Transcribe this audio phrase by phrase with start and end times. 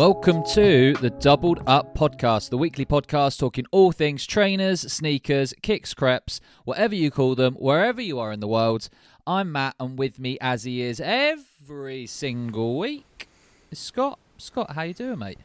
[0.00, 5.92] Welcome to the Doubled Up Podcast, the weekly podcast talking all things trainers, sneakers, kicks,
[5.92, 8.88] creps, whatever you call them, wherever you are in the world.
[9.26, 13.28] I'm Matt, and with me, as he is every single week,
[13.70, 14.18] is Scott.
[14.38, 15.38] Scott, how you doing, mate?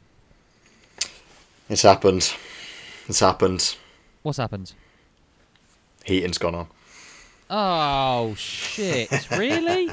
[1.67, 2.33] It's happened.
[3.09, 3.75] It's happened.
[4.23, 4.71] What's happened?
[6.05, 6.67] Heating's gone on.
[7.49, 9.09] Oh shit!
[9.37, 9.91] Really?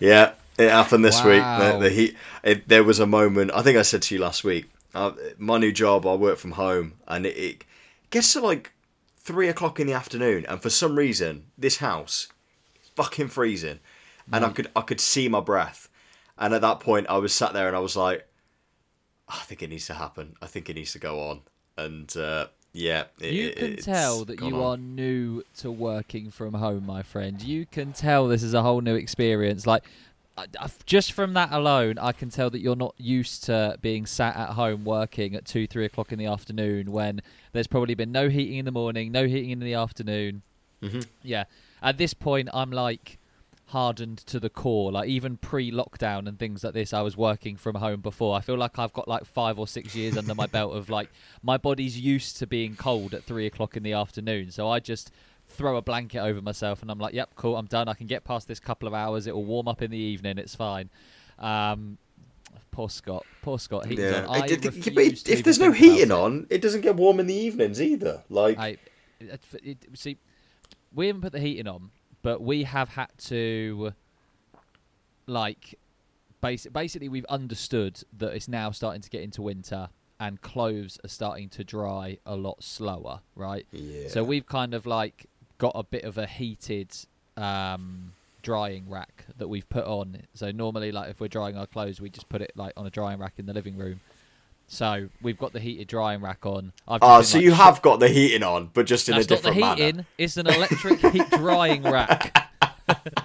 [0.00, 1.42] Yeah, it happened this week.
[1.42, 2.16] The, the heat.
[2.42, 3.50] It, there was a moment.
[3.54, 4.68] I think I said to you last week.
[4.94, 7.64] Uh, my new job, I work from home, and it, it
[8.10, 8.72] gets to like
[9.18, 12.28] three o'clock in the afternoon, and for some reason, this house
[12.82, 13.80] is fucking freezing,
[14.32, 15.88] and I could I could see my breath,
[16.38, 18.26] and at that point, I was sat there and I was like,
[19.28, 20.36] I think it needs to happen.
[20.40, 21.40] I think it needs to go on,
[21.76, 24.62] and uh, yeah, it, You can it's tell that you on.
[24.62, 27.42] are new to working from home, my friend.
[27.42, 29.66] You can tell this is a whole new experience.
[29.66, 29.84] Like,
[30.86, 34.50] Just from that alone, I can tell that you're not used to being sat at
[34.50, 37.20] home working at two, three o'clock in the afternoon when
[37.52, 40.42] there's probably been no heating in the morning, no heating in the afternoon.
[40.82, 41.06] Mhm.
[41.22, 41.44] Yeah.
[41.82, 43.18] At this point, I'm like
[43.66, 44.90] hardened to the core.
[44.92, 48.36] Like even pre-lockdown and things like this, I was working from home before.
[48.36, 51.10] I feel like I've got like five or six years under my belt of like
[51.42, 54.50] my body's used to being cold at three o'clock in the afternoon.
[54.50, 55.10] So I just
[55.48, 57.88] throw a blanket over myself and I'm like, yep, cool, I'm done.
[57.88, 59.26] I can get past this couple of hours.
[59.26, 60.38] It will warm up in the evening.
[60.38, 60.90] It's fine.
[61.38, 61.98] Um,
[62.70, 63.24] poor Scott.
[63.42, 63.86] Poor Scott.
[63.86, 64.36] Heating's Yeah, on.
[64.36, 67.26] I I did think- but if there's no heating on, it doesn't get warm in
[67.26, 68.22] the evenings either.
[68.28, 68.76] Like, I,
[69.94, 70.16] see,
[70.94, 71.90] we haven't put the heating on,
[72.22, 73.92] but we have had to,
[75.26, 75.78] like,
[76.42, 79.88] basi- basically, we've understood that it's now starting to get into winter
[80.20, 83.66] and clothes are starting to dry a lot slower, right?
[83.72, 84.08] yeah.
[84.08, 85.26] So we've kind of like
[85.58, 86.94] got a bit of a heated
[87.36, 90.22] um, drying rack that we've put on.
[90.34, 92.90] So normally, like if we're drying our clothes, we just put it like on a
[92.90, 94.00] drying rack in the living room.
[94.70, 96.72] So we've got the heated drying rack on.
[96.86, 99.18] I've Ah, been, so like, you have got the heating on, but just in a
[99.18, 99.96] not the heating.
[99.96, 100.06] manner.
[100.18, 102.50] It's an electric heat drying rack.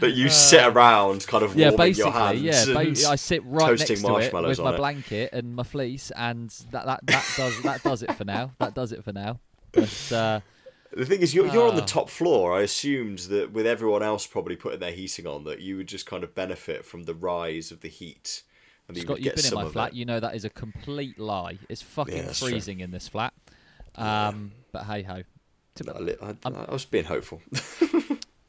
[0.00, 2.40] But you sit around, kind of Uh, yeah, warming your hands.
[2.42, 2.64] yeah.
[2.64, 4.76] Ba- I sit right next to it with my it.
[4.76, 8.50] blanket and my fleece, and that that, that does that does it for now.
[8.58, 9.38] That does it for now.
[9.70, 10.40] But uh,
[10.94, 11.86] The thing is, you're, you're on the Ah.
[11.86, 12.56] top floor.
[12.58, 16.04] I assumed that with everyone else probably putting their heating on, that you would just
[16.06, 18.42] kind of benefit from the rise of the heat.
[18.88, 19.92] And that you Scott, you've been in my flat.
[19.92, 19.94] it.
[19.94, 21.58] You know that is a complete lie.
[21.68, 22.48] It's fucking Yeah, that's true.
[22.50, 23.32] freezing in this flat.
[23.94, 25.22] Um, But hey ho.
[25.94, 27.40] I, li- I, I was being hopeful.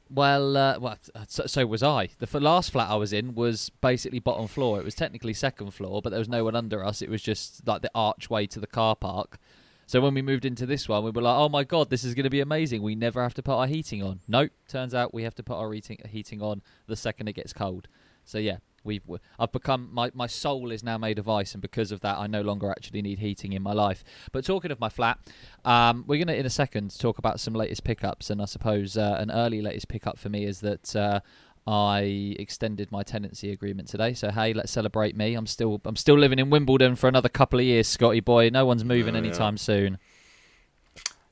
[0.09, 2.07] Well, uh, well, so, so was I.
[2.19, 4.77] The f- last flat I was in was basically bottom floor.
[4.79, 7.01] It was technically second floor, but there was no one under us.
[7.01, 9.39] It was just like the archway to the car park.
[9.85, 12.13] So when we moved into this one, we were like, "Oh my god, this is
[12.13, 12.81] going to be amazing!
[12.81, 14.51] We never have to put our heating on." Nope.
[14.67, 17.87] Turns out we have to put our heating heating on the second it gets cold.
[18.25, 19.01] So yeah, we've
[19.39, 22.27] I've become my my soul is now made of ice, and because of that, I
[22.27, 24.03] no longer actually need heating in my life.
[24.31, 25.19] But talking of my flat,
[25.65, 29.17] um, we're gonna in a second talk about some latest pickups, and I suppose uh,
[29.19, 30.95] an early latest pickup for me is that.
[30.95, 31.19] Uh,
[31.65, 35.33] I extended my tenancy agreement today, so hey, let's celebrate me.
[35.35, 38.49] I'm still I'm still living in Wimbledon for another couple of years, Scotty boy.
[38.49, 39.25] No one's moving Oh, yeah.
[39.27, 39.97] anytime soon.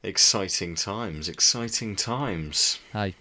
[0.04, 2.80] exciting times, exciting times.
[2.94, 3.16] Hey,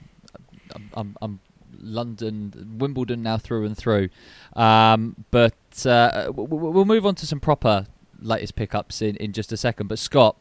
[0.75, 1.41] I'm, I'm, I'm
[1.79, 4.09] London, Wimbledon now through and through.
[4.55, 5.55] Um, but
[5.87, 7.87] uh, we'll move on to some proper
[8.21, 9.89] latest pickups in, in just a second.
[9.89, 10.37] But Scott,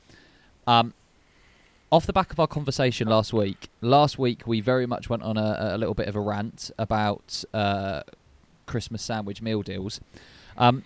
[0.68, 0.94] um,
[1.92, 5.38] off the back of our conversation last week, last week we very much went on
[5.38, 8.02] a, a little bit of a rant about uh,
[8.66, 10.00] Christmas sandwich meal deals.
[10.58, 10.84] Um,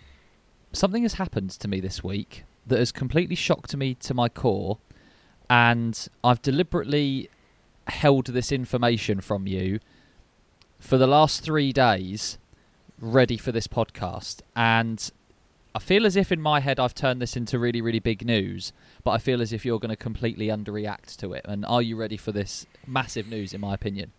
[0.72, 4.78] something has happened to me this week that has completely shocked me to my core,
[5.50, 7.30] and I've deliberately
[7.88, 9.80] held this information from you
[10.80, 12.38] for the last three days,
[13.00, 14.42] ready for this podcast.
[14.56, 15.12] And
[15.76, 18.74] I feel as if in my head I've turned this into really, really big news,
[19.04, 21.42] but I feel as if you're going to completely underreact to it.
[21.46, 24.12] And are you ready for this massive news, in my opinion?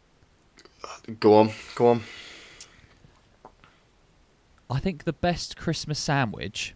[1.20, 2.02] Go on, go on.
[4.68, 6.74] I think the best Christmas sandwich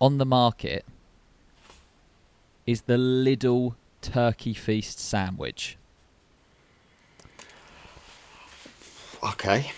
[0.00, 0.84] on the market
[2.66, 5.76] is the Lidl Turkey Feast sandwich.
[9.22, 9.72] Okay,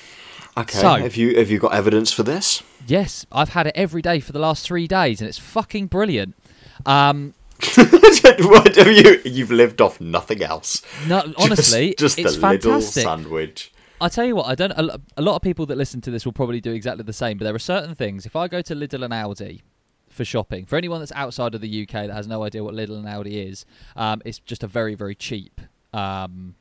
[0.56, 0.78] okay.
[0.78, 2.62] So- have you have you got evidence for this?
[2.86, 6.36] Yes, I've had it every day for the last three days, and it's fucking brilliant.
[6.84, 7.34] Um,
[7.76, 9.20] what have you?
[9.24, 10.82] You've lived off nothing else.
[11.08, 13.02] no, honestly, just, just it's the little fantastic.
[13.04, 13.72] sandwich.
[14.00, 14.72] I tell you what, I don't.
[14.72, 17.38] A, a lot of people that listen to this will probably do exactly the same,
[17.38, 18.26] but there are certain things.
[18.26, 19.62] If I go to Lidl and Aldi
[20.10, 22.98] for shopping, for anyone that's outside of the UK that has no idea what Lidl
[22.98, 23.64] and Aldi is,
[23.96, 25.60] um, it's just a very, very cheap,
[25.94, 26.54] um,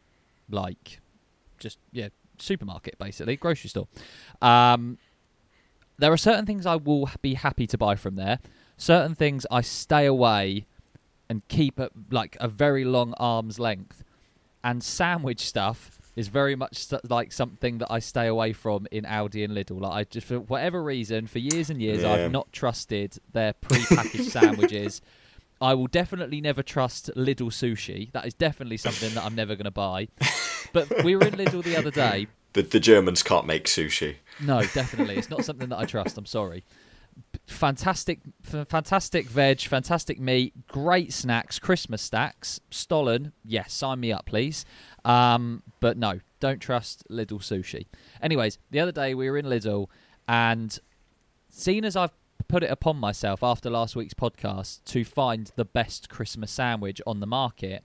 [0.49, 1.01] like,
[1.59, 2.07] just yeah,
[2.39, 3.87] supermarket basically, grocery store.
[4.41, 4.97] Um,
[5.97, 8.39] there are certain things I will be happy to buy from there.
[8.77, 10.65] Certain things I stay away
[11.29, 14.03] and keep at like a very long arm's length.
[14.63, 19.03] And sandwich stuff is very much st- like something that I stay away from in
[19.05, 19.81] Aldi and Lidl.
[19.81, 22.11] Like I just for whatever reason, for years and years, Yeah.
[22.13, 25.01] I've not trusted their pre-packaged sandwiches.
[25.61, 28.11] I will definitely never trust Lidl sushi.
[28.11, 30.09] That is definitely something that I'm never going to buy.
[30.73, 32.27] But we were in Lidl the other day.
[32.55, 34.15] The the Germans can't make sushi.
[34.39, 36.17] No, definitely, it's not something that I trust.
[36.17, 36.63] I'm sorry.
[37.47, 42.61] Fantastic, fantastic veg, fantastic meat, great snacks, Christmas stacks.
[42.71, 44.63] Stollen, yes, sign me up, please.
[45.03, 47.87] Um, but no, don't trust Lidl sushi.
[48.21, 49.87] Anyways, the other day we were in Lidl,
[50.27, 50.79] and
[51.49, 52.13] seeing as I've
[52.47, 57.19] put it upon myself after last week's podcast to find the best Christmas sandwich on
[57.19, 57.83] the market,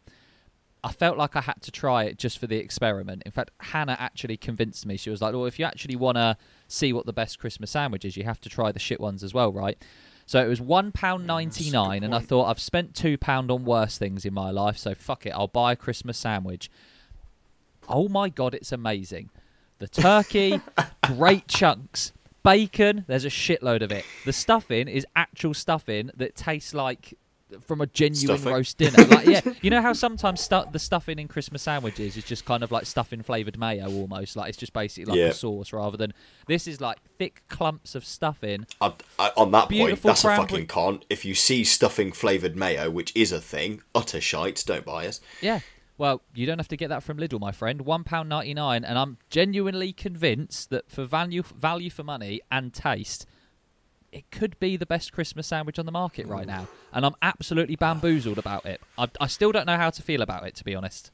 [0.82, 3.22] I felt like I had to try it just for the experiment.
[3.26, 4.96] In fact, Hannah actually convinced me.
[4.96, 6.36] She was like, "Well, if you actually want to
[6.68, 9.34] see what the best Christmas sandwich is, you have to try the shit ones as
[9.34, 9.82] well, right?"
[10.26, 13.64] So it was one pound ninety nine, and I thought I've spent two pound on
[13.64, 16.70] worse things in my life, so fuck it, I'll buy a Christmas sandwich.
[17.88, 19.30] Oh my god, it's amazing!
[19.80, 20.60] The turkey,
[21.02, 22.12] great chunks.
[22.42, 24.04] Bacon, there's a shitload of it.
[24.24, 27.18] The stuffing is actual stuffing that tastes like
[27.66, 28.52] from a genuine Stuffing?
[28.52, 29.04] roast dinner.
[29.04, 32.62] Like, yeah, you know how sometimes stu- the stuffing in Christmas sandwiches is just kind
[32.62, 34.36] of like stuffing flavored mayo almost.
[34.36, 35.26] Like it's just basically like Yeah.
[35.26, 36.12] a sauce rather than
[36.46, 38.66] this is like thick clumps of stuffing.
[38.80, 41.00] I, I, on that point, that's a fucking con.
[41.10, 45.20] If you see stuffing flavoured mayo, which is a thing, utter shite, don't buy it.
[45.40, 45.60] Yeah.
[45.98, 47.82] Well, you don't have to get that from Lidl, my friend.
[47.82, 52.72] One pound ninety nine, and I'm genuinely convinced that for value, value for money and
[52.72, 53.26] taste,
[54.12, 56.68] it could be the best Christmas sandwich on the market right now.
[56.92, 58.80] And I'm absolutely bamboozled about it.
[58.98, 61.10] I, I still don't know how to feel about it, to be honest.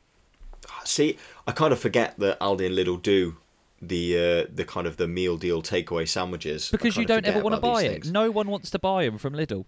[0.85, 3.37] See, I kind of forget that Aldi and Lidl do
[3.83, 6.71] the uh, the kind of the meal deal takeaway sandwiches.
[6.71, 7.93] Because you don't ever want to buy it.
[7.93, 8.11] things.
[8.11, 9.65] No one wants to buy them from Lidl.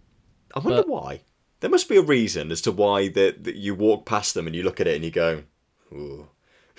[0.55, 1.21] I wonder but- why.
[1.61, 4.63] There must be a reason as to why that you walk past them and you
[4.63, 5.43] look at it and you go,
[5.93, 6.29] Ooh.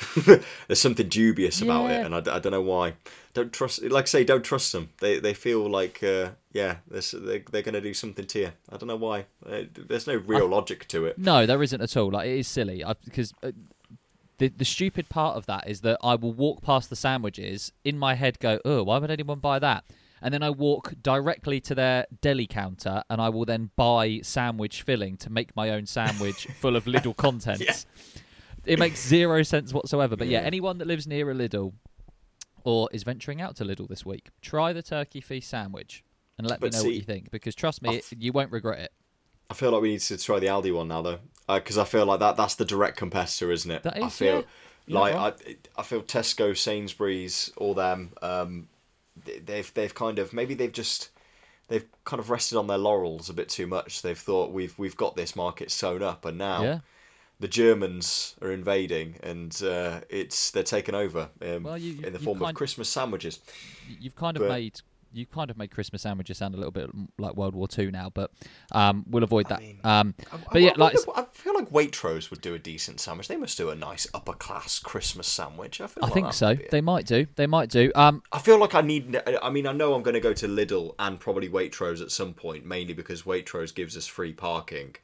[0.68, 2.94] There's something dubious about it, and I, I don't know why.
[3.34, 4.90] Don't trust, like I say, don't trust them.
[5.00, 8.52] They they feel like, uh, yeah, this, they they're going to do something to you.
[8.72, 9.26] I don't know why.
[9.46, 11.18] Uh, There's no real logic to it.
[11.18, 12.12] No, there isn't at all.
[12.12, 13.52] Like it is silly I, because uh,
[14.40, 17.98] the the stupid part of that is that I will walk past the sandwiches in
[18.00, 19.84] my head, go, "Oh, why would anyone buy that?"
[20.22, 24.82] And then I walk directly to their deli counter, and I will then buy sandwich
[24.82, 27.86] filling to make my own sandwich full of Lidl contents.
[28.66, 30.18] It makes zero sense whatsoever.
[30.18, 30.48] But yeah, Yeah.
[30.48, 31.72] anyone that lives near a Lidl
[32.66, 36.04] or is venturing out to Lidl this week, try the turkey feast sandwich
[36.40, 37.30] and let me But know what you think.
[37.32, 38.92] Because trust me, you won't regret it.
[39.52, 42.06] I feel like we need to try the Aldi one now, though, because I feel
[42.06, 43.84] like that that's the direct competitor, isn't it?
[43.84, 44.46] That I feel
[44.88, 45.00] yeah.
[45.00, 45.34] Like right.
[45.78, 48.12] I, I feel Tesco, Sainsbury's, all them.
[48.24, 48.68] Um,
[49.26, 51.10] they- they've they've kind of maybe they've just
[51.68, 54.02] they've kind of rested on their laurels a bit too much.
[54.02, 56.80] They've thought we've we've got this market sewn up, and now Yeah.
[57.40, 62.20] the Germans are invading, and uh, it's they're taking over um, Well, you- in the
[62.20, 63.40] form of Christmas sandwiches.
[64.00, 64.82] You've kind of But- made
[65.14, 68.10] you've kind of made Christmas sandwiches sound a little bit like World War Two now,
[68.14, 68.32] but
[68.72, 69.62] um, we'll avoid that.
[69.62, 73.00] mean, um, but I- yeah, I like I feel like Waitrose would do a decent
[73.00, 73.28] sandwich.
[73.28, 75.82] They must do a nice upper class Christmas sandwich.
[75.82, 76.50] I feel I like think so.
[76.50, 76.72] would be it.
[76.72, 77.28] They might do.
[77.36, 77.92] They might do.
[77.96, 79.22] Um, I feel like I need.
[79.42, 82.34] I mean, I know I'm going to go to Lidl and probably Waitrose at some
[82.34, 84.96] point, mainly because Waitrose gives us free parking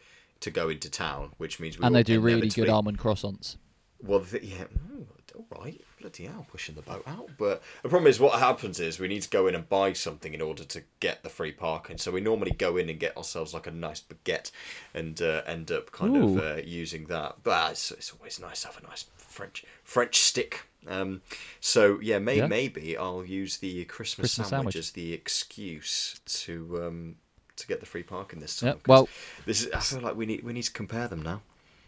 [0.41, 3.57] to go into town, which means we and they do really good almond croissants.
[4.03, 7.29] Well, the, yeah, mm, all right, bloody hell, pushing the boat out.
[7.37, 10.33] But the problem is, what happens is we need to go in and buy something
[10.33, 11.97] in order to get the free parking.
[11.97, 14.51] So we normally go in and get ourselves like a nice baguette,
[14.93, 16.37] and uh, end up kind Ooh.
[16.39, 17.37] of uh, using that.
[17.43, 20.65] But it's, it's always nice to have a nice French French stick.
[20.87, 21.21] Um,
[21.61, 22.47] so yeah, may, Yeah.
[22.47, 24.75] maybe I'll use the Christmas, Christmas sandwich, sandwich.
[24.75, 27.15] as the excuse to um,
[27.55, 28.67] to get the free parking this time.
[28.69, 29.09] Yeah, well-
[29.45, 29.71] this is.
[29.71, 31.41] I feel like we need we need to compare them now.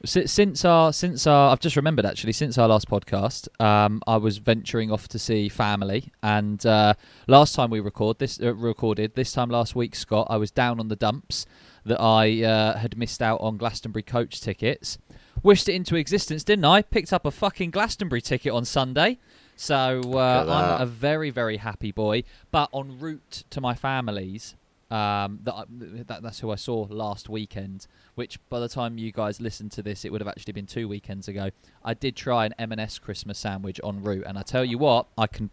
[0.06, 4.18] Si- Since our since our I've just remembered actually since our last podcast, um, I
[4.18, 6.94] was venturing off to see family, and uh,
[7.28, 10.80] last time we record this uh, recorded this time last week, Scott, I was down
[10.80, 11.48] on the dumps
[11.84, 15.00] that I uh, had missed out on Glastonbury coach tickets.
[15.42, 16.84] Wished it into existence, didn't I?
[16.84, 19.18] Picked up a fucking Glastonbury ticket on Sunday,
[19.56, 20.46] so uh,
[20.78, 22.24] I'm a very very happy boy.
[22.52, 24.56] But en route to my family's,
[24.90, 25.66] um, that,
[26.08, 27.88] that that's who I saw last weekend.
[28.16, 30.88] Which by the time you guys listen to this, it would have actually been two
[30.88, 31.50] weekends ago.
[31.84, 35.28] I did try an M&S Christmas sandwich en route, and I tell you what, I
[35.28, 35.50] can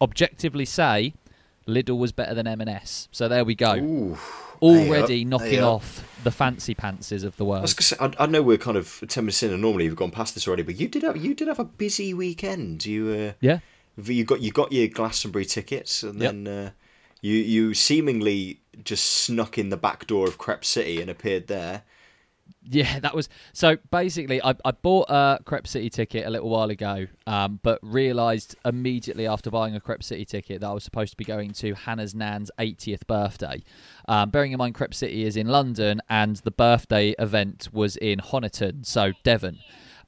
[0.00, 1.14] objectively say
[1.68, 3.08] Lidl was better than M&S.
[3.12, 3.74] So there we go.
[3.76, 4.18] Ooh,
[4.62, 7.62] Already up, knocking hey off the fancy pantses of the I world.
[7.62, 10.10] gonna say, I, I know we're kind of ten minutes in, and normally we've gone
[10.10, 10.62] past this already.
[10.64, 12.84] But you did have you did have a busy weekend.
[12.84, 13.60] You uh, Yeah.
[14.02, 16.32] you got you got your Glastonbury tickets, and Yep.
[16.32, 16.70] then uh,
[17.22, 21.84] You you seemingly just snuck in the back door of Crep City and appeared there.
[22.62, 23.78] Yeah, that was so.
[23.90, 28.54] Basically, I, I bought a Crep City ticket a little while ago, um, but realised
[28.64, 31.74] immediately after buying a Crep City ticket that I was supposed to be going to
[31.74, 33.62] Hannah's nan's 80th birthday.
[34.08, 38.18] Um, bearing in mind, Crep City is in London, and the birthday event was in
[38.18, 39.58] Honiton, so Devon.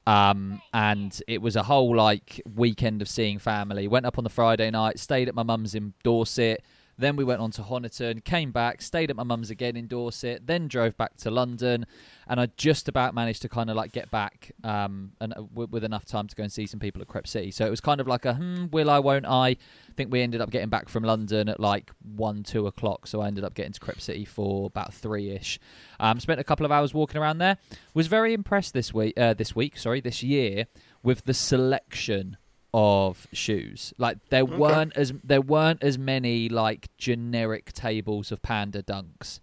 [0.05, 3.87] Um, and it was a whole like weekend of seeing family.
[3.87, 6.63] Went up on the Friday night, stayed at my mum's in Dorset.
[7.03, 10.47] Then we went on to Honiton, came back, stayed at my mum's again in Dorset,
[10.47, 11.85] then drove back to London,
[12.29, 15.83] and I just about managed to kind of like get back um, and uh, with
[15.83, 17.51] enough time to go and see some people at Crep City.
[17.51, 19.47] So it was kind of like a hmm, will I, won't I?
[19.49, 19.57] I
[19.97, 23.05] think we ended up getting back from London at like one, two o'clock.
[23.05, 25.59] So I ended up getting to Crep City for about three ish.
[25.99, 27.57] Um, spent a couple of hours walking around there.
[27.93, 29.17] Was very impressed this week.
[29.17, 30.67] Uh, this week, sorry, this year
[31.03, 32.37] with the selection
[32.73, 33.93] of shoes.
[33.97, 34.55] Like there Okay.
[34.57, 39.39] weren't as there weren't as many like generic tables of Panda Dunks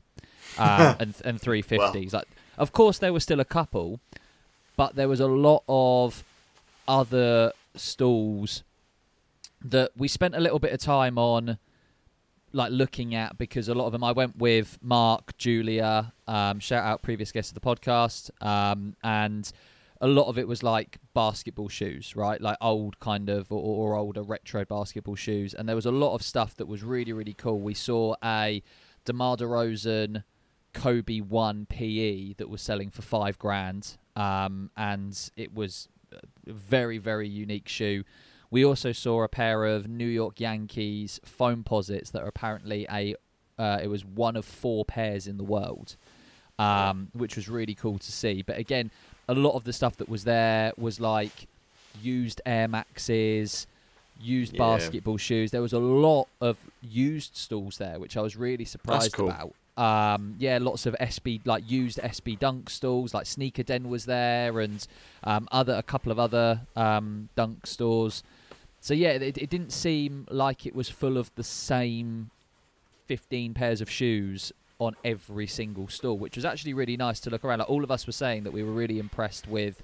[0.59, 2.13] um, and and three fifties.
[2.13, 2.27] Like
[2.59, 4.01] of course there were still a couple,
[4.77, 6.25] but there was a lot of
[6.89, 8.65] other stalls
[9.63, 11.59] that we spent a little bit of time on
[12.53, 16.83] like looking at because a lot of them I went with Mark, Julia, um, shout
[16.85, 19.51] out previous guests of the podcast, um, and
[20.01, 22.41] a lot of it was like basketball shoes, right?
[22.41, 26.15] Like old kind of or, or older retro basketball shoes, and there was a lot
[26.15, 27.61] of stuff that was really really cool.
[27.61, 28.63] We saw a
[29.05, 30.25] DeMar DeRozan
[30.73, 36.99] Kobe One PE that was selling for five grand, um, and it was a very
[36.99, 38.05] very unique shoe.
[38.51, 43.15] We also saw a pair of New York Yankees Foamposites that are apparently a.
[43.59, 45.97] Uh, it was one of four pairs in the world,
[46.59, 48.41] um, which was really cool to see.
[48.41, 48.91] But again,
[49.31, 51.47] a lot of the stuff that was there was like
[52.03, 53.67] used Air Maxes,
[54.21, 54.59] used Yeah.
[54.59, 55.51] basketball shoes.
[55.51, 59.31] There was a lot of used stalls there, which I was really surprised cool.
[59.31, 59.55] about.
[59.77, 64.61] Um, yeah, lots of SB like used SB Dunk stalls, like Sneaker Den was there,
[64.61, 64.87] and
[65.25, 68.23] um, other a couple of other um, Dunk stores.
[68.81, 72.31] So yeah, it, it didn't seem like it was full of the same
[73.07, 77.45] fifteen pairs of shoes on every single stall, which was actually really nice to look
[77.45, 77.61] around.
[77.61, 79.83] Like all of us were saying that we were really impressed with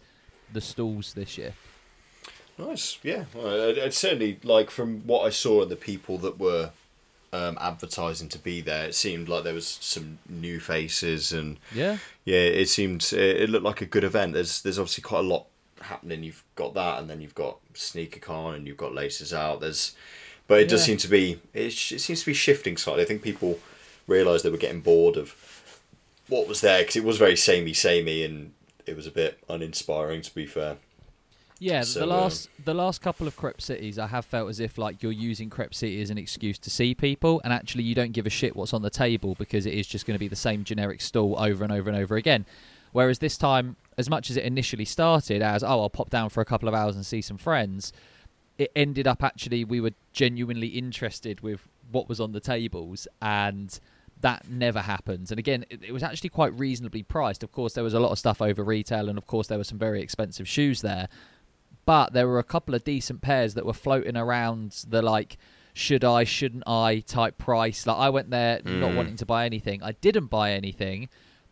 [0.53, 1.53] the stalls this year.
[2.59, 3.25] Nice, yeah.
[3.35, 6.71] Well, I'd, certainly like from what I saw of the people that were
[7.33, 8.87] um, advertising to be there.
[8.87, 13.50] It seemed like there was some new faces, and Yeah, yeah, it seemed it, it
[13.50, 14.33] looked like a good event.
[14.33, 15.47] There's there's obviously quite a lot
[15.83, 16.23] happening.
[16.23, 19.61] You've got that, and then you've got Sneaker Con, and you've got Laces Out.
[19.61, 19.95] There's,
[20.49, 23.03] but it does seem to be it, it seems to be shifting slightly.
[23.03, 23.59] I think people
[24.06, 25.34] realised they were getting bored of
[26.28, 28.52] what was there because it was very samey samey, and
[28.86, 30.76] it was a bit uninspiring to be fair.
[31.58, 31.82] yeah.
[31.82, 34.78] So, the um, last the last couple of Crep Cities, I have felt as if
[34.78, 38.12] like you're using Crep City as an excuse to see people, and actually you don't
[38.12, 40.36] give a shit what's on the table because it is just going to be the
[40.36, 42.44] same generic stall over and over and over again.
[42.92, 46.40] Whereas this time, as much as it initially started as oh I'll pop down for
[46.40, 47.92] a couple of hours and see some friends,
[48.58, 53.78] it ended up actually we were genuinely interested with what was on the tables and
[54.20, 55.30] that never happens.
[55.30, 57.42] And again it, it was actually quite reasonably priced.
[57.42, 59.64] Of course there was a lot of stuff over retail and of course there were
[59.64, 61.08] some very expensive shoes there.
[61.85, 65.37] But there were a couple of decent pairs that were floating around the like
[65.75, 67.87] should I shouldn't I type price.
[67.87, 68.96] Like I went there not Mm.
[68.96, 69.82] wanting to buy anything.
[69.82, 71.08] I didn't buy anything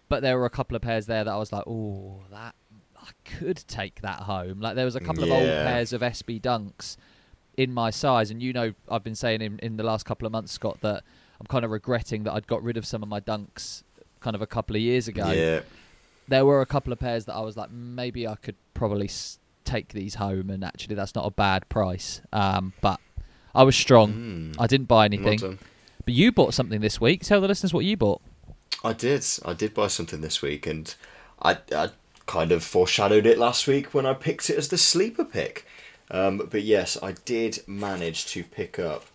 [0.09, 2.55] but there were a couple of pairs there that I was like oh that
[2.97, 4.61] I could take that home.
[4.61, 6.97] Like there was a couple of old pairs of SB Dunks
[7.57, 8.31] in my size.
[8.31, 11.05] And you know I've been saying in, in the last couple of months Scott that
[11.41, 13.83] I'm kind of regretting that I'd got rid of some of my Dunks
[14.21, 15.61] kind of a couple of years ago Yeah.
[16.29, 19.39] there were a couple of pairs that I was like, maybe I could probably s-
[19.65, 22.21] take these home, and actually that's not a bad price.
[22.33, 23.01] Um, but
[23.55, 24.13] I was strong.
[24.13, 24.57] Mm.
[24.59, 25.59] I didn't buy anything.
[26.05, 27.23] But you bought something this week.
[27.23, 28.21] Tell the listeners what you bought.
[28.83, 29.25] I did.
[29.45, 30.95] I did buy something this week, and
[31.41, 31.89] I, I
[32.27, 35.67] kind of foreshadowed it last week when I picked it as the sleeper pick.
[36.11, 39.07] Um, but yes, I did manage to pick up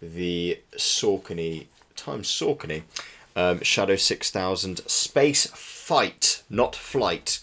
[0.00, 1.66] the Saucony
[1.96, 2.82] times Saucony
[3.36, 7.40] um, Shadow Six Thousand Space Fight, not Flight.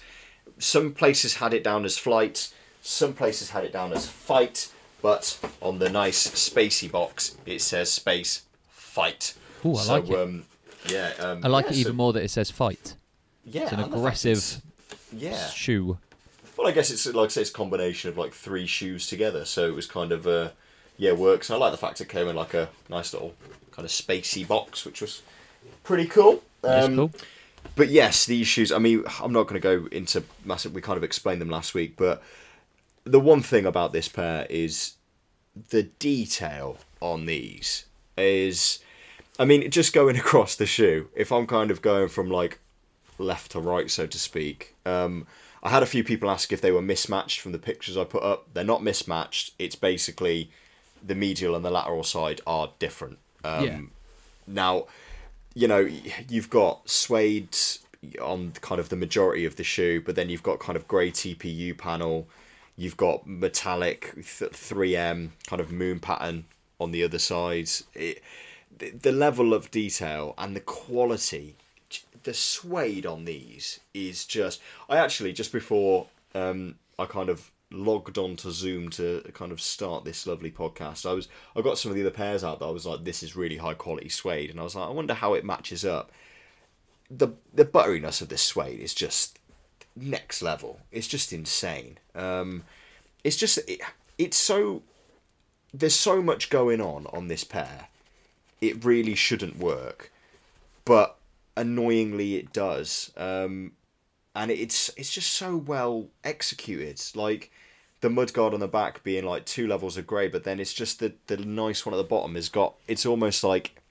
[0.60, 2.54] Some places had it down as Flight.
[2.82, 4.72] Some places had it down as Fight.
[5.02, 9.36] But on the nice spacey box, it says Space Fight.
[9.66, 10.16] Ooh, I so, like it.
[10.20, 10.44] Um,
[10.90, 12.96] yeah, um, I like yeah, it so- even more that it says fight.
[13.46, 14.62] yeah, It's an and the fact aggressive it's-
[15.14, 15.50] Yeah.
[15.50, 15.98] shoe.
[16.58, 19.46] Well, I guess it's like I say, it's a combination of like three shoes together,
[19.46, 20.50] so it was kind of uh,
[20.98, 21.50] yeah works.
[21.50, 23.34] And I like the fact it came in like a nice little
[23.72, 25.22] kind of spacey box, which was
[25.84, 26.44] pretty cool.
[26.64, 27.12] Um, cool.
[27.76, 28.72] But yes, these shoes.
[28.72, 30.74] I mean, I'm not going to go into massive.
[30.74, 32.24] We kind of explained them last week, but
[33.04, 34.94] the one thing about this pair is
[35.70, 37.86] the detail on these
[38.18, 38.80] is
[39.40, 42.60] I mean, just going across the shoe, if I'm kind of going from like
[43.18, 45.28] left to right, so to speak, um,
[45.64, 48.24] I had a few people ask if they were mismatched from the pictures I put
[48.24, 48.48] up.
[48.54, 49.54] They're not mismatched.
[49.60, 50.52] It's basically
[51.06, 53.18] the medial and the lateral side are different.
[53.44, 53.80] Um, Yeah.
[54.48, 54.86] Now,
[55.54, 55.90] you know,
[56.30, 57.58] you've got suede
[58.22, 61.12] on kind of the majority of the shoe, but then you've got kind of grey
[61.12, 62.28] TPU panel.
[62.76, 66.46] You've got metallic 3M kind of moon pattern
[66.80, 67.70] on the other side.
[67.96, 68.22] It,
[68.78, 71.56] the, the level of detail and the quality,
[72.24, 74.62] the suede on these is just.
[74.88, 79.60] I actually just before um, I kind of logged on to Zoom to kind of
[79.60, 81.10] start this lovely podcast.
[81.10, 83.24] I was I got some of the other pairs out that I was like, this
[83.24, 86.12] is really high quality suede, and I was like, I wonder how it matches up.
[87.10, 89.40] The the butteriness of this suede is just
[89.96, 90.80] next level.
[90.92, 91.98] It's just insane.
[92.16, 92.64] Um,
[93.24, 93.82] it's just it,
[94.18, 94.84] it's so
[95.74, 97.88] there's so much going on on this pair.
[98.62, 100.12] It really shouldn't work,
[100.86, 101.18] but
[101.56, 103.12] annoyingly it does.
[103.18, 103.74] Um,
[104.36, 107.02] and it's it's just so well executed.
[107.16, 107.52] Like
[108.02, 111.00] the mudguard on the back being like two levels of grey, but then it's just
[111.00, 112.76] the the nice one at the bottom has got.
[112.88, 113.82] It's almost like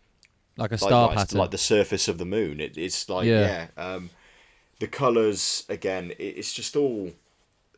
[0.57, 1.39] Like a star like, pattern.
[1.39, 2.61] like the surface of the moon.
[2.61, 3.69] It, it's like yeah.
[3.77, 3.95] Yeah.
[3.95, 4.11] um,
[4.81, 6.13] the colours again.
[6.13, 7.13] It, it's just all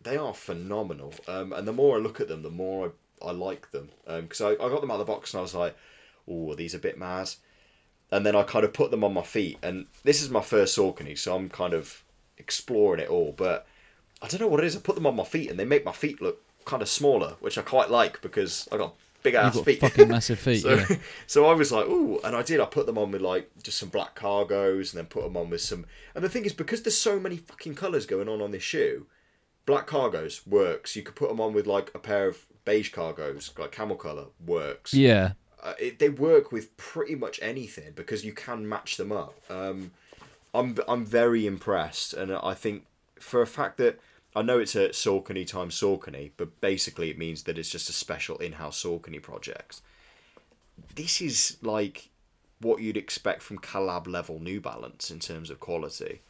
[0.02, 1.14] they are phenomenal.
[1.28, 2.92] Um, and the more I look at them, the more
[3.23, 3.90] I, I like them.
[4.06, 5.76] Because I, I got them out of the box and I was like,
[6.28, 7.30] oh, these a bit mad.
[8.11, 9.58] And then I kind of put them on my feet.
[9.62, 12.04] And this is my first Saucony, so I'm kind of
[12.38, 13.32] exploring it all.
[13.37, 13.66] But
[14.21, 14.77] I don't know what it is.
[14.77, 17.37] I put them on my feet and they make my feet look kind of smaller,
[17.41, 19.81] which I quite like because I got big ass got feet.
[19.81, 20.63] fucking massive feet.
[20.63, 20.97] So, yeah.
[21.27, 22.61] so I was like, ooh, and I did.
[22.61, 25.51] I put them on with like just some black cargos, and then put them on
[25.51, 25.87] with some.
[26.15, 29.07] And the thing is, because there's so many fucking colours going on on this shoe,
[29.67, 30.97] black cargos works.
[30.97, 34.26] You could put them on with like a pair of beige cargos, like camel colour,
[34.45, 34.95] works.
[34.95, 35.33] Yeah.
[35.63, 39.35] Uh, it, they work with pretty much anything because you can match them up.
[39.50, 39.91] Um,
[40.54, 42.85] I'm I'm very impressed, and I think
[43.21, 44.00] for a fact that
[44.37, 47.93] I know it's a Saucony times Saucony, but basically it means that it's just a
[47.93, 49.81] special in-house Saucony project.
[50.95, 52.11] This is like
[52.61, 56.21] what you'd expect from collab level New Balance in terms of quality.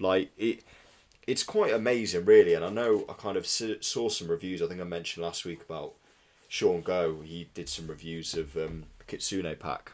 [0.00, 0.64] Like it,
[1.26, 2.54] it's quite amazing, really.
[2.54, 4.62] And I know I kind of saw some reviews.
[4.62, 5.94] I think I mentioned last week about
[6.48, 7.20] Sean Go.
[7.20, 9.92] He did some reviews of um, Kitsune pack,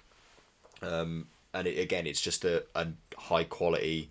[0.80, 2.86] um, and it, again, it's just a, a
[3.16, 4.10] high quality.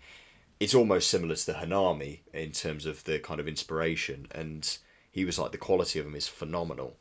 [0.64, 4.78] It's almost similar to the Hanami in terms of the kind of inspiration, and
[5.12, 6.96] he was like the quality of them is phenomenal.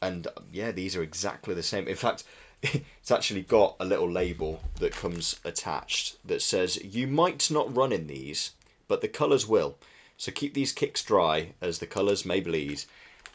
[0.00, 1.86] And yeah, these are exactly the same.
[1.86, 2.24] In fact,
[2.62, 7.92] it's actually got a little label that comes attached that says you might not run
[7.92, 8.52] in these,
[8.88, 9.76] but the colours will.
[10.16, 12.84] So keep these kicks dry as the colours may bleed.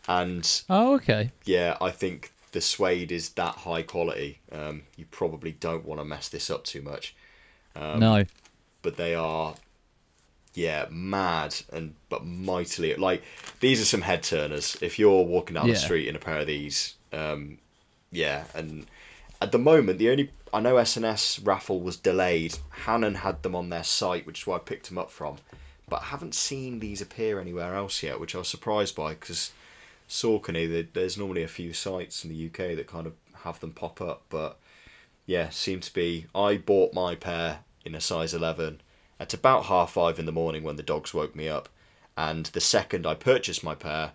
[0.07, 1.29] And Oh, okay.
[1.45, 4.39] yeah, I think the suede is that high quality.
[4.51, 7.13] Um, you probably don't want to mess this up too much.
[7.75, 8.25] Um, no.
[8.81, 9.55] But they are
[10.55, 13.21] yeah mad and but mightily like
[13.59, 15.73] these are some head turners if you're walking down Yeah.
[15.73, 17.59] the street in a pair of these um
[18.11, 18.87] yeah and
[19.41, 23.69] at the moment the only i know sns raffle was delayed Hanon had them on
[23.69, 25.37] their site which is where i picked them up from
[25.87, 29.51] but i haven't seen these appear anywhere else yet which i was surprised by because
[30.09, 33.13] Saucony, there's normally a few sites in the uk that kind of
[33.43, 34.57] have them pop up but
[35.27, 36.25] yeah, seemed to be.
[36.33, 38.81] I bought my pair in a size 11
[39.19, 41.67] at about half five in the morning when the dogs woke me up.
[42.15, 44.11] And the second I purchased my pair,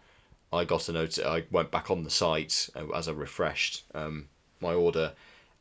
[0.52, 1.18] I got a note.
[1.18, 4.28] I went back on the site uh, as I refreshed um,
[4.60, 5.12] my order,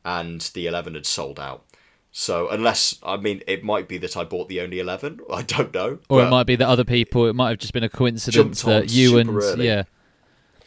[0.04, 1.64] and the 11 had sold out.
[2.12, 5.20] So unless I mean, it might be that I bought the only 11.
[5.32, 5.98] I don't know.
[6.08, 7.26] Or it might be that other people.
[7.26, 9.66] It might have just been a coincidence that you and early.
[9.66, 9.82] yeah,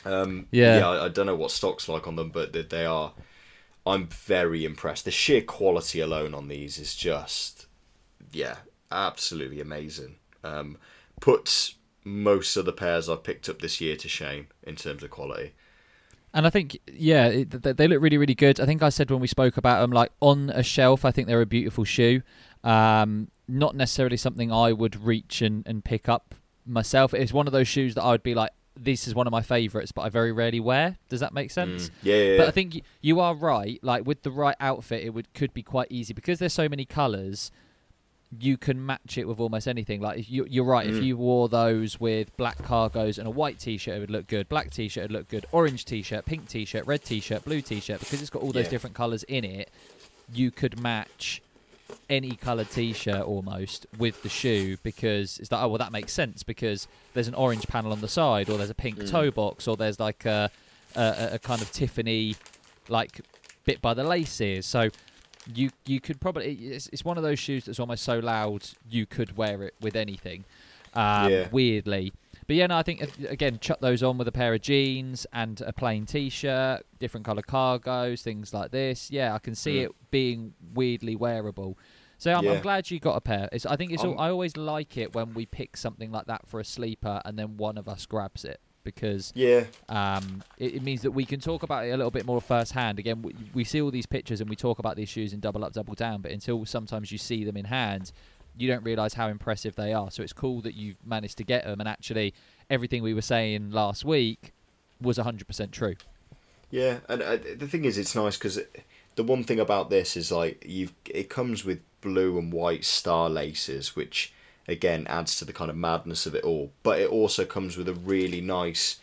[0.04, 0.80] Um, Yeah.
[0.80, 3.14] yeah, I, I don't know what stock's like on them, but they, they are.
[3.88, 5.06] I'm very impressed.
[5.06, 7.68] The sheer quality alone on these is just,
[8.32, 8.58] yeah,
[8.92, 10.16] absolutely amazing.
[10.44, 10.78] Um,
[11.22, 15.10] puts most of the pairs I've picked up this year to shame in terms of
[15.10, 15.54] quality.
[16.34, 18.60] and I think yeah, it, they look really really good.
[18.60, 21.28] I think I said when we spoke about them, like on a shelf, I think
[21.28, 22.22] they're a beautiful shoe.
[22.64, 27.14] Um, not necessarily something I would reach and, and pick up myself.
[27.14, 29.42] It's one of those shoes that I would be like, this is one of my
[29.42, 30.98] favourites, but I very rarely wear.
[31.10, 31.90] Does that make sense?
[31.90, 32.38] Mm, yeah, yeah.
[32.38, 33.80] But I think you are right.
[33.84, 36.86] Like with the right outfit, it would could be quite easy because there's so many
[36.86, 37.52] colours.
[38.38, 40.02] You can match it with almost anything.
[40.02, 40.86] Like if you, you're right.
[40.86, 41.04] If Mm.
[41.04, 44.50] you wore those with black cargos and a white t-shirt, it would look good.
[44.50, 45.46] Black t-shirt would look good.
[45.54, 48.02] Orange t-shirt, pink t-shirt, red t-shirt, blue t-shirt.
[48.02, 48.72] Because it's got all those Yeah.
[48.72, 49.72] different colours in it,
[50.34, 51.42] you could match
[52.10, 56.44] any coloured t-shirt almost with the shoe because it's like oh well that makes sense
[56.44, 59.10] because there's an orange panel on the side or there's a pink Mm.
[59.10, 60.50] toe box or there's like a,
[60.96, 62.36] a a kind of Tiffany
[62.90, 63.22] like
[63.66, 64.90] bit by the laces so
[65.54, 69.06] you you could probably it's, it's one of those shoes that's almost so loud you
[69.06, 70.44] could wear it with anything.
[70.94, 71.48] Um, Yeah.
[71.52, 72.12] Weirdly,
[72.48, 75.60] but yeah, no, I think again chuck those on with a pair of jeans and
[75.62, 79.12] a plain t-shirt, different color cargos, things like this.
[79.12, 79.84] Yeah, I can see Mm.
[79.86, 81.78] it being weirdly wearable.
[82.20, 82.54] So I'm, Yeah.
[82.54, 83.48] I'm glad you got a pair.
[83.52, 84.04] It's, I think it's.
[84.04, 87.22] al I'm- I always like it when we pick something like that for a sleeper,
[87.26, 91.26] and then one of us grabs it because Yeah, um, it, it means that we
[91.26, 92.98] can talk about it a little bit more firsthand.
[93.00, 95.64] Again, we, we see all these pictures and we talk about these shoes in double
[95.66, 98.14] up, double down, but until sometimes you see them in hand,
[98.58, 100.12] you don't realize how impressive they are.
[100.12, 102.34] So it's cool that you've managed to get them, and actually,
[102.70, 104.54] everything we were saying last week
[105.02, 105.96] was 100% true.
[106.72, 107.00] yeah.
[107.08, 108.60] And uh, the thing is, it's nice because
[109.16, 113.30] the one thing about this is like you've it comes with blue and white star
[113.30, 114.34] laces, which
[114.68, 116.72] again adds to the kind of madness of it all.
[116.84, 119.00] But it also comes with a really nice,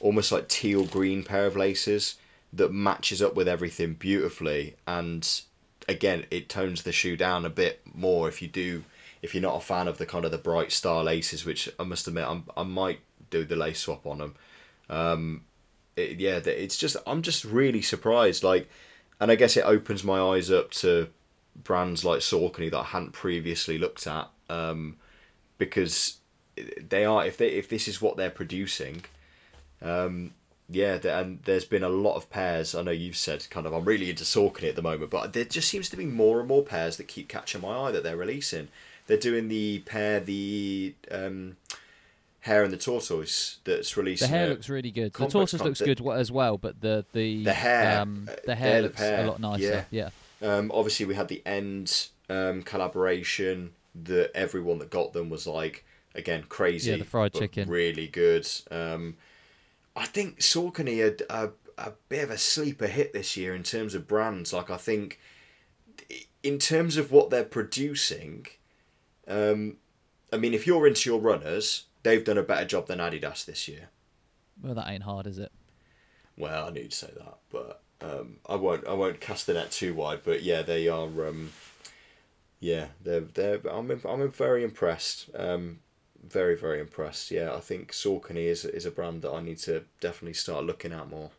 [0.00, 2.16] almost like teal green pair of laces
[2.52, 4.76] that matches up with everything beautifully.
[4.86, 5.28] And
[5.86, 8.84] again, it tones the shoe down a bit more if you do.
[9.22, 11.84] If you're not a fan of the kind of the bright star laces, which I
[11.84, 13.00] must admit I'm, I might
[13.30, 14.34] do the lace swap on them.
[14.88, 15.44] Um,
[15.96, 18.42] it, yeah, it's just I'm just really surprised.
[18.44, 18.68] Like,
[19.20, 21.08] and I guess it opens my eyes up to
[21.64, 24.28] brands like Saucony that I hadn't previously looked at.
[24.48, 24.96] Um,
[25.58, 26.18] because
[26.88, 29.04] they are if they if this is what they're producing,
[29.82, 30.32] um,
[30.70, 32.74] yeah, and there's been a lot of pairs.
[32.74, 35.44] I know you've said kind of I'm really into Saucony at the moment, but there
[35.44, 38.16] just seems to be more and more pairs that keep catching my eye that they're
[38.16, 38.68] releasing.
[39.08, 41.56] They're doing the pair, the um,
[42.40, 44.22] hare and the tortoise that's released.
[44.22, 45.12] The hare looks really good.
[45.12, 48.54] The tortoise con- looks the- good as well, but the the The hare, um, the
[48.54, 49.86] hare the looks pair, a lot nicer.
[49.90, 50.10] yeah.
[50.40, 50.56] Yeah.
[50.56, 53.72] Um, obviously, we had the end um, collaboration
[54.04, 56.90] that everyone that got them was like again crazy.
[56.92, 57.68] Yeah, the fried chicken.
[57.68, 58.46] really good.
[58.70, 59.16] Um,
[59.96, 63.94] I think Saucony had a, a bit of a sleeper hit this year in terms
[63.94, 64.52] of brands.
[64.52, 65.18] Like I think,
[66.42, 68.46] in terms of what they're producing,
[69.28, 69.76] um,
[70.32, 73.68] I mean, if you're into your runners, they've done a better job than Adidas this
[73.68, 73.90] year.
[74.62, 75.52] Well, that ain't hard, is it?
[76.36, 78.86] Well, I need to say that, but um, I won't.
[78.86, 80.20] I won't cast the net too wide.
[80.24, 81.06] But yeah, they are.
[81.06, 81.50] Um,
[82.60, 83.60] yeah, they're they're.
[83.68, 85.30] I'm I'm very impressed.
[85.34, 85.80] Um,
[86.24, 87.30] very very impressed.
[87.30, 90.92] Yeah, I think Saucony is is a brand that I need to definitely start looking
[90.92, 91.30] at more.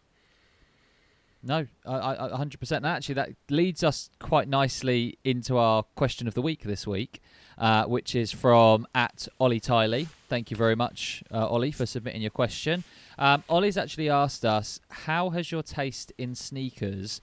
[1.41, 2.71] No, I, I, I- 100%.
[2.71, 7.21] And actually, that leads us quite nicely into our question of the week this week,
[7.59, 10.07] uh, which is from at Ollie Tiley.
[10.29, 12.83] Thank you very much, uh, Ollie, for submitting your question.
[13.17, 17.19] Um, Ollie's actually asked us, how has your taste in sneakers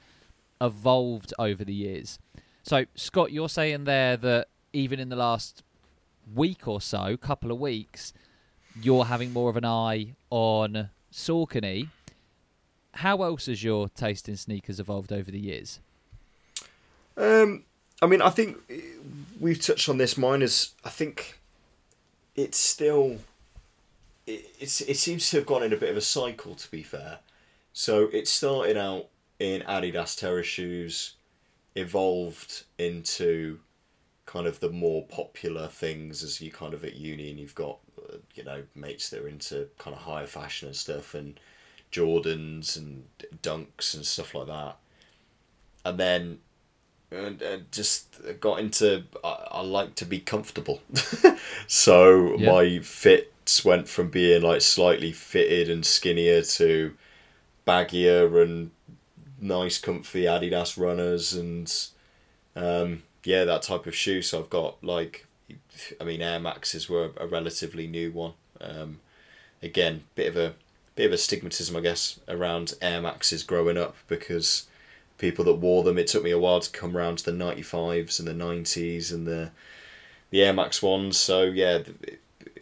[0.61, 2.19] evolved over the years?
[2.63, 5.63] So, Scott, you're saying there that even in the last
[6.35, 8.13] week or so, couple of weeks,
[8.83, 11.89] you're having more of an eye on Saucony.
[12.93, 15.81] How else has your taste in sneakers evolved over the years?
[17.17, 17.65] Um,
[18.03, 18.75] I mean, I think uh,
[19.41, 20.19] we've touched on this.
[20.19, 21.39] Mine is, I think,
[22.35, 23.19] it's still,
[24.27, 26.55] it, it's it seems to have gone in a bit of a cycle.
[26.55, 27.19] To be fair,
[27.73, 29.07] so it started out
[29.39, 31.15] in Adidas terrace shoes,
[31.75, 33.61] evolved into
[34.27, 37.79] kind of the more popular things as you kind of at uni and you've got
[38.35, 41.39] you know mates that are into kind of higher fashion and stuff and
[41.93, 43.05] Jordans and
[43.43, 44.77] Dunks and stuff like that,
[45.85, 46.39] and then
[47.17, 50.81] and, and just got into I, I like to be comfortable.
[51.69, 52.53] So Yeah.
[52.53, 56.95] my fits went from being like slightly fitted and skinnier to
[57.67, 58.71] baggier and
[59.41, 61.73] nice comfy adidas runners and
[62.55, 64.23] um, yeah that type of shoe.
[64.23, 65.27] So i've got like
[66.01, 68.33] i mean air maxes were a relatively new one.
[68.61, 69.01] Um,
[69.63, 70.55] again bit of a
[70.95, 74.67] bit of a stigmatism i guess around air maxes growing up because
[75.19, 75.99] people that wore them.
[75.99, 79.27] It took me a while to come around to the 95s and the 90s and
[79.27, 79.51] the
[80.31, 81.17] the Air Max ones.
[81.17, 81.83] So yeah,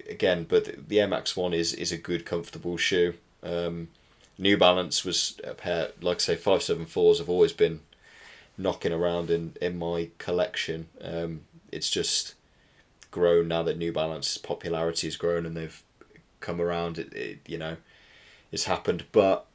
[0.08, 3.14] again, but the- Air Max one is is a good, comfortable shoe.
[3.42, 3.88] Um,
[4.38, 7.80] New Balance was a pair, like I say, five seven fours have always been
[8.58, 10.88] knocking around in in my collection.
[11.00, 12.34] Um, it's just
[13.10, 15.82] grown now that New Balance's popularity has grown and they've
[16.40, 16.98] come around.
[16.98, 17.76] It, it you know,
[18.52, 19.46] it's happened, but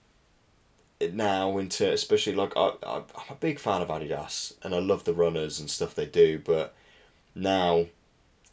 [1.14, 5.04] now into especially like I, I I'm a big fan of Adidas and I love
[5.06, 6.76] the runners and stuff they do, but
[7.36, 7.88] now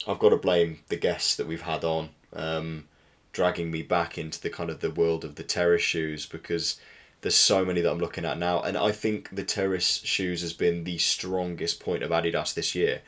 [0.07, 2.87] I've got to blame the guests that we've had on, um,
[3.33, 6.79] dragging me back into the kind of the world of the terrace shoes because
[7.21, 10.53] there's so many that I'm looking at now, and I think the terrace shoes has
[10.53, 13.01] been the strongest point of Adidas this year.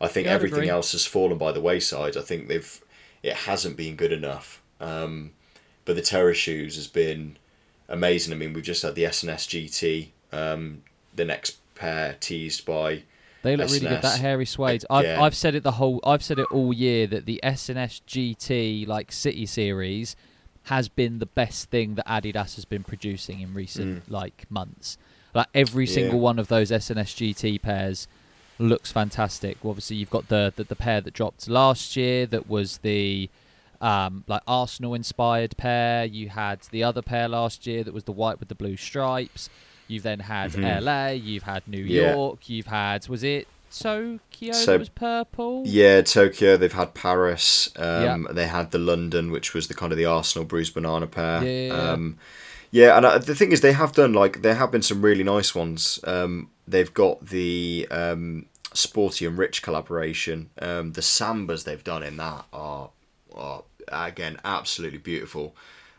[0.00, 0.68] I think Yeah, everything agree.
[0.68, 2.16] else has fallen by the wayside.
[2.16, 2.80] I think they've
[3.22, 4.62] it hasn't been good enough.
[4.80, 5.32] Um,
[5.84, 7.38] but the terrace shoes has been
[7.88, 8.32] amazing.
[8.32, 10.08] I mean, we've just had the SNS GT.
[10.32, 10.82] Um,
[11.14, 13.02] the next pair teased by.
[13.42, 14.02] They look really good.
[14.02, 14.84] That hairy suede.
[14.90, 15.20] I've Again.
[15.20, 16.00] I've said it the whole.
[16.04, 20.16] I've said it all year that the SNS GT like City Series
[20.64, 24.98] has been the best thing that Adidas has been producing in recent like months.
[25.32, 25.94] Like every Yeah.
[25.94, 28.08] single one of those SNS GT pairs
[28.58, 29.58] looks fantastic.
[29.64, 33.30] Obviously, you've got the the, the pair that dropped last year that was the
[33.80, 36.04] um, like Arsenal inspired pair.
[36.04, 39.48] You had the other pair last year that was the white with the blue stripes.
[39.88, 40.80] You've then had Mhm.
[40.82, 41.08] LA.
[41.12, 42.14] You've had New Yeah.
[42.14, 42.48] York.
[42.48, 45.62] You've had was it Tokyo So- that was purple?
[45.66, 46.56] Yeah, Tokyo.
[46.56, 47.68] They've had Paris.
[47.76, 48.32] Um, Yeah.
[48.32, 51.44] They had the London, which was the kind of the Arsenal bruised banana pair.
[51.44, 51.72] Yeah.
[51.74, 52.18] Um,
[52.70, 55.24] yeah, and uh, the thing is, they have done like there have been some really
[55.24, 56.00] nice ones.
[56.04, 60.50] Um, they've got the um, Sporty and Rich collaboration.
[60.60, 62.90] Um, the sambas they've done in that are,
[63.36, 65.54] are again absolutely beautiful.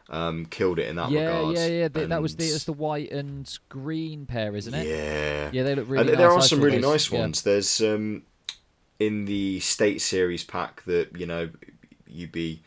[0.09, 1.55] Um, killed it in that yeah, regard.
[1.55, 1.87] yeah, yeah.
[1.89, 4.87] That, that was the it's the white and green pair, isn't it?
[4.87, 6.01] Yeah, Yeah, they look really.
[6.01, 6.17] and nice.
[6.17, 7.19] there are some really those, nice yeah.
[7.19, 7.41] ones.
[7.41, 8.23] There's um,
[8.99, 11.49] in the state series pack that you know
[12.07, 12.61] you'd be.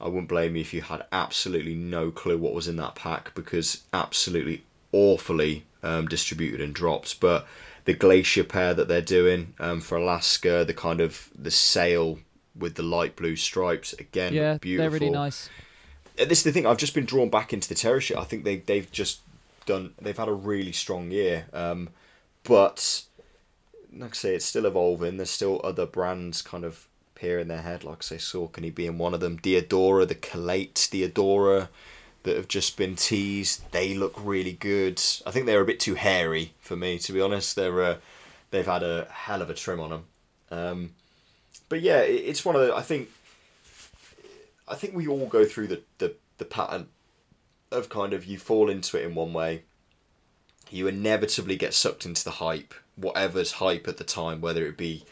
[0.00, 3.34] I wouldn't blame you if you had absolutely no clue what was in that pack
[3.34, 7.18] because absolutely awfully um, distributed and dropped.
[7.18, 7.46] But
[7.86, 12.18] the glacier pair that they're doing um, for Alaska, the kind of the sail
[12.58, 14.82] with the light blue stripes again, Yeah, beautiful.
[14.90, 15.48] they're really nice.
[16.18, 16.66] Uh, This is the thing.
[16.66, 18.16] I've just been drawn back into the terror shit.
[18.16, 19.20] I think they they've just
[19.66, 19.94] done.
[20.00, 21.90] They've had a really strong year, um,
[22.44, 23.02] but
[23.96, 25.16] like I say, it's still evolving.
[25.16, 27.84] There's still other brands kind of appearing their head.
[27.84, 29.38] Like I say, Saucony being one of them.
[29.38, 31.68] Diadora, the Calate Diadora
[32.24, 33.62] that have just been teased.
[33.72, 35.00] They look really good.
[35.24, 37.56] I think they're a bit too hairy for me, to be honest.
[37.56, 37.96] They're uh,
[38.50, 40.04] they've had a hell of a trim on them.
[40.50, 40.90] Um,
[41.68, 42.74] but yeah, it, it's one of the.
[42.74, 43.08] I think
[44.68, 46.88] I think we all go through the, the, the pattern
[47.70, 49.62] of kind of you fall into it in one way,
[50.70, 55.04] you inevitably get sucked into the hype, whatever's hype at the time, whether it be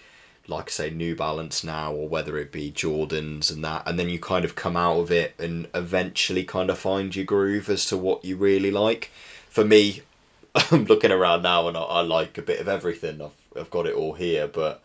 [0.46, 4.08] like I say New Balance now or whether it be Jordans and that, and then
[4.08, 7.86] you kind of come out of it and eventually kind of find your groove as
[7.86, 9.10] to what you really like.
[9.48, 10.02] For me,
[10.70, 13.22] I'm looking around now and I, I like a bit of everything.
[13.22, 14.82] I've I've got it all here, but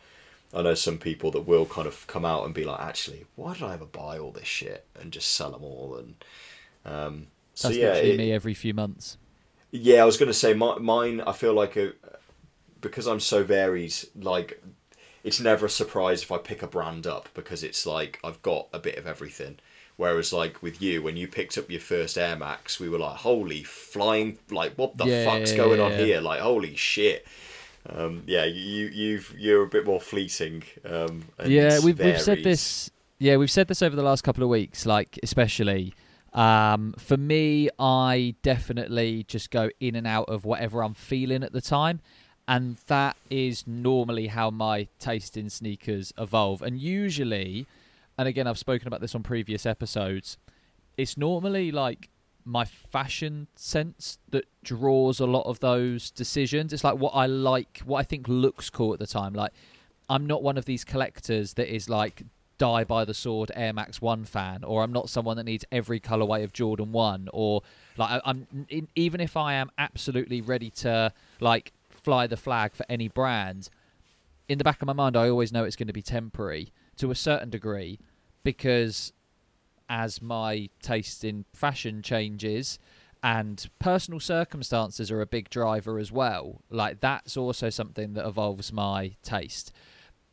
[0.53, 3.53] I know some people that will kind of come out and be like, actually, why
[3.53, 5.95] did I ever buy all this shit and just sell them all?
[5.95, 6.15] And
[6.85, 9.17] um, so That's yeah, it- me every few months.
[9.71, 11.21] yeah, I was gonna say my, mine.
[11.21, 11.93] I feel like a
[12.81, 13.93] because I'm so varied.
[14.15, 14.61] Like
[15.23, 18.67] it's never a surprise if I pick a brand up because it's like I've got
[18.73, 19.59] a bit of everything.
[19.97, 23.17] Whereas like with you, when you picked up your first Air Max, we were like,
[23.17, 24.39] "Holy flying!
[24.49, 26.21] Like what the Yeah, fuck's yeah, going yeah, on here?
[26.21, 27.27] Like holy shit!"
[27.87, 30.63] Um, yeah, you you've you're a bit more fleeting.
[30.85, 32.91] Um, and yeah, we've we've said this.
[33.19, 34.85] Yeah, we've said this over the last couple of weeks.
[34.85, 35.93] Like especially
[36.33, 41.53] um, for me, I definitely just go in and out of whatever I'm feeling at
[41.53, 42.01] the time,
[42.47, 46.61] and that is normally how my taste in sneakers evolve.
[46.61, 47.65] And usually,
[48.17, 50.37] and again, I've spoken about this on previous episodes.
[50.97, 52.09] It's normally like
[52.45, 56.73] my fashion sense that draws a lot of those decisions.
[56.73, 59.33] It's like what I like, what I think looks cool at the time.
[59.33, 59.51] Like
[60.09, 62.23] I'm not one of these collectors that is like
[62.57, 65.99] die by the sword Air Max One fan, or I'm not someone that needs every
[65.99, 67.61] colorway of Jordan One, or
[67.97, 73.07] like I'm even if I am absolutely ready to like fly the flag for any
[73.07, 73.69] brand.
[74.47, 77.11] In the back of my mind, I always know it's going to be temporary to
[77.11, 77.99] a certain degree,
[78.43, 79.13] because
[79.89, 82.79] as my taste in fashion changes
[83.21, 86.61] and personal circumstances are a big driver as well.
[86.69, 89.73] Like that's also something that evolves my taste.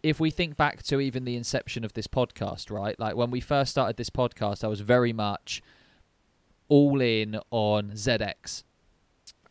[0.03, 2.99] If we think back to even the inception of this podcast right?
[3.01, 5.63] Like when we first started this podcast i was very much
[6.69, 8.65] all in on zx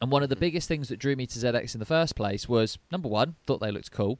[0.02, 0.41] and one of the mm.
[0.41, 3.60] biggest things that drew me to zx in the first place was number one thought
[3.60, 4.20] they looked cool.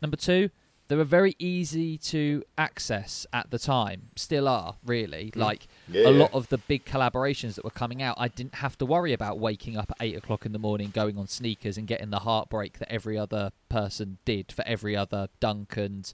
[0.00, 0.50] Number two
[0.88, 4.10] they were very easy to access at the time.
[4.16, 5.32] Still are really.
[5.34, 8.76] Like Yeah, a lot of the big collaborations that were coming out i didn't have
[8.78, 11.86] to worry about waking up at 8 o'clock in the morning going on sneakers and
[11.86, 16.12] getting the heartbreak that every other person did for every other dunk and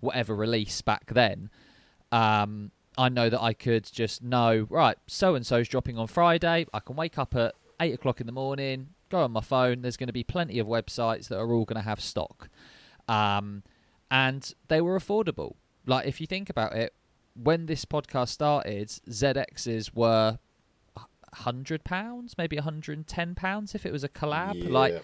[0.00, 1.50] whatever release back then.
[2.12, 6.66] Um, i know that i could just know right so and so's dropping on friday.
[6.74, 9.82] I can wake up at 8 o'clock in the morning go on my phone.
[9.82, 12.48] There's going to be plenty of websites that are all going to have stock.
[13.08, 13.62] Um,
[14.10, 15.54] and they were affordable.
[15.86, 16.94] Like if you think about it,
[17.34, 20.38] when this podcast started, ZXs were
[21.32, 24.68] hundred pounds, maybe hundred and ten pounds if it was a collab.
[24.68, 25.02] Like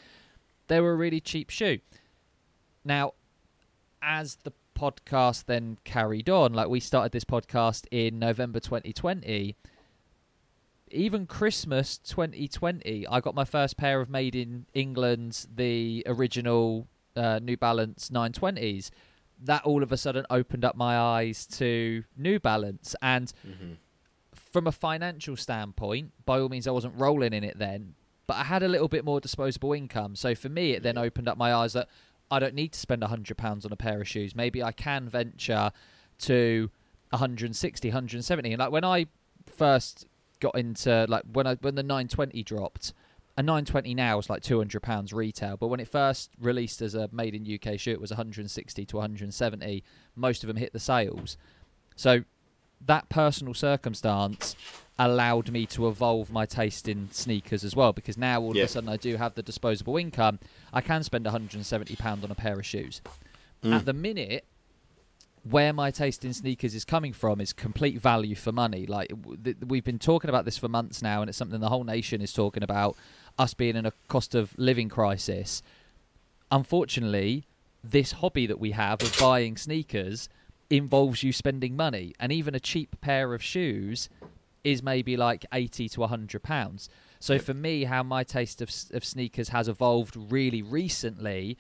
[0.69, 1.79] they were a really cheap shoe.
[2.85, 3.13] Now,
[4.03, 9.57] as the podcast then carried on, like we started this podcast in November 2020,
[10.91, 17.39] even Christmas 2020, I got my first pair of made in England, the original uh,
[17.43, 18.91] New Balance 920s.
[19.45, 22.95] That all of a sudden opened up my eyes to New Balance.
[23.03, 23.73] And Mm-hmm.
[24.35, 27.95] from a financial standpoint, by all means, I wasn't rolling in it then,
[28.27, 30.17] but I had a little bit more disposable income.
[30.17, 31.89] So for me, it then opened up my eyes that
[32.31, 34.35] I don't need to spend £100 on a pair of shoes.
[34.35, 35.71] Maybe I can venture
[36.21, 36.71] to
[37.11, 38.53] 160, 170.
[38.53, 39.07] And like when I
[39.47, 40.07] first
[40.41, 42.93] got into like when I when the 920 dropped,
[43.39, 47.09] a 920 now is like 200 pounds retail, but when it first released as a
[47.13, 49.85] made in UK shoe, it was 160 to 170.
[50.15, 51.37] Most of them hit the sales.
[51.97, 52.25] So
[52.85, 54.57] that personal circumstance
[54.99, 58.63] allowed me to evolve my taste in sneakers as well because now all Yeah.
[58.65, 60.39] of a sudden I do have the disposable income.
[60.73, 63.03] I can spend 170 pound on a pair of shoes.
[63.63, 63.73] Mm.
[63.75, 64.45] At the minute,
[65.49, 68.85] where my taste in sneakers is coming from is complete value for money.
[68.85, 69.13] Like
[69.45, 72.21] th- we've been talking about this for months now, and it's something the whole nation
[72.21, 72.97] is talking about.
[73.39, 75.63] Us being in a cost of living crisis.
[76.51, 77.47] Unfortunately,
[77.85, 80.29] this hobby that we have of buying sneakers
[80.71, 84.09] involves you spending money, and even a cheap pair of shoes
[84.65, 86.89] is maybe like eighty to hundred pounds.
[87.21, 91.57] So for me, how my taste of of sneakers has evolved really recently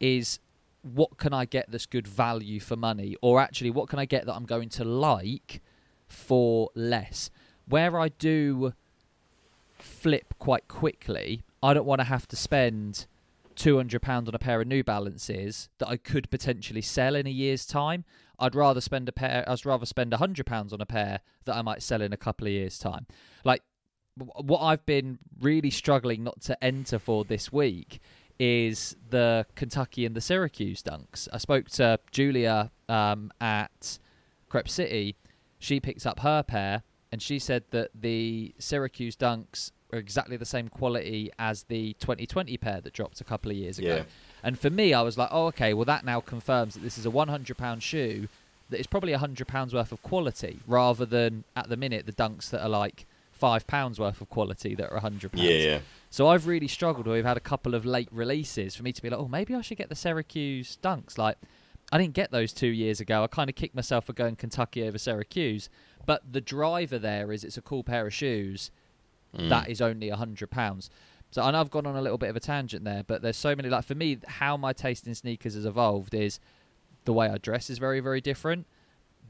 [0.00, 0.40] is
[0.82, 4.26] what can I get that's good value for money, or actually what can I get
[4.26, 5.62] that I'm going to like
[6.08, 7.30] for less.
[7.68, 8.72] Where I do
[9.86, 13.06] flip quite quickly, I don't want to have to spend
[13.54, 17.26] two hundred pound on a pair of New Balances that I could potentially sell in
[17.26, 18.04] a year's time.
[18.38, 19.44] I'd rather spend a pair.
[19.48, 22.46] I'd rather spend hundred pounds on a pair that I might sell in a couple
[22.46, 23.06] of years' time.
[23.44, 23.62] Like
[24.16, 28.00] what I've been really struggling not to enter for this week
[28.38, 31.28] is the Kentucky and the Syracuse dunks.
[31.32, 33.98] I spoke to Julia um, at
[34.48, 35.16] Crep City.
[35.58, 40.44] She picked up her pair, and she said that the Syracuse dunks are exactly the
[40.44, 43.96] same quality as the 2020 pair that dropped a couple of years ago.
[43.96, 44.02] Yeah.
[44.42, 47.06] And for me, I was like, oh, okay, well, that now confirms that this is
[47.06, 48.28] a £100 shoe
[48.70, 52.62] that is probably £100 worth of quality rather than, at the minute, the dunks that
[52.62, 53.06] are like
[53.40, 55.30] £5 worth of quality that are £100.
[55.34, 55.78] Yeah, yeah.
[56.10, 57.06] So I've really struggled.
[57.06, 59.60] We've had a couple of late releases for me to be like, oh, maybe I
[59.60, 61.18] should get the Syracuse dunks.
[61.18, 61.36] Like,
[61.92, 63.22] I didn't get those two years ago.
[63.22, 65.68] I kind of kicked myself for going Kentucky over Syracuse.
[66.06, 68.70] But the driver there is it's a cool pair of shoes
[69.36, 69.48] Mm.
[69.50, 70.88] that is only a hundred pounds.
[71.30, 73.36] So I know I've gone on a little bit of a tangent there, but there's
[73.36, 76.38] so many like for me, how my taste in sneakers has evolved is
[77.04, 78.66] the way I dress is very very different.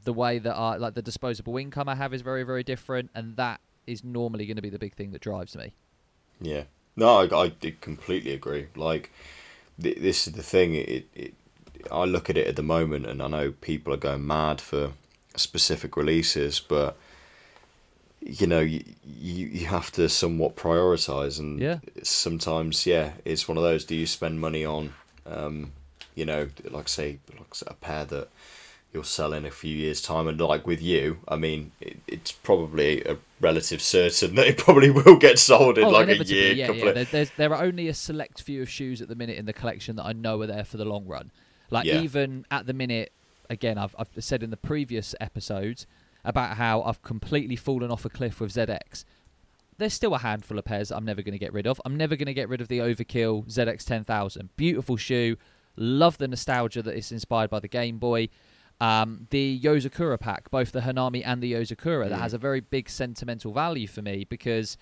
[0.03, 3.35] The way that I like the disposable income I have is very very different, and
[3.35, 5.73] that is normally going to be the big thing that drives me.
[6.39, 6.63] Yeah.
[6.95, 8.67] No, I, I did completely agree.
[8.75, 9.11] Like,
[9.81, 10.75] th- this is the thing.
[10.75, 11.33] It, it,
[11.91, 14.93] I look at it at the moment, and I know people are going mad for
[15.37, 16.97] specific releases, but
[18.21, 21.79] you know, you you, you have to somewhat prioritize, and Yeah.
[22.03, 23.85] sometimes, yeah, it's one of those.
[23.85, 24.93] Do you spend money on,
[25.25, 25.71] um,
[26.15, 28.29] you know, like say, like a pair that
[28.91, 32.31] you'll sell in a few years' time, and like with you, I mean, it, it's
[32.31, 36.53] probably a relative certain that it probably will get sold in Oh, like a year.
[36.53, 36.91] yeah, yeah.
[36.91, 39.53] There, there's, there are only a select few of shoes at the minute in the
[39.53, 41.31] collection that I know are there for the long run.
[41.69, 41.99] Like Yeah.
[41.99, 43.11] even at the minute,
[43.49, 45.85] again, I've I've said in the previous episodes
[46.23, 49.05] about how I've completely fallen off a cliff with ZX.
[49.77, 51.79] There's still a handful of pairs I'm never going to get rid of.
[51.85, 54.49] I'm never going to get rid of the Overkill ZX 10000.
[54.57, 55.37] Beautiful shoe.
[55.75, 58.29] Love the nostalgia that is inspired by the Game Boy.
[58.81, 62.21] Um, the Yozakura pack, both the Hanami and the Yozakura, that Mm.
[62.21, 64.77] has a very big sentimental value for me because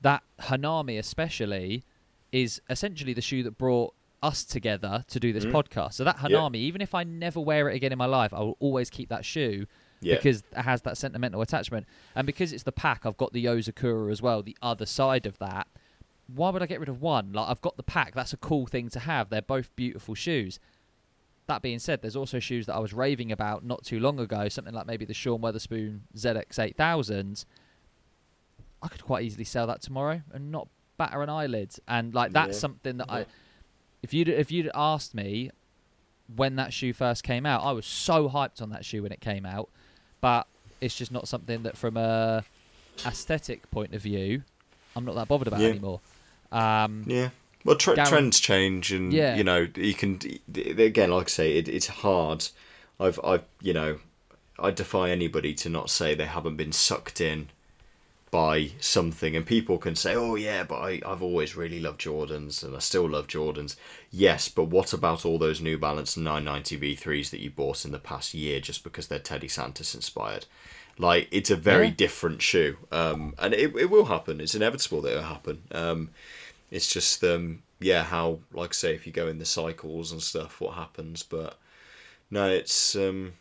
[0.00, 1.84] that Hanami especially
[2.32, 5.52] is essentially the shoe that brought us together to do this Mm.
[5.52, 5.94] podcast.
[5.94, 6.38] So that Yeah.
[6.38, 9.08] Hanami, even if I never wear it again in my life, I will always keep
[9.08, 9.66] that shoe
[10.00, 10.16] yeah.
[10.16, 11.86] because it has that sentimental attachment.
[12.14, 15.38] And because it's the pack, I've got the Yozakura as well, the other side of
[15.38, 15.66] that.
[16.28, 17.32] Why would I get rid of one?
[17.32, 18.14] Like I've got the pack.
[18.14, 19.28] That's a cool thing to have.
[19.28, 20.58] They're both beautiful shoes.
[21.48, 24.48] That being said, there's also shoes that I was raving about not too long ago,
[24.48, 27.44] something like maybe the Sean Wotherspoon ZX 8000.
[28.80, 31.74] I could quite easily sell that tomorrow and not batter an eyelid.
[31.88, 32.60] And like that's Yeah.
[32.60, 33.24] something that I Yeah.
[34.02, 35.50] If you'd if you'd asked me
[36.34, 39.20] when that shoe first came out, I was so hyped on that shoe when it
[39.20, 39.68] came out,
[40.20, 40.46] but
[40.80, 42.44] it's just not something that from a
[43.06, 44.42] aesthetic point of view,
[44.96, 45.68] I'm not that bothered about Yeah.
[45.68, 46.00] anymore.
[46.50, 47.30] Um, Yeah.
[47.64, 49.36] Well, tre- trends change, and Yeah.
[49.36, 50.18] you know, you can
[50.54, 52.48] again, like I say, it, it's hard.
[52.98, 53.98] I've, I've, you know,
[54.58, 57.48] I defy anybody to not say they haven't been sucked in
[58.32, 62.64] by something and people can say oh yeah but I, i've always really loved jordans
[62.64, 63.76] and i still love jordans.
[64.10, 67.98] Yes but what about all those new balance 990 v3s that you bought in the
[68.00, 70.46] past year just because they're teddy santis inspired?
[70.98, 71.94] Like it's a very Yeah.
[71.94, 74.40] different shoe um, and it, it will happen.
[74.40, 75.62] It's inevitable that it'll happen.
[75.70, 76.10] Um,
[76.70, 80.22] it's just um, yeah how like I say if you go in the cycles and
[80.22, 81.58] stuff what happens but
[82.30, 83.34] no it's um,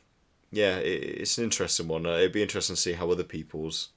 [0.52, 2.06] yeah it, it's an interesting one.
[2.06, 3.90] Uh, it'd be interesting to see how other people's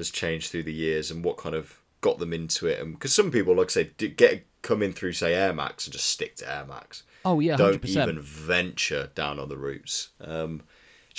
[0.00, 2.80] has changed through the years and what kind of got them into it.
[2.80, 5.92] And because some people like I say get come in through say Air Max and
[5.92, 7.02] just stick to Air Max.
[7.24, 10.62] Oh yeah, don't even venture down on the routes, um,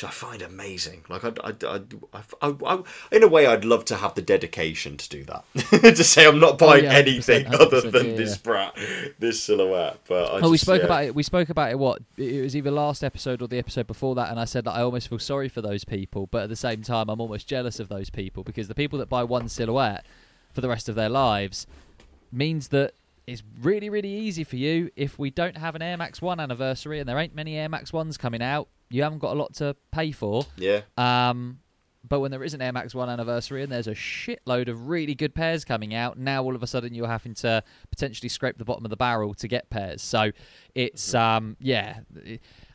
[0.01, 1.03] which I find amazing.
[1.09, 4.97] Like I, I, I, I, I, in a way, I'd love to have the dedication
[4.97, 5.43] to do that.
[5.95, 8.75] to say I'm not oh, buying Oh, 100%, anything other 100%, than this brat,
[9.19, 9.99] this silhouette.
[10.07, 11.13] But I we spoke about it.
[11.13, 11.77] We spoke about it.
[11.77, 14.71] What it was either last episode or the episode before that, and I said that
[14.71, 17.79] I almost feel sorry for those people, but at the same time, I'm almost jealous
[17.79, 20.05] of those people because the people that buy one silhouette
[20.51, 21.67] for the rest of their lives
[22.31, 22.93] means that
[23.27, 26.99] it's really, really easy for you if we don't have an Air Max One anniversary
[26.99, 28.67] and there ain't many Air Max Ones coming out.
[28.91, 30.45] You haven't got a lot to pay for.
[30.57, 31.59] Yeah, Um,
[32.03, 35.13] but when there is an Air Max 1 anniversary and there's a shitload of really
[35.13, 38.65] good pairs coming out, now all of a sudden you're having to potentially scrape the
[38.65, 40.01] bottom of the barrel to get pairs.
[40.01, 40.31] So
[40.73, 41.99] it's, um, yeah,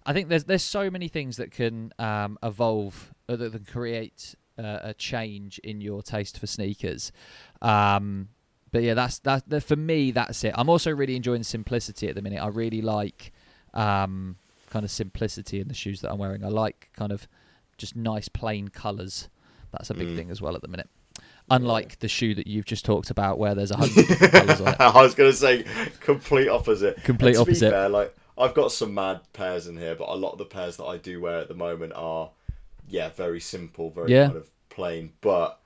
[0.05, 4.37] I think there's there's so many things that can um, evolve, uh, that can create
[4.59, 7.11] uh, a change in your taste for sneakers.
[7.61, 8.29] Um,
[8.71, 9.63] but yeah, that's that, that.
[9.63, 10.55] For me, that's it.
[10.57, 12.43] I'm also really enjoying simplicity at the minute.
[12.43, 13.33] I really like
[13.75, 14.37] um,
[14.77, 16.45] kind of simplicity in the shoes that I'm wearing.
[16.45, 17.27] I like kind of
[17.79, 19.31] just nice plain colours.
[19.73, 20.17] That's a big Mm.
[20.17, 20.91] thing as well at the minute.
[21.51, 24.69] Unlike the shoe that you've just talked about, where there's a hundred different colours on
[24.69, 24.77] it.
[24.81, 25.65] I was gonna say
[26.01, 27.03] complete opposite.
[27.05, 27.71] Complete to opposite.
[27.71, 30.77] Fair, like I've got some mad pairs in here, but a lot of the pairs
[30.77, 32.29] that I do wear at the moment are,
[32.87, 34.27] yeah, very simple, very Yeah.
[34.27, 35.13] kind of plain.
[35.23, 35.59] But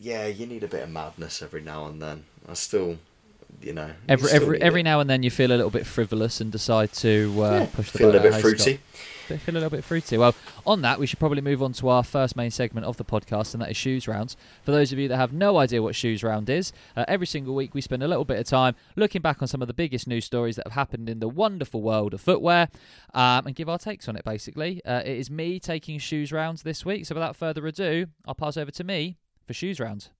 [0.00, 2.24] yeah, you need a bit of madness every now and then.
[2.48, 2.98] I still,
[3.60, 4.84] you know, Every every every it.
[4.84, 7.90] now and then you feel a little bit frivolous and decide to uh, Yeah, push
[7.90, 8.40] the feel a boat bit.
[8.40, 8.74] Fruity.
[8.74, 8.80] Scott?
[9.40, 10.16] Feel a little bit fruity.
[10.16, 13.04] Well, on that, we should probably move on to our first main segment of the
[13.04, 14.36] podcast, and that is shoes rounds.
[14.62, 17.52] For those of you that have no idea what shoes round is, uh, every single
[17.56, 20.06] week we spend a little bit of time looking back on some of the biggest
[20.06, 22.68] news stories that have happened in the wonderful world of footwear,
[23.14, 24.24] um, and give our takes on it.
[24.24, 27.04] Basically, uh, it is me taking shoes rounds this week.
[27.04, 30.10] So without further ado, I'll pass over to me for shoes rounds.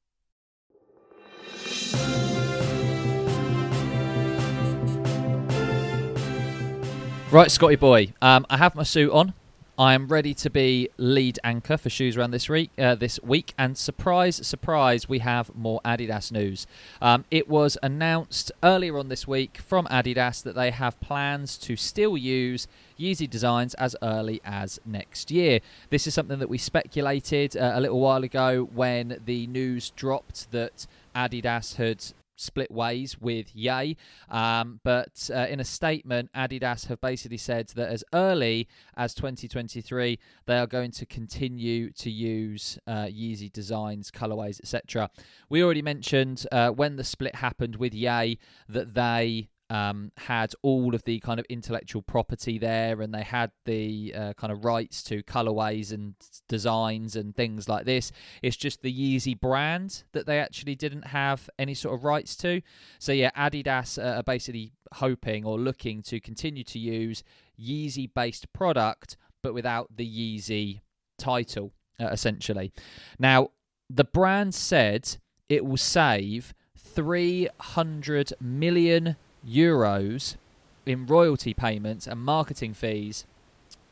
[7.33, 8.15] Right, Scotty boy.
[8.23, 9.35] Um, I have my suit on.
[9.77, 12.71] I am ready to be lead anchor for shoes around this week.
[12.79, 16.69] Uh, this week, and surprise, surprise, we have more Adidas news.
[17.03, 21.75] Um, it was announced earlier on this week from Adidas that they have plans to
[21.75, 22.69] still use
[22.99, 25.59] Yeezy designs as early as next year.
[25.91, 30.53] This is something that we speculated uh, a little while ago when the news dropped
[30.53, 32.05] that Adidas had
[32.37, 33.97] split ways with Ye.
[34.31, 40.19] Um, but uh, in a statement, Adidas have basically said that as early as 2023,
[40.47, 45.11] they are going to continue to use uh, Yeezy designs, colorways, etc.
[45.49, 50.95] We already mentioned uh, when the split happened with Ye that they um, had all
[50.95, 55.03] of the kind of intellectual property there, and they had the uh, kind of rights
[55.05, 56.15] to colorways and
[56.49, 58.13] designs and things like this.
[58.43, 62.63] It's just the Yeezy brand that they actually didn't have any sort of rights to.
[62.99, 67.25] So yeah, Adidas are basically hoping or looking to continue to use
[67.61, 70.81] Yeezy-based product, but without the Yeezy
[71.19, 72.73] title, uh, essentially.
[73.19, 73.51] Now,
[73.89, 75.17] the brand said
[75.49, 79.17] it will save 300 million
[79.47, 80.37] euros
[80.85, 83.27] in royalty payments and marketing fees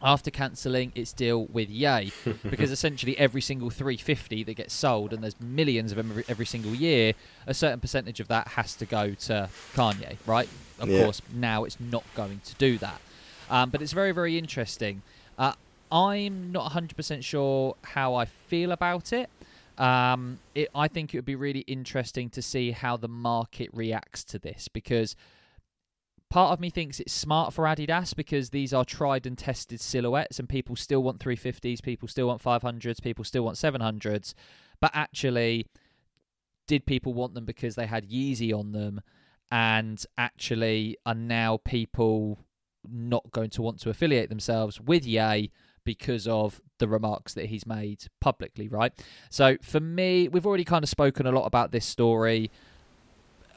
[0.01, 2.13] after cancelling its deal with Ye,
[2.51, 6.47] because essentially every single 350 that gets sold, and there's millions of them every, every
[6.47, 7.15] single year,
[7.47, 10.49] a certain percentage of that has to go to Kanye, right?
[10.79, 11.05] Of Yeah.
[11.05, 13.01] course, now it's not going to do that.
[13.49, 15.03] Um, but it's very, very interesting.
[15.39, 15.53] Uh,
[15.91, 19.31] I'm not 100% sure how I feel about it.
[19.79, 20.69] Um, it.
[20.75, 24.69] I think it would be really interesting to see how the market reacts to this
[24.69, 25.17] because
[26.31, 30.39] part of me thinks it's smart for Adidas because these are tried and tested silhouettes
[30.39, 34.35] and people still want 350s, people still want 500s, people still want 700s.
[34.81, 35.67] But actually,
[36.67, 39.01] did people want them because they had Yeezy on them
[39.51, 42.39] and actually are now people
[42.91, 45.51] not going to want to affiliate themselves with Ye
[45.85, 48.93] because of the remarks that he's made publicly, right?
[49.31, 52.51] So for me, we've already kind of spoken a lot about this story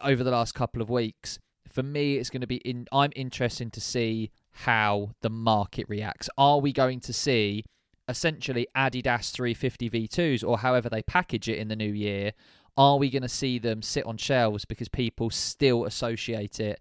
[0.04, 1.40] over the last couple of weeks.
[1.78, 2.88] For me, it's going to be in.
[2.92, 6.28] I'm interested to see how the market reacts.
[6.36, 7.66] Are we going to see
[8.08, 12.32] essentially Adidas 350 V2s or however they package it in the new year,
[12.78, 16.80] are we going to see them sit on shelves because people still associate it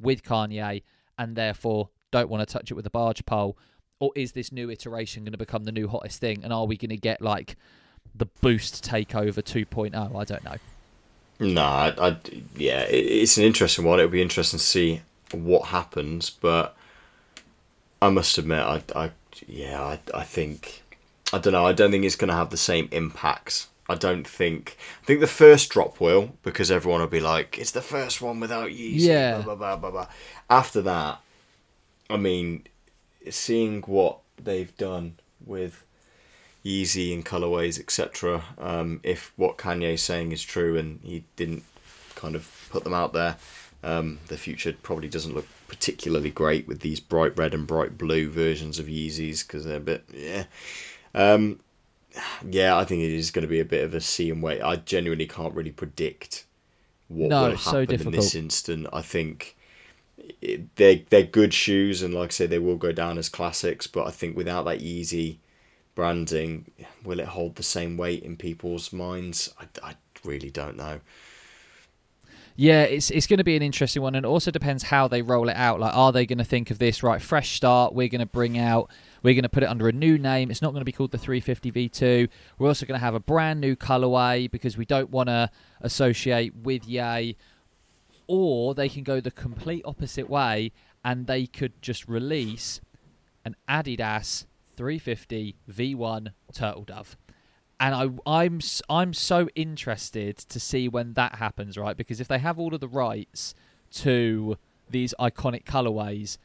[0.00, 0.82] with Kanye
[1.18, 3.58] and therefore don't want to touch it with a barge pole?
[4.00, 6.42] Or is this new iteration going to become the new hottest thing?
[6.42, 7.56] And are we going to get like
[8.14, 9.94] the Boost takeover 2.0?
[9.94, 10.56] I don't know.
[11.40, 12.16] No, I, I,
[12.56, 13.98] yeah, it, it's an interesting one.
[13.98, 16.76] It'll be interesting to see what happens, but
[18.02, 19.10] I must admit, I, I
[19.46, 20.82] yeah, I, I think,
[21.32, 21.66] I don't know.
[21.66, 23.68] I don't think it's going to have the same impacts.
[23.88, 24.76] I don't think.
[25.02, 28.38] I think the first drop will because everyone will be like, "It's the first one
[28.38, 29.40] without Yeezy." Yeah.
[29.40, 30.06] Blah, blah, blah, blah, blah.
[30.50, 31.20] After that,
[32.10, 32.64] I mean,
[33.30, 35.14] seeing what they've done
[35.44, 35.84] with
[36.68, 38.44] Yeezy and colorways, etc.
[38.58, 41.64] Um, if what Kanye's saying is true and he didn't
[42.14, 43.36] kind of put them out there,
[43.82, 48.28] um, the future probably doesn't look particularly great with these bright red and bright blue
[48.28, 50.44] versions of Yeezys because they're a bit yeah.
[51.14, 51.60] Um,
[52.48, 54.60] yeah, I think it is going to be a bit of a see and wait.
[54.60, 56.44] I genuinely can't really predict
[57.08, 58.86] what No, will happen so in this instant.
[58.92, 59.56] I think
[60.42, 63.86] it, they're they're good shoes, and like I say, they will go down as classics.
[63.86, 65.38] But I think without that Yeezy
[65.98, 66.70] branding,
[67.04, 69.52] will it hold the same weight in people's minds?
[69.58, 71.00] I, I really don't know.
[72.54, 75.22] Yeah, it's it's going to be an interesting one, and it also depends how they
[75.22, 75.80] roll it out.
[75.80, 77.20] Like, are they going to think of this right?
[77.20, 77.94] Fresh start.
[77.94, 78.92] We're going to bring out.
[79.24, 80.52] We're going to put it under a new name.
[80.52, 82.28] It's not going to be called the 350 V2.
[82.58, 86.54] We're also going to have a brand new colorway because we don't want to associate
[86.54, 87.36] with Yay.
[88.28, 90.70] Or they can go the complete opposite way,
[91.04, 92.80] and they could just release
[93.44, 94.44] an Adidas
[94.78, 97.16] 350 V1 Turtle Dove
[97.80, 101.96] and I, I'm I'm so interested to see when that happens, right?
[101.96, 103.54] Because if they have all of the rights
[103.92, 104.58] to
[104.90, 106.38] these iconic colorways,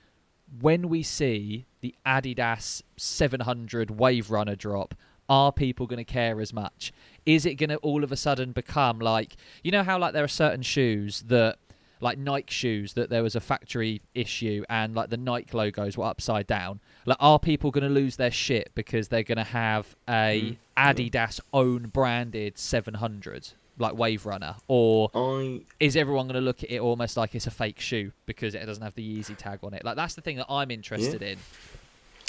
[0.62, 4.94] when we see the Adidas 700 Wave Runner drop,
[5.28, 6.94] are people going to care as much?
[7.26, 10.24] Is it going to all of a sudden become like you know how like there
[10.24, 11.58] are certain shoes that
[12.04, 16.06] like Nike shoes that there was a factory issue and like the Nike logos were
[16.06, 16.80] upside down.
[17.06, 20.58] Like, are people going to lose their shit because they're going to have a mm,
[20.78, 26.70] Adidas own branded 700 like Wave Runner, or I is everyone going to look at
[26.70, 29.74] it almost like it's a fake shoe because it doesn't have the Yeezy tag on
[29.74, 29.84] it?
[29.84, 31.39] Like that's the thing that I'm interested in.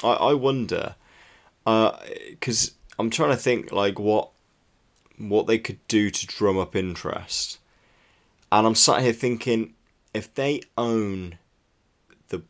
[0.02, 0.94] I, I wonder
[1.66, 1.98] uh,
[2.30, 4.30] because I'm trying to think like what
[5.18, 7.58] what they could do to drum up interest,
[8.52, 9.74] and I'm sat here thinking
[10.12, 11.38] if they own
[12.28, 12.42] the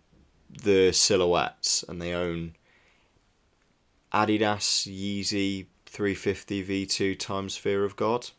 [0.62, 2.54] the silhouettes and they own
[4.12, 8.30] Adidas Yeezy 350 V2 times Fear of God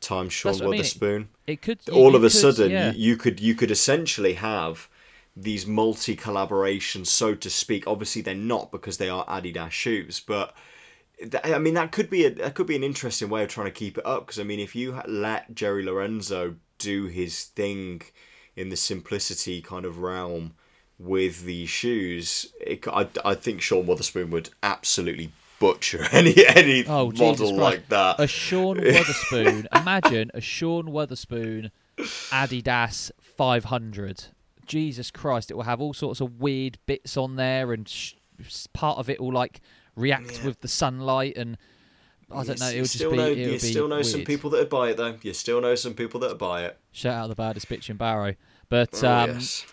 [0.00, 0.70] times Sean what I mean.
[0.78, 2.92] Wotherspoon It could all it of a could- sudden yeah.
[2.92, 4.88] you, you could you could essentially have
[5.36, 10.54] these multi collaborations so to speak obviously they're not because they are adidas shoes but
[11.44, 13.70] i mean that could be a that could be an interesting way of trying to
[13.72, 18.00] keep it up because i mean if you let jerry lorenzo do his thing
[18.56, 20.54] in the simplicity kind of realm
[20.98, 27.10] with these shoes it, I, I think sean wotherspoon would absolutely butcher any any Oh,
[27.12, 29.68] model like that a Sean Wotherspoon.
[29.74, 31.70] imagine a Sean Wotherspoon
[32.30, 34.24] Adidas 500.
[34.66, 35.50] Jesus Christ!
[35.50, 38.14] It will have all sorts of weird bits on there, and sh-
[38.72, 39.60] part of it will like
[39.96, 40.46] react Yeah.
[40.46, 41.56] with the sunlight, and
[42.30, 42.68] I don't know.
[42.68, 43.16] It would just be.
[43.16, 45.16] know, it you still know some people that buy it though.
[45.22, 46.78] You still know some people that buy it.
[46.92, 48.34] Shout out the baddest bitch in Barrow,
[48.68, 49.66] but Oh, um, yes.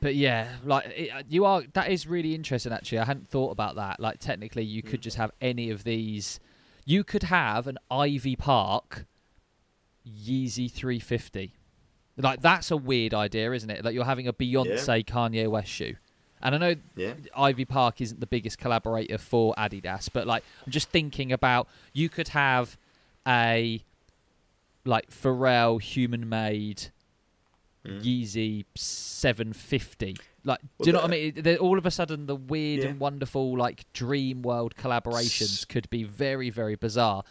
[0.00, 1.62] but yeah, like it, you are.
[1.72, 2.72] That is really interesting.
[2.72, 4.00] Actually, I hadn't thought about that.
[4.00, 4.86] Like technically, you Mm.
[4.90, 6.40] could just have any of these.
[6.84, 9.06] You could have an Ivy Park
[10.06, 11.54] Yeezy 350.
[12.16, 13.84] Like that's a weird idea, isn't it?
[13.84, 15.96] Like you're having a Beyonce Kanye West shoe.
[16.42, 17.14] And I know Yeah.
[17.36, 22.08] Ivy Park isn't the biggest collaborator for Adidas, but like I'm just thinking about you
[22.08, 22.76] could have
[23.26, 23.82] a
[24.84, 26.90] like Pharrell human made
[27.86, 28.02] Mm.
[28.02, 30.16] Yeezy 750.
[30.44, 31.32] Like, do you know what I mean?
[31.36, 32.88] They're, all of a sudden, the weird Yeah.
[32.90, 37.22] and wonderful like dream world collaborations could be very, very bizarre.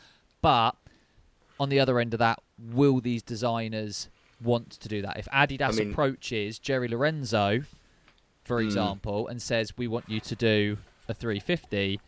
[0.42, 0.72] But
[1.60, 4.08] on the other end of that, will these designers
[4.42, 5.18] want to do that?
[5.18, 7.64] If Adidas mean- approaches Jerry Lorenzo,
[8.48, 8.66] for Hmm.
[8.66, 12.02] example, and says, "We want you to do a 350,"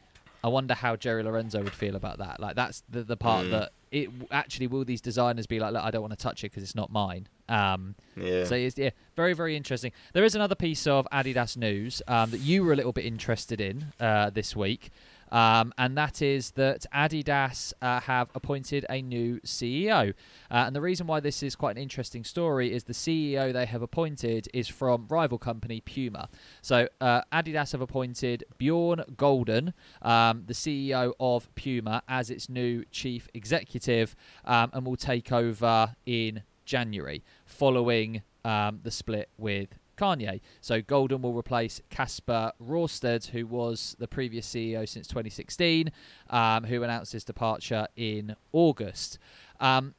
[0.44, 2.40] I wonder how Jerry Lorenzo would feel about that.
[2.40, 3.50] Like, that's the the part Mm.
[3.52, 6.52] that it actually will these designers be like, "Look, I don't want to touch it
[6.52, 8.44] because it's not mine." Um, Yeah.
[8.46, 9.92] so it's yeah, very very interesting.
[10.14, 13.60] There is another piece of Adidas news um, that you were a little bit interested
[13.60, 14.92] in uh, this week.
[15.32, 20.10] Um, and that is that Adidas uh, have appointed a new CEO.
[20.52, 23.66] Uh, and the reason why this is quite an interesting story is the CEO they
[23.66, 26.30] have appointed is from rival company Puma.
[26.62, 32.84] So uh, Adidas have appointed Bjorn Gulden, um, the CEO of Puma, as its new
[32.92, 34.16] chief executive,
[34.46, 39.70] um, and will take over in January following um, the split with
[40.00, 40.40] Kanye.
[40.62, 45.92] So Gulden will replace Kasper Rorsted, who was the previous CEO since 2016,
[46.30, 49.20] um, who announced his departure in August.
[49.60, 49.96] Um,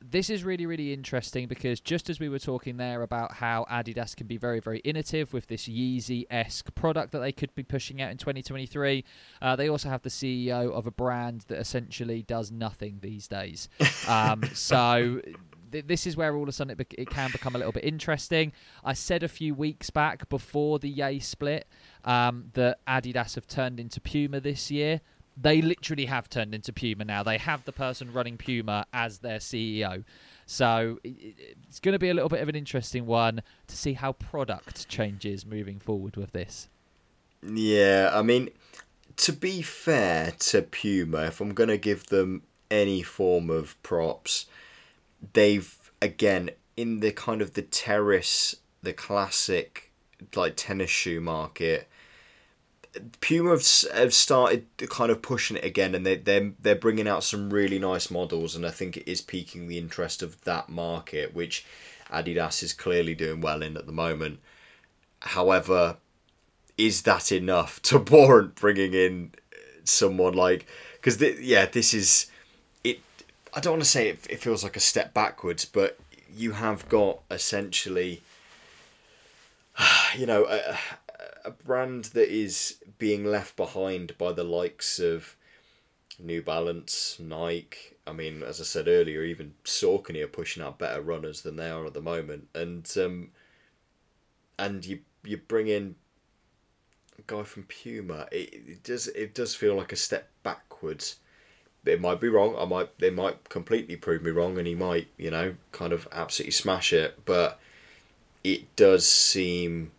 [0.00, 4.14] this is really, really interesting because just as we were talking there about how Adidas
[4.14, 8.00] can be very, very innovative with this Yeezy esque product that they could be pushing
[8.00, 9.04] out in 2023,
[9.42, 13.68] uh, they also have the CEO of a brand that essentially does nothing these days.
[14.08, 15.20] Um, so
[15.70, 17.72] th- this is where all of a sudden it, be- it can become a little
[17.72, 18.52] bit interesting.
[18.84, 21.66] I said a few weeks back before the Yay split
[22.04, 25.00] um, that Adidas have turned into Puma this year.
[25.40, 27.22] They literally have turned into Puma now.
[27.22, 30.04] They have the person running Puma as their CEO.
[30.46, 34.12] So it's going to be a little bit of an interesting one to see how
[34.12, 36.68] product changes moving forward with this.
[37.42, 38.50] Yeah, I mean,
[39.18, 44.46] to be fair to Puma, if I'm going to give them any form of props,
[45.32, 49.90] they've again in the kind of the terrace, the classic
[50.34, 51.88] like tennis shoe market.
[53.20, 57.24] Puma have, have started kind of pushing it again, and they they're they're bringing out
[57.24, 61.34] some really nice models, and I think it is piquing the interest of that market,
[61.34, 61.64] which
[62.10, 64.40] Adidas is clearly doing well in at the moment.
[65.20, 65.96] However,
[66.76, 69.32] is that enough to warrant bringing in
[69.84, 70.66] someone like?
[70.94, 72.30] Because yeah, this is
[73.54, 75.98] I don't want to say it, it feels like a step backwards, but
[76.34, 78.22] you have got essentially,
[80.16, 80.78] you know, a,
[81.44, 85.36] a brand that is being left behind by the likes of
[86.18, 87.96] New Balance, Nike.
[88.06, 91.70] I mean, as I said earlier, even Saucony are pushing out better runners than they
[91.70, 93.30] are at the moment, and um,
[94.58, 95.94] and you you bring in
[97.18, 98.26] a guy from Puma.
[98.32, 101.16] It, it does it does feel like a step backwards
[101.88, 102.54] it might be wrong.
[102.58, 106.08] I might they might completely prove me wrong, and he might you know kind of
[106.12, 107.18] absolutely smash it.
[107.24, 107.58] But
[108.44, 109.92] it does seem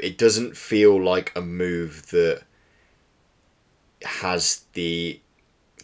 [0.00, 2.42] it doesn't feel like a move that
[4.02, 5.20] has the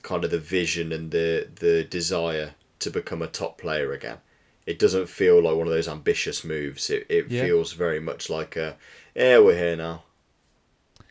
[0.03, 4.19] kind of the vision and the the desire to become a top player again.
[4.67, 6.91] It doesn't feel like one of those ambitious moves.
[6.91, 7.43] It it yeah.
[7.43, 8.77] feels very much like a
[9.15, 10.05] yeah we're here now.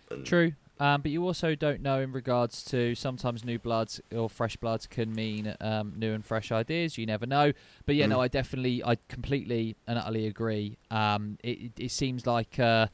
[0.10, 0.54] And True.
[0.84, 4.86] Um, but you also don't know in regards to sometimes new bloods or fresh bloods
[4.86, 6.98] can mean um, new and fresh ideas.
[6.98, 7.54] You never know.
[7.86, 8.10] But yeah, mm.
[8.10, 10.78] no, I definitely, I completely and utterly agree.
[10.92, 12.88] Um, it, it seems like uh,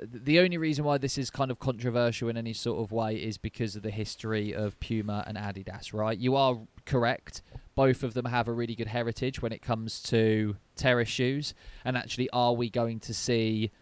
[0.00, 3.36] the only reason why this is kind of controversial in any sort of way is
[3.36, 6.16] because of the history of Puma and Adidas, right?
[6.16, 6.56] You are
[6.86, 7.42] correct.
[7.74, 11.52] Both of them have a really good heritage when it comes to terrace shoes.
[11.84, 13.72] And actually, are we going to see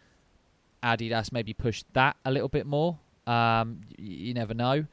[0.83, 2.99] Adidas maybe push that a little bit more?
[3.29, 4.87] Um, you never know.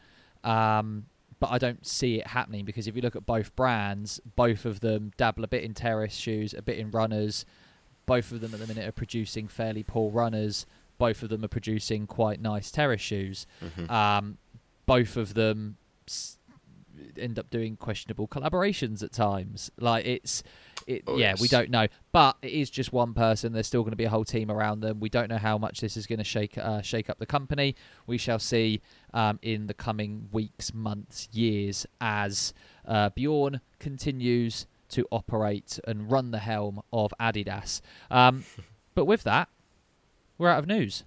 [0.44, 1.06] Um,
[1.40, 4.80] but I don't see it happening because if you look at both brands, both of
[4.80, 7.46] them dabble a bit in terrace shoes, a bit in runners.
[8.06, 10.66] Both of them at the minute are producing fairly poor runners.
[10.98, 13.48] Both of them are producing quite nice terrace shoes.
[13.64, 13.92] Mm-hmm.
[13.92, 14.38] Um,
[14.86, 15.78] both of them
[17.18, 19.72] end up doing questionable collaborations at times.
[19.78, 20.44] Like it's,
[20.88, 21.42] it, oh, yeah, yes.
[21.42, 23.54] we don't know, but it is just one person.
[23.54, 25.00] There's still going to be a whole team around them.
[25.00, 27.76] We don't know how much this is going to shake uh, shake up the company.
[28.06, 28.82] We shall see
[29.14, 32.54] um, in the coming weeks, months, years as
[32.88, 37.82] uh, Bjorn continues to operate and run the helm of Adidas.
[38.12, 38.46] Um,
[38.96, 39.50] but with that,
[40.38, 41.04] we're out of news.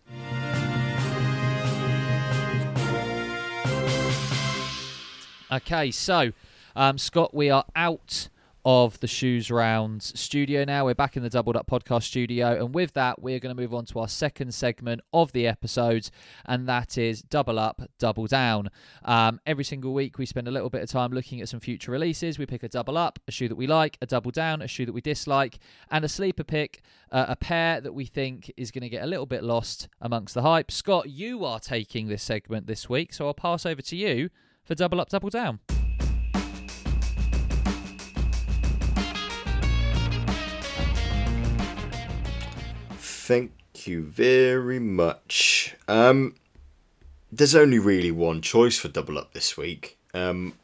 [5.51, 6.33] Okay, so
[6.77, 8.29] um, Scott, we are out
[8.71, 10.85] of the Shoes Rounds studio now.
[10.85, 13.73] We're back in the Doubled Up podcast studio, and with that, we're going to move
[13.73, 16.11] on to our second segment of the episodes,
[16.45, 18.69] and that is Double Up, Double Down.
[19.07, 21.91] Um, every single week, we spend a little bit of time looking at some future
[21.91, 22.39] releases.
[22.39, 24.85] We pick a double up, a shoe that we like, a double down, a shoe
[24.85, 25.59] that we dislike,
[25.91, 29.07] and a sleeper pick, uh, a pair that we think is going to get a
[29.07, 30.71] little bit lost amongst the hype.
[30.71, 34.29] Scott, you are taking this segment this week, so I'll pass over to you
[34.63, 35.61] for Double Up, Double Down.
[43.29, 43.53] Thank
[43.87, 45.77] you very much.
[45.87, 46.35] Um,
[47.31, 49.99] there's only really one choice for Double Up this week.
[50.15, 50.55] Um,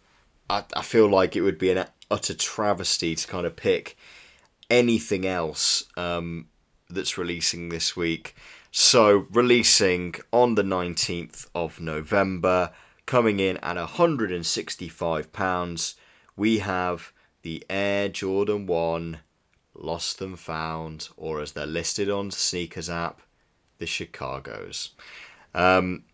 [0.49, 3.99] I, I feel like it would be an utter travesty to kind of pick
[4.71, 6.47] anything else um,
[6.89, 8.35] that's releasing this week.
[8.71, 12.71] So, releasing on the 19th of November,
[13.05, 15.95] coming in at £165,
[16.35, 17.13] we have
[17.43, 19.19] the Air Jordan 1
[19.75, 23.21] Lost and Found, or as they're listed on Sneakers app,
[23.79, 24.91] the Chicago's.
[25.55, 26.05] Um,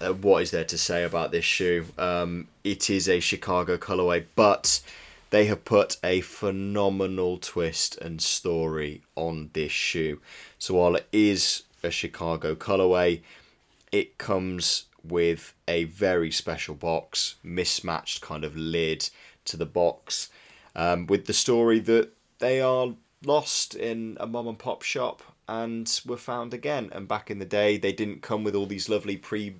[0.00, 1.86] uh, what is there to say about this shoe?
[1.98, 4.80] Um, it is a Chicago colorway, but
[5.30, 10.20] they have put a phenomenal twist and story on this shoe.
[10.58, 13.22] So while it is a Chicago colorway,
[13.92, 19.08] it comes with a very special box, mismatched kind of lid
[19.44, 20.30] to the box,
[20.74, 26.00] um, with the story that they are lost in a mom and pop shop and
[26.04, 26.90] were found again.
[26.92, 29.54] And back in the day, they didn't come with all these lovely pre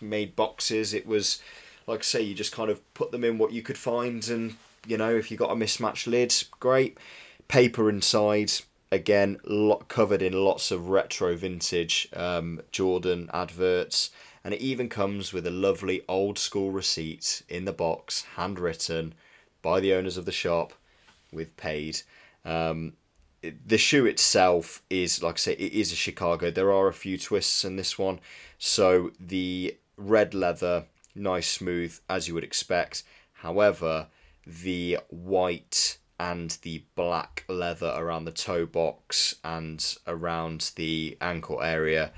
[0.00, 0.94] made boxes.
[0.94, 1.40] It was,
[1.86, 4.56] like I say, you just kind of put them in what you could find, and
[4.86, 6.98] you know, if you got a mismatched lid, great.
[7.48, 8.52] Paper inside,
[8.92, 14.10] again, lot covered in lots of retro vintage um, Jordan adverts,
[14.44, 19.14] and it even comes with a lovely old school receipt in the box, handwritten
[19.62, 20.72] by the owners of the shop,
[21.32, 22.02] with paid.
[22.44, 22.94] Um,
[23.66, 26.50] the shoe itself is like I say, it is a Chicago.
[26.50, 28.20] There are a few twists in this one.
[28.58, 33.04] So the red leather, nice smooth as you would expect.
[33.32, 34.08] However,
[34.46, 42.12] the white and the black leather around the toe box and around the ankle area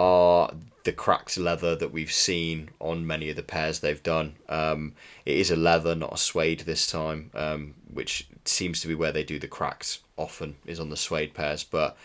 [0.00, 0.50] are
[0.84, 4.34] the cracked leather that we've seen on many of the pairs they've done.
[4.48, 4.94] Um,
[5.26, 9.12] it is a leather, not a suede this time, um, which seems to be where
[9.12, 11.64] they do the cracks often is on the suede pairs.
[11.64, 11.98] But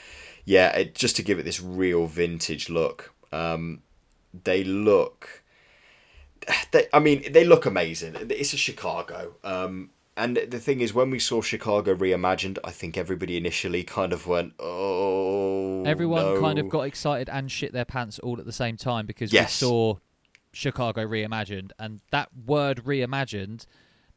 [0.43, 3.13] yeah, it, just to give it this real vintage look.
[3.31, 3.81] Um,
[4.43, 5.43] they look.
[6.71, 8.15] They, I mean, they look amazing.
[8.29, 9.35] It's a Chicago.
[9.43, 14.13] Um, and the thing is, when we saw Chicago reimagined, I think everybody initially kind
[14.13, 16.41] of went, "Oh." Everyone no.
[16.41, 19.61] kind of got excited and shit their pants all at the same time because Yes.
[19.61, 19.97] we saw
[20.51, 23.65] Chicago reimagined, and that word reimagined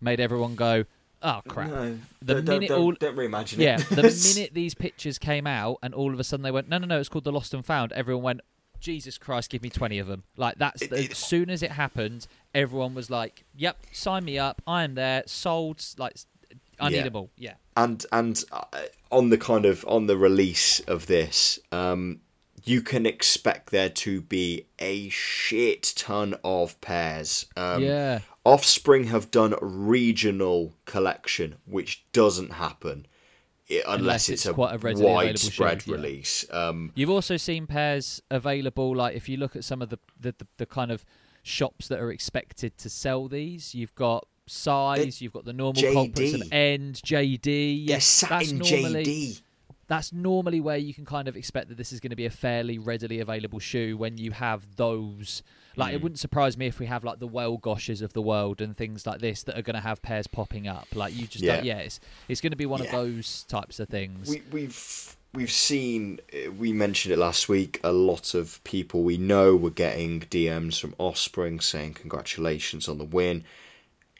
[0.00, 0.84] made everyone go,
[1.22, 3.86] "Oh crap!" No, The don't, minute don't, all- don't reimagine Yeah, it.
[3.90, 6.78] Yeah, the minute these pictures came out, and all of a sudden they went, "No,
[6.78, 7.00] no, no!
[7.00, 8.40] It's called the Lost and Found." Everyone went,
[8.80, 11.62] "Jesus Christ, give me twenty of them!" Like that's It- the, it- as soon as
[11.62, 14.62] it happened, everyone was like, "Yep, sign me up!
[14.66, 16.16] I am there, sold." Like,
[16.80, 16.96] I Yeah.
[16.98, 17.30] need them all.
[17.36, 18.64] Yeah, and and uh,
[19.10, 22.20] on the kind of on the release of this um
[22.64, 28.18] you can expect there to be a shit ton of pairs um yeah.
[28.44, 33.06] offspring have done regional collection which doesn't happen
[33.70, 35.94] i- unless, Unless it's, it's a quite a readily available widespread yeah.
[35.94, 38.94] release um You've also seen pairs available.
[38.94, 41.04] Like if you look at some of the the, the, the kind of
[41.48, 46.34] shops that are expected to sell these, you've got size, you've got the normal culprits
[46.34, 46.48] of JD.
[46.52, 47.86] end, JD.
[47.86, 49.40] Yes, that's normally jd
[49.86, 52.30] that's normally where you can kind of expect that this is going to be a
[52.30, 55.42] fairly readily available shoe when you have those.
[55.76, 55.94] Like Hmm.
[55.94, 59.06] it wouldn't surprise me if we have like the Wellgoshes of the world and things
[59.06, 60.88] like this that are going to have pairs popping up.
[60.94, 61.56] Like you just Yeah.
[61.56, 64.28] don't, yeah, it's it's going to be one of those types of things.
[64.28, 69.18] we, we've we've seen uh, we mentioned it last week a lot of people we
[69.18, 73.44] know were getting dms from offspring saying congratulations on the win.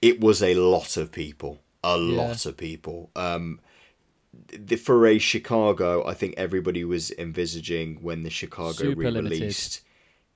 [0.01, 3.11] It was a lot of people a lot of people.
[3.15, 3.61] Um
[4.53, 9.81] the for a chicago i think everybody was envisaging when the chicago Super re-released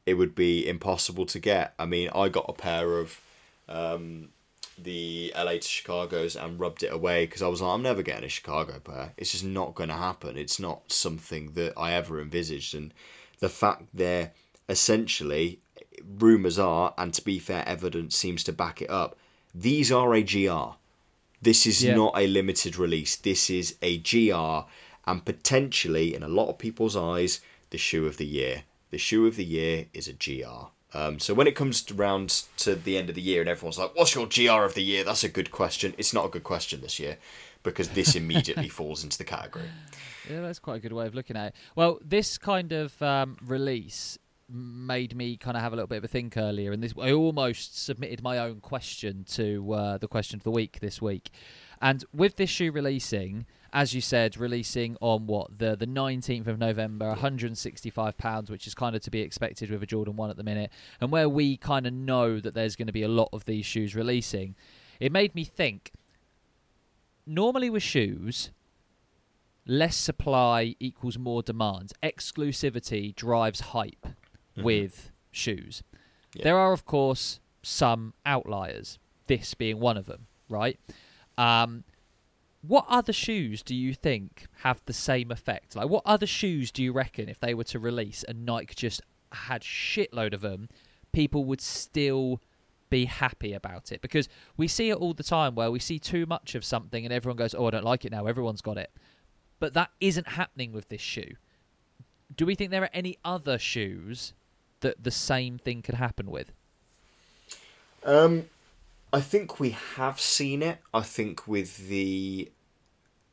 [0.07, 1.75] it would be impossible to get.
[1.79, 3.21] I mean i got a pair of
[3.69, 4.31] um
[4.79, 8.25] the LA to Chicago's and rubbed it away because I was like, I'm never getting
[8.25, 9.13] a Chicago pair.
[9.17, 10.37] It's just not going to happen.
[10.37, 12.75] It's not something that I ever envisaged.
[12.75, 12.93] And
[13.41, 14.33] the fact they're
[14.69, 15.61] essentially,
[16.19, 19.17] rumours are, and to be fair, evidence seems to back it up,
[19.55, 20.77] these are a GR.
[21.41, 21.95] This is Yeah.
[21.95, 23.17] not a limited release.
[23.17, 24.67] This is a GR
[25.07, 28.65] and potentially, in a lot of people's eyes, the shoe of the year.
[28.91, 30.71] The shoe of the year is a GR.
[30.95, 33.79] Um, so when it comes to round to the end of the year and everyone's
[33.79, 35.95] like, "What's your GR of the year?" That's a good question.
[35.99, 37.17] It's not a good question this year
[37.63, 39.65] because this immediately falls into the category.
[40.31, 41.55] Yeah, that's quite a good way of looking at it.
[41.75, 44.19] Well, this kind of um, release
[44.49, 47.13] made me kind of have a little bit of a think earlier, and this I
[47.13, 51.31] almost submitted my own question to uh, the question of the week this week.
[51.81, 56.59] And with this shoe releasing, as you said, releasing on what the the nineteenth of
[56.59, 60.37] November, 165 pounds, which is kind of to be expected with a Jordan One at
[60.37, 60.71] the minute,
[61.01, 63.65] and where we kind of know that there's going to be a lot of these
[63.65, 64.55] shoes releasing,
[65.01, 65.93] it made me think.
[67.25, 68.51] Normally with shoes,
[69.65, 71.93] less supply equals more demand.
[72.03, 74.07] Exclusivity drives hype
[74.57, 75.83] with shoes.
[76.35, 76.45] Yeah.
[76.45, 78.99] There are, of course, some outliers,
[79.29, 80.79] this being one of them, right?
[81.39, 81.85] Um,
[82.67, 85.75] what other shoes do you think have the same effect?
[85.75, 89.03] Like, what other shoes do you reckon if they were to release and Nike just
[89.33, 90.69] had shitload of them,
[91.13, 92.41] people would still
[92.89, 94.01] be happy about it?
[94.01, 97.13] Because we see it all the time where we see too much of something and
[97.13, 98.27] everyone goes, "Oh, I don't like it now.
[98.27, 98.93] Everyone's got it,"
[99.59, 101.35] but that isn't happening with this shoe.
[102.35, 104.35] Do we think there are any other shoes
[104.81, 106.53] that the same thing could happen with?
[108.05, 108.49] Um,
[109.13, 110.79] I think we have seen it.
[110.95, 112.51] I think with the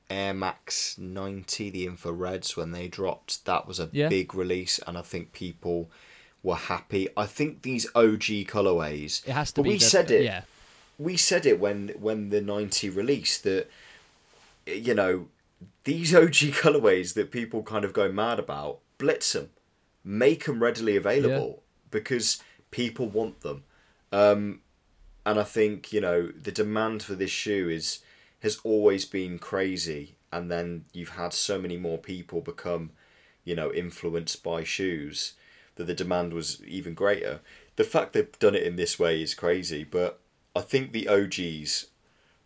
[0.10, 4.10] Air Max 90, the infrareds, when they dropped, that was a Yeah.
[4.10, 5.90] big release, and I think people
[6.44, 7.08] were happy.
[7.16, 9.26] I think these OG colorways.
[9.28, 9.70] It has to But be.
[9.70, 10.24] we the- said it.
[10.24, 10.44] Yeah,
[10.98, 13.70] We said it when when the 90 released that
[14.66, 15.28] you know
[15.86, 19.50] these OG colorways that people kind of go mad about, blitz them,
[20.04, 23.64] make them readily available because people want them.
[24.12, 24.62] Um,
[25.30, 28.00] and I think you know the demand for this shoe is
[28.40, 32.90] has always been crazy, and then you've had so many more people become,
[33.44, 35.34] you know, influenced by shoes
[35.76, 37.42] that the demand was even greater.
[37.76, 40.20] The fact they've done it in this way is crazy, but
[40.56, 41.86] I think the OGs,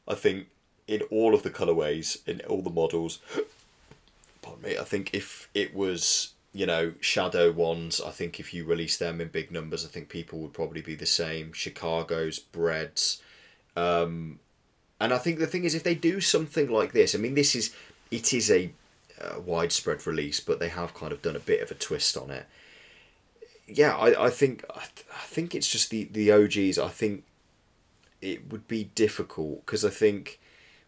[0.05, 0.47] I think
[0.85, 3.19] in all of the colorways, in all the models,
[4.41, 8.63] pardon me, I think if it was you know shadow ones, I think if you
[8.65, 11.51] release them in big numbers, I think people would probably be the same.
[11.51, 13.21] Chicago's, breads,
[13.75, 14.39] um,
[14.99, 17.55] and I think the thing is if they do something like this, I mean this
[17.55, 17.75] is
[18.11, 18.71] it is a
[19.19, 22.29] uh, widespread release, but they have kind of done a bit of a twist on
[22.29, 22.45] it.
[23.67, 26.77] Yeah, I, I think I, th- I think it's just the the OGs.
[26.77, 27.23] I think
[28.21, 30.39] it would be difficult because I think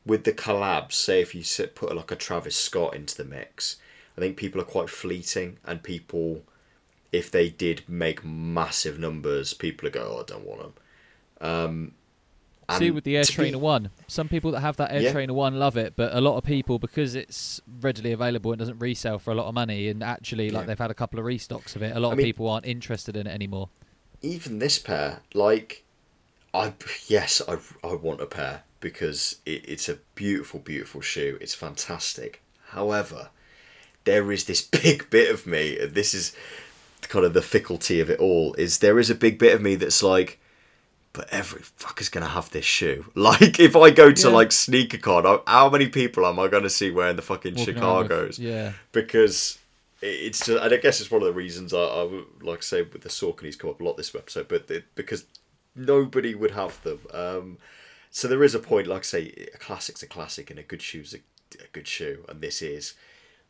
[0.06, 3.78] with the collabs, say if you put like a Travis Scott into the mix,
[4.18, 6.44] I think people are quite fleeting, and people,
[7.12, 10.74] if they did make massive numbers, people would go, "Oh, I don't want them."
[11.42, 11.92] Um,
[12.80, 15.12] See with the Air to be- Trainer One, some people that have that Air Yeah.
[15.12, 18.80] Trainer One love it, but a lot of people because it's readily available and doesn't
[18.80, 20.68] resell for a lot of money, and actually like Yeah.
[20.68, 22.66] they've had a couple of restocks of it, a lot I of mean- people aren't
[22.66, 23.70] interested in it anymore.
[24.22, 25.84] even this pair, like,
[26.54, 26.74] I
[27.08, 31.38] yes, I I want a pair because it, it's a beautiful, beautiful shoe.
[31.42, 32.42] It's fantastic.
[32.70, 33.30] However,
[34.06, 36.36] there is this big bit of me, and this is
[37.04, 38.54] kind of the fickleness of it all.
[38.56, 40.40] Is there is a big bit of me that's like,
[41.14, 43.06] but every fucker's gonna have this shoe.
[43.16, 44.34] Like, if I go to Yeah.
[44.34, 47.98] like SneakerCon, how- how many people am I gonna see wearing the fucking Walking around
[47.98, 48.40] with- Chicago's?
[48.40, 49.60] yeah, because
[50.02, 52.82] it's just, and I guess it's one of the reasons I, I like to say
[52.82, 55.26] with the Sauconys come up a lot this episode, but it, because
[55.76, 57.00] nobody would have them.
[57.14, 57.58] Um,
[58.12, 60.82] so there is a point, like I say, a classic's a classic, and a good
[60.82, 61.18] shoe's a,
[61.64, 62.94] a good shoe, and this is.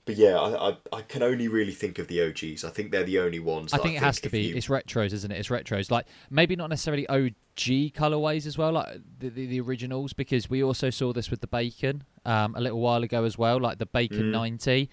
[0.05, 2.63] But yeah, I, I I can only really think of the OGs.
[2.63, 3.73] I think they're the only ones.
[3.73, 4.41] I think it has to be.
[4.41, 5.39] you- It's retros, isn't it?
[5.39, 5.89] It's retros.
[5.89, 10.63] Like maybe not necessarily OG colorways as well, like the, the, the originals, because we
[10.63, 13.85] also saw this with the Bacon um, a little while ago as well, like the
[13.87, 14.31] Bacon Mm.
[14.31, 14.89] 90.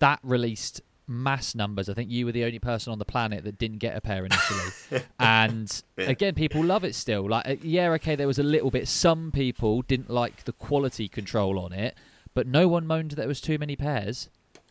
[0.00, 1.88] That released mass numbers.
[1.88, 4.26] I think you were the only person on the planet that didn't get a pair
[4.26, 5.02] initially.
[5.20, 6.10] and Yeah.
[6.10, 7.28] again, people love it still.
[7.28, 8.88] Like, uh, yeah, okay, there was a little bit.
[8.88, 11.96] Some people didn't like the quality control on it,
[12.34, 14.28] but no one moaned that there was too many pairs.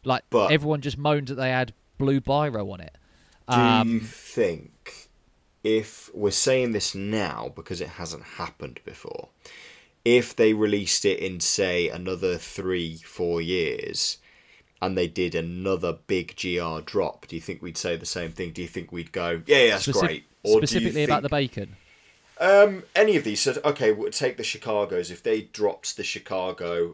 [0.08, 2.95] Like, But- everyone just moaned that they had blue biro on it.
[3.49, 5.08] Do Um, you think
[5.64, 9.30] if we're saying this now because it hasn't happened before,
[10.05, 14.18] if they released it in say another three, four years,
[14.82, 18.51] and they did another big GR drop, do you think we'd say the same thing?
[18.51, 20.24] Do you think we'd go, yeah, yeah, that's Specif- great?
[20.43, 21.76] Or do specifically about the bacon.
[22.39, 23.41] um, any of these.
[23.41, 25.10] So, okay, we'll take the Chicago's.
[25.12, 26.93] If they dropped the Chicago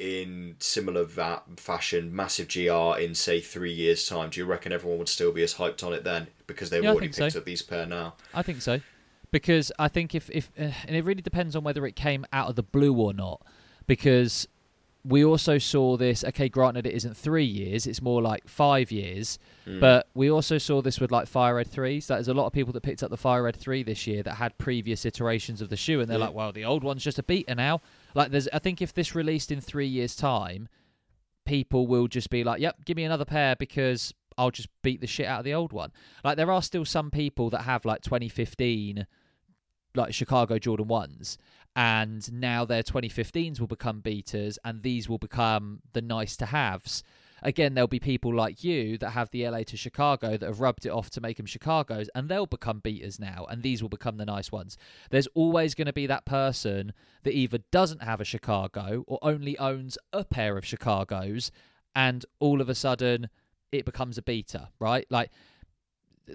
[0.00, 4.98] in similar va- fashion, massive GR in say three years' time, do you reckon everyone
[4.98, 7.24] would still be as hyped on it then because they've Yeah, already think so.
[7.26, 8.14] picked up these pair now?
[8.32, 8.80] I think so,
[9.30, 12.48] because I think if if uh, and it really depends on whether it came out
[12.48, 13.42] of the blue or not,
[13.86, 14.48] because
[15.04, 16.24] we also saw this.
[16.24, 19.38] Okay, granted, it isn't three years; it's more like five years.
[19.78, 22.08] But we also saw this with like Fire Red threes.
[22.08, 24.22] That there's a lot of people that picked up the Fire Red three this year
[24.24, 26.24] that had previous iterations of the shoe, and they're Yeah.
[26.26, 27.80] like, "Well, the old one's just a beater now."
[28.14, 28.48] Like, there's.
[28.52, 30.68] I think if this released in three years' time,
[31.44, 35.06] people will just be like, "Yep, give me another pair because I'll just beat the
[35.06, 35.92] shit out of the old one."
[36.24, 39.06] Like, there are still some people that have like 2015,
[39.94, 41.38] like Chicago Jordan ones,
[41.76, 47.02] and now their 2015s will become beaters, and these will become the nice to haves.
[47.42, 50.86] Again, there'll be people like you that have the LA to Chicago that have rubbed
[50.86, 54.16] it off to make them Chicago's, and they'll become beaters now, and these will become
[54.16, 54.76] the nice ones.
[55.10, 59.58] There's always going to be that person that either doesn't have a Chicago or only
[59.58, 61.50] owns a pair of Chicago's,
[61.94, 63.28] and all of a sudden
[63.72, 65.06] it becomes a beater, right?
[65.10, 65.30] Like,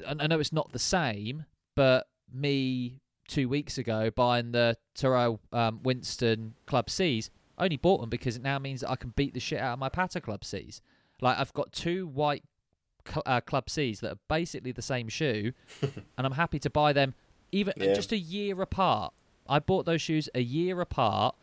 [0.08, 1.46] I know it's not the same,
[1.76, 8.02] but me two weeks ago buying the Tyrrell um, Winston Club C's, I only bought
[8.02, 10.20] them because it now means that I can beat the shit out of my Patta
[10.22, 10.82] Club C's.
[11.22, 12.44] Like I've got two white
[13.08, 16.94] cl- uh, Club C's that are basically the same shoe, and I'm happy to buy
[16.94, 17.14] them
[17.52, 17.94] even Yeah.
[17.94, 19.14] just a year apart.
[19.48, 21.36] I bought those shoes a year apart,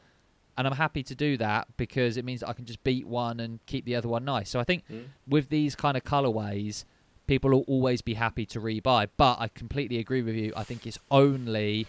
[0.58, 3.40] and I'm happy to do that because it means that I can just beat one
[3.40, 4.50] and keep the other one nice.
[4.50, 5.04] So I think Mm.
[5.26, 6.84] with these kind of colorways,
[7.26, 9.08] people will always be happy to rebuy.
[9.16, 10.52] But I completely agree with you.
[10.56, 11.86] I think it's only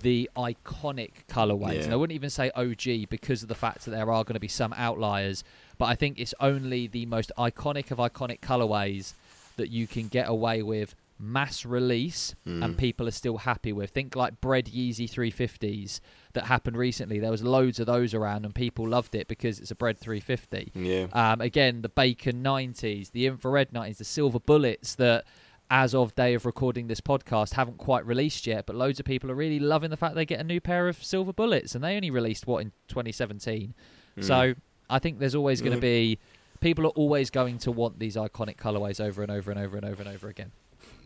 [0.00, 1.82] the iconic colorways, Yeah.
[1.84, 4.40] and I wouldn't even say OG because of the fact that there are going to
[4.40, 5.44] be some outliers.
[5.82, 9.14] But I think it's only the most iconic of iconic colorways
[9.56, 12.76] that you can get away with mass release and Mm.
[12.78, 13.90] people are still happy with.
[13.90, 16.00] Think like Bread Yeezy 350s
[16.34, 17.18] that happened recently.
[17.18, 20.70] There was loads of those around and people loved it because it's a Bread 350.
[20.74, 21.06] Yeah.
[21.12, 25.24] Um, again, the Bacon 90s, the Infrared 90s, the Silver Bullets that,
[25.68, 28.66] as of day of recording this podcast, haven't quite released yet.
[28.66, 31.02] But loads of people are really loving the fact they get a new pair of
[31.02, 33.74] Silver Bullets, and they only released what in 2017.
[34.18, 34.24] Mm.
[34.24, 34.54] So
[34.92, 35.80] I think there's always going to Mhm.
[35.80, 36.18] be
[36.60, 39.84] people are always going to want these iconic colorways over and over and over and
[39.86, 40.52] over and over again.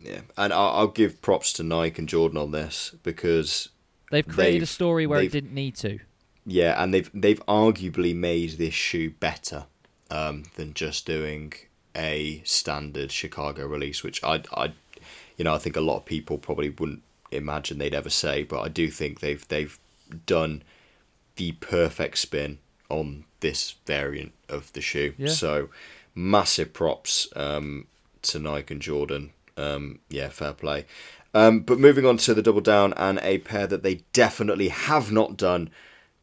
[0.05, 3.71] Yeah, and I'll, I'll give props to Nike and Jordan on this because
[4.11, 5.99] They've created a They've- story where it didn't need to.
[6.45, 9.67] yeah, and they've they've arguably made this shoe better
[10.11, 11.53] um, than just doing
[11.97, 14.73] a standard Chicago release, which I I
[15.37, 18.61] you know I think a lot of people probably wouldn't imagine they'd ever say, but
[18.61, 19.77] I do think they've they've
[20.27, 20.63] done
[21.37, 22.59] the perfect spin
[22.89, 25.15] on this variant of the shoe.
[25.19, 25.29] Yeah.
[25.29, 25.69] So
[26.15, 27.87] massive props um,
[28.23, 29.33] to Nike and Jordan.
[29.57, 30.87] Um, yeah, fair play.
[31.35, 35.13] Um, but moving on to the double down and a pair that they definitely have
[35.13, 35.71] not done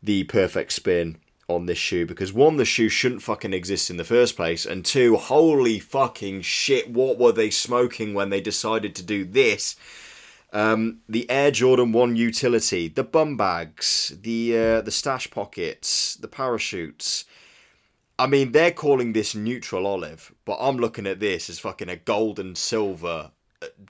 [0.01, 4.03] the perfect spin on this shoe because one, the shoe shouldn't fucking exist in the
[4.03, 9.03] first place, and two, holy fucking shit, what were they smoking when they decided to
[9.03, 9.75] do this?
[10.53, 16.27] Um, the Air Jordan One utility, the bum bags, the uh, the stash pockets, the
[16.27, 17.25] parachutes.
[18.19, 21.95] I mean, they're calling this neutral olive, but I'm looking at this as fucking a
[21.95, 23.31] gold and silver,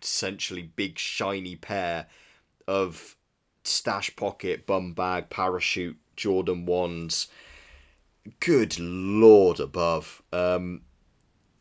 [0.02, 2.08] essentially big shiny pair
[2.66, 3.18] of
[3.66, 7.28] stash pocket, bum bag, parachute, Jordan ones.
[8.40, 10.22] Good lord above.
[10.32, 10.84] Um,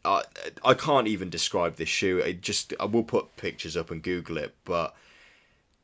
[0.05, 0.23] I
[0.65, 2.19] I can't even describe this shoe.
[2.19, 4.95] It just I will put pictures up and Google it, but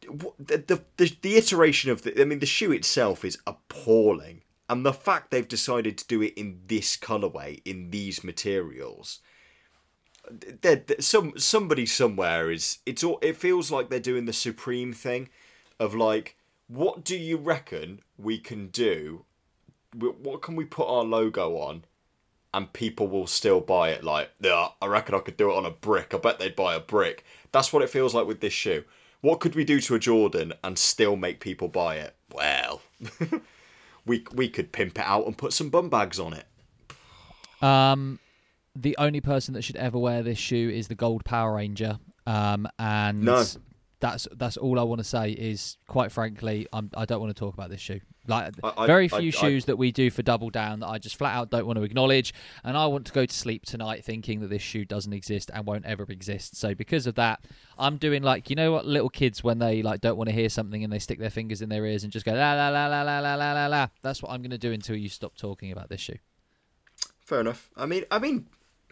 [0.03, 4.85] the the the, the iteration of the I mean the shoe itself is appalling, and
[4.85, 9.21] the fact they've decided to do it in this colorway in these materials.
[10.31, 14.93] There, there- some somebody somewhere is it's all it feels like they're doing the supreme
[14.93, 15.31] thing
[15.79, 19.25] of like what do you reckon we can do
[19.95, 21.85] what can we put our logo on
[22.55, 25.67] and people will still buy it like yeah i reckon i could do it on
[25.67, 28.53] a brick i bet they'd buy a brick that's what it feels like with this
[28.53, 28.85] shoe
[29.21, 32.81] what could we do to a jordan and still make people buy it well
[34.07, 36.47] we we could pimp it out and put some bum bags on it
[37.61, 38.19] Um,
[38.77, 41.99] the only person that should ever wear this shoe is the Gold Power Ranger.
[42.27, 43.45] Um, and No.
[44.01, 45.33] That's that's all I want to say.
[45.33, 48.01] Is quite frankly, I'm, I don't want to talk about this shoe.
[48.27, 50.99] Like I- very I- few I- shoes that we do for Double Down that I
[50.99, 54.05] just flat out don't want to acknowledge, and I want to go to sleep tonight
[54.05, 56.55] thinking that this shoe doesn't exist and won't ever exist.
[56.57, 57.41] So because of that,
[57.79, 60.49] I'm doing like you know what little kids when they like don't want to hear
[60.49, 62.87] something and they stick their fingers in their ears and just go la la la
[62.87, 63.87] la la la la la la.
[64.03, 66.19] That's what I'm going to do until you stop talking about this shoe.
[67.21, 68.47] fair enough i mean i mean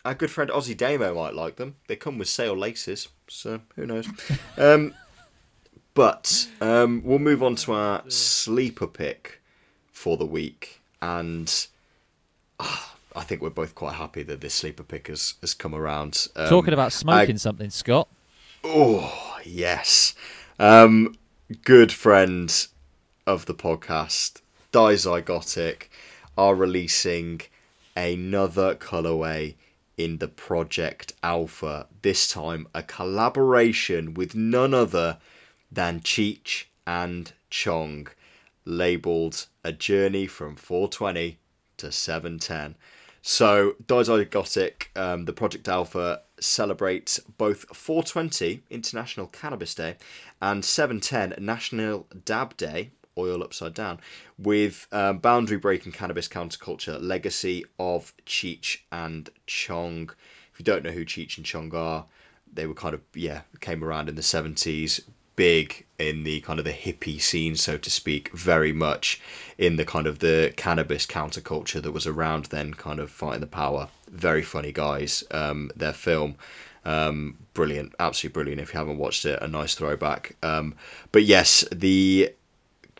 [0.06, 1.74] our good friend Ozzy Damo might like them.
[1.88, 4.08] They come with sail laces, so who knows.
[4.56, 4.94] um,
[5.94, 9.42] but um, we'll move on to our sleeper pick
[9.90, 11.66] for the week, and
[12.60, 16.28] ah, I think we're both quite happy that this sleeper pick has, has come around.
[16.36, 18.08] Um, Talking about smoking something, Scott.
[18.62, 20.14] Oh, yes.
[20.60, 21.16] Um,
[21.64, 22.66] good friend
[23.26, 24.40] of the podcast,
[24.72, 25.88] Dizygotic,
[26.38, 27.40] are releasing
[27.96, 29.54] another colorway
[29.96, 31.86] in the Project Alpha.
[32.02, 35.18] This time, a collaboration with none other
[35.70, 38.08] than Cheech and Chong,
[38.64, 41.38] labeled A Journey from 420
[41.78, 42.76] to 710.
[43.22, 49.96] So, Dizygotic, um, the Project Alpha, celebrates both 420 International Cannabis Day
[50.40, 54.00] and 710 National Dab Day, oil upside down,
[54.38, 60.10] with um, boundary breaking cannabis counterculture legacy of Cheech and Chong.
[60.52, 62.06] If you don't know who Cheech and Chong are,
[62.52, 65.00] they were kind of yeah came around in the 70s
[65.36, 69.20] big in the kind of the hippie scene so to speak very much
[69.58, 73.46] in the kind of the cannabis counterculture that was around then kind of fighting the
[73.46, 73.88] power.
[74.10, 76.36] Very funny guys um their film.
[76.84, 80.36] Um brilliant absolutely brilliant if you haven't watched it a nice throwback.
[80.42, 80.74] Um
[81.12, 82.32] but yes the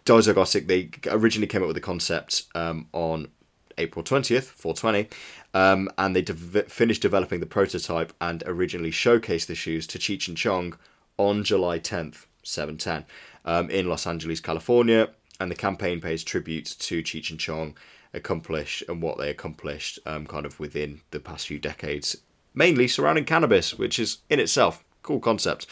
[0.06, 3.28] Dizygotic, they originally came up with the concept um, on
[3.76, 5.08] April 20th, 420,
[5.52, 10.28] um, and they de- finished developing the prototype and originally showcased the shoes to Cheech
[10.28, 10.78] and Chong
[11.18, 13.04] on July 10th, 710,
[13.44, 15.10] um, in Los Angeles, California.
[15.38, 17.76] And the campaign pays tribute to Cheech and Chong
[18.14, 22.16] accomplished and what they accomplished um, kind of within the past few decades,
[22.54, 25.66] mainly surrounding cannabis, which is in itself cool concept.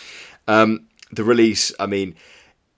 [0.49, 2.17] Um, the release, I mean,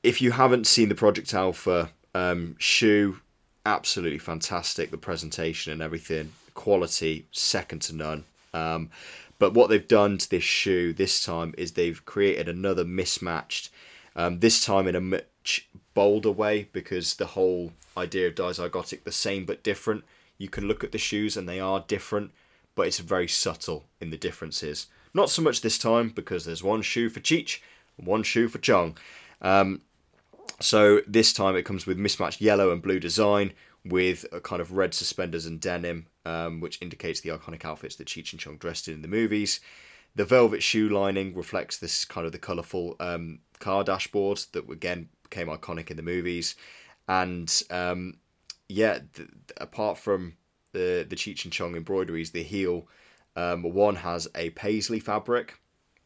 [0.07, 3.19] if you haven't seen the Project Alpha um, shoe,
[3.67, 4.93] absolutely fantastic.
[4.93, 8.25] The presentation and everything, quality second to none.
[8.55, 8.91] Um,
[9.41, 13.71] but what they've done to this shoe this time is they've created another mismatched,
[14.15, 19.11] um, this time in a much bolder way because the whole idea of dizygotic, the
[19.11, 20.05] same but different.
[20.39, 22.31] You can look at the shoes and they are different,
[22.77, 24.87] but it's very subtle in the differences.
[25.13, 27.59] Not so much this time because there's one shoe for Cheech
[27.97, 28.97] one shoe for Chong.
[29.41, 29.83] Um,
[30.61, 33.53] so this time it comes with mismatched yellow and blue design
[33.85, 38.09] with a kind of red suspenders and denim, um, which indicates the iconic outfits that
[38.09, 39.61] Cheech and Chong dressed in in the movies.
[40.17, 45.09] The velvet shoe lining reflects this kind of the colourful um, car dashboard that again
[45.23, 46.57] became iconic in the movies.
[47.07, 48.15] And um,
[48.69, 49.29] yeah, th-
[49.59, 50.37] apart from
[50.73, 52.89] the the Cheech and Chong embroideries, the heel
[53.37, 55.61] um, one has a paisley fabric.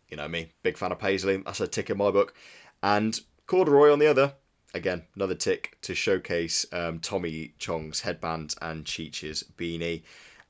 [0.09, 1.37] You know me, big fan of paisley.
[1.39, 2.35] That's a tick in my book.
[2.83, 4.35] And corduroy on the other.
[4.75, 10.03] Again, another tick to showcase um, Tommy Chong's headband and Cheech's beanie.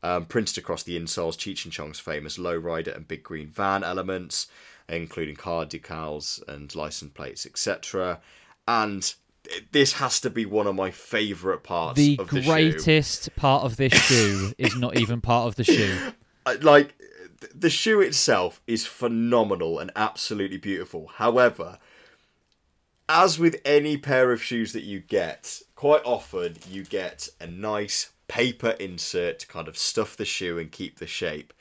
[0.02, 4.46] Um, printed across the insoles, Cheech and Chong's famous lowrider and big green van elements,
[4.88, 8.18] including car decals and license plates, etc.
[8.66, 9.14] And
[9.72, 11.96] this has to be one of my favourite parts.
[11.96, 13.30] The, the greatest shoe.
[13.36, 16.12] part of this shoe is not even part of the shoe.
[16.62, 16.94] Like
[17.54, 21.08] the shoe itself is phenomenal and absolutely beautiful.
[21.14, 21.78] However,
[23.12, 28.12] as with any pair of shoes that you get, quite often you get a nice
[28.28, 31.52] paper insert to kind of stuff the shoe and keep the shape.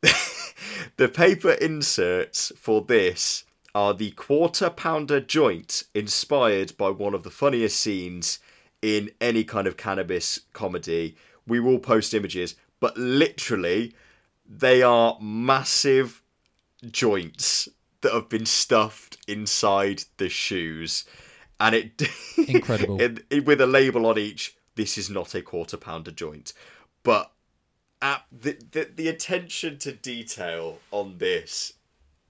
[0.96, 3.44] the paper inserts for this
[3.74, 8.38] are the quarter pounder joint inspired by one of the funniest scenes
[8.80, 11.16] in any kind of cannabis comedy.
[11.46, 13.94] We will post images, but literally,
[14.48, 16.22] they are massive
[16.90, 17.68] joints
[18.04, 21.04] that have been stuffed inside the shoes.
[21.58, 22.02] And it
[22.48, 24.56] incredible it, it, with a label on each.
[24.76, 26.52] This is not a quarter pounder joint,
[27.02, 27.32] but
[28.00, 31.74] the, the the attention to detail on this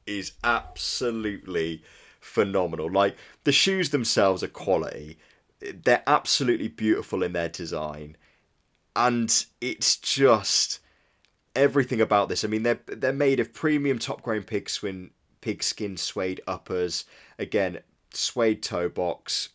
[0.07, 1.83] is absolutely
[2.21, 2.91] phenomenal.
[2.91, 5.19] Like the shoes themselves are quality.
[5.61, 8.17] They're absolutely beautiful in their design.
[8.95, 10.81] And it's just
[11.57, 12.45] everything about this.
[12.45, 15.11] I mean, they're they're made of premium top grain pigskin
[15.45, 17.05] pigskin suede uppers.
[17.39, 17.81] Again,
[18.15, 19.51] suede toe box.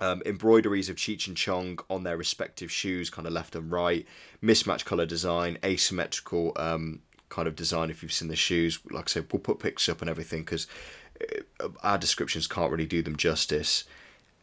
[0.00, 4.06] Um, embroideries of Cheech and Chong on their respective shoes, kind of left and right.
[4.40, 8.78] Mismatched color design, asymmetrical um, kind of design if you've seen the shoes.
[8.88, 10.68] Like I said, we'll put pics up and everything because
[11.60, 13.84] uh, our descriptions can't really do them justice.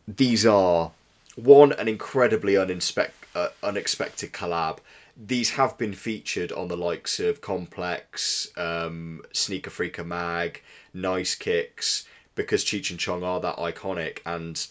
[0.06, 0.92] These are
[1.36, 4.80] one an incredibly uh, unexpected collab.
[5.20, 10.62] These have been featured on the likes of Complex, um, Sneaker Freaker Mag,
[10.94, 14.68] Nice Kicks, because Cheech and Chong are that iconic, and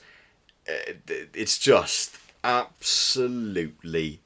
[0.69, 0.93] uh,
[1.35, 4.21] it's just absolutely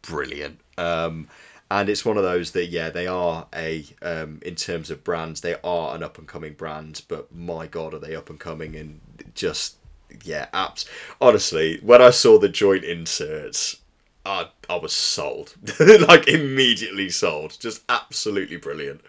[0.00, 0.58] brilliant.
[0.78, 1.28] Um,
[1.70, 5.40] and it's one of those that yeah they are a um, in terms of brands
[5.40, 8.76] they are an up and coming brand but my god are they up and coming
[8.76, 9.00] and
[9.34, 9.76] just
[10.24, 10.86] yeah apps
[11.20, 13.76] honestly when i saw the joint inserts
[14.28, 19.00] i, I was sold like immediately sold just absolutely brilliant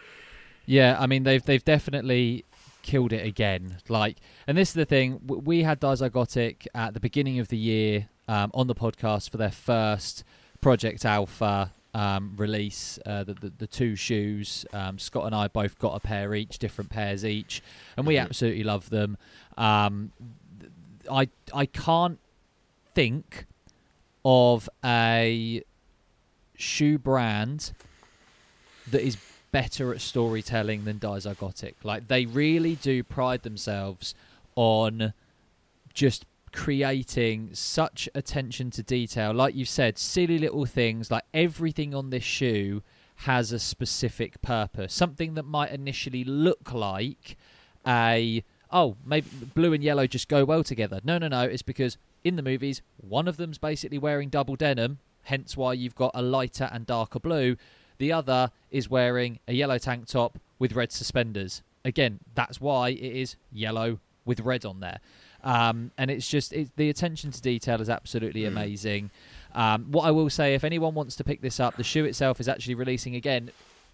[0.66, 2.46] yeah i mean they've they've definitely
[2.82, 4.18] killed it again like
[4.48, 8.52] and this is the thing we had dizygotic at the beginning of the year um,
[8.54, 10.24] on the podcast for their first
[10.62, 14.66] project alpha um, release, uh, the, the, the two shoes.
[14.74, 17.62] Um, Scott and I both got a pair each, different pairs each,
[17.98, 18.26] and we mm-hmm.
[18.26, 19.18] absolutely love them.
[19.58, 20.12] Um,
[21.12, 22.20] I I can't
[22.94, 23.48] think
[24.26, 25.64] of a
[26.56, 27.72] shoe brand
[28.92, 29.18] that is
[29.52, 31.76] better at storytelling than Dizygotic.
[31.84, 34.14] Like they really do pride themselves
[34.56, 35.14] on
[35.94, 39.34] just creating such attention to detail.
[39.34, 42.82] Like you said, silly little things like everything on this shoe
[43.18, 44.94] has a specific purpose.
[44.94, 47.38] Something that might initially look like
[47.86, 51.00] a oh, maybe blue and yellow just go well together.
[51.04, 51.42] No, no, no.
[51.42, 55.96] It's because in the movies, one of them's basically wearing double denim, hence why you've
[55.96, 57.56] got a lighter and darker blue.
[57.98, 61.62] The other is wearing a yellow tank top with red suspenders.
[61.86, 65.00] Again, that's why it is yellow, with red on there.
[65.44, 68.48] Um, and it's just it, the attention to detail is absolutely Mm.
[68.48, 69.10] amazing.
[69.56, 72.40] Um, what I will say, if anyone wants to pick this up, the shoe itself
[72.42, 73.48] is actually releasing again.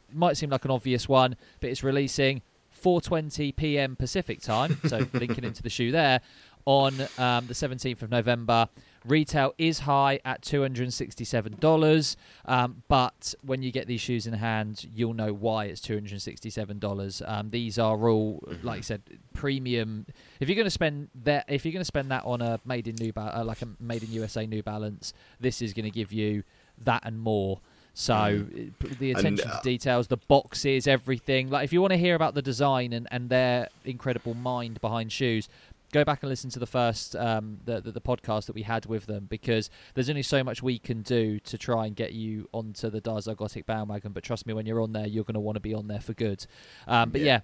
[0.10, 2.42] It might seem like an obvious one, but it's releasing
[2.84, 3.96] 4:20 p.m.
[3.96, 4.80] Pacific time.
[4.88, 6.22] So linking into the shoe there
[6.66, 8.68] on um, the 17th of November.
[9.06, 12.16] Retail is high at $267,
[12.46, 17.30] um, but when you get these shoes in hand, you'll know why it's $267.
[17.30, 20.08] Um, these are all, like I said, premium.
[20.40, 22.88] If you're going to spend that, if you're going to spend that on a made
[22.88, 25.92] in New Ba- uh, like a made in USA New Balance, this is going to
[25.92, 26.44] give you
[26.84, 27.60] that and more.
[27.98, 28.46] So
[29.00, 31.50] the attention uh, to details, the boxes, everything.
[31.50, 35.14] Like if you want to hear about the design and, and their incredible mind behind
[35.14, 35.48] shoes,
[35.96, 38.86] go back and listen to the first um, the, the the podcast that we had
[38.86, 42.48] with them because there's only so much we can do to try and get you
[42.52, 44.12] onto the Dizygotic bandwagon.
[44.12, 46.02] But trust me, when you're on there, you're going to want to be on there
[46.02, 46.46] for good.
[46.88, 47.26] Um, but Yeah.
[47.26, 47.40] yeah.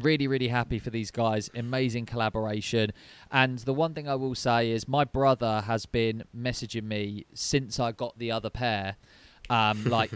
[0.00, 1.50] Really, really happy for these guys.
[1.54, 2.92] Amazing collaboration.
[3.30, 7.78] And the one thing I will say is my brother has been messaging me since
[7.80, 8.96] I got the other pair.
[9.48, 10.10] Um, like,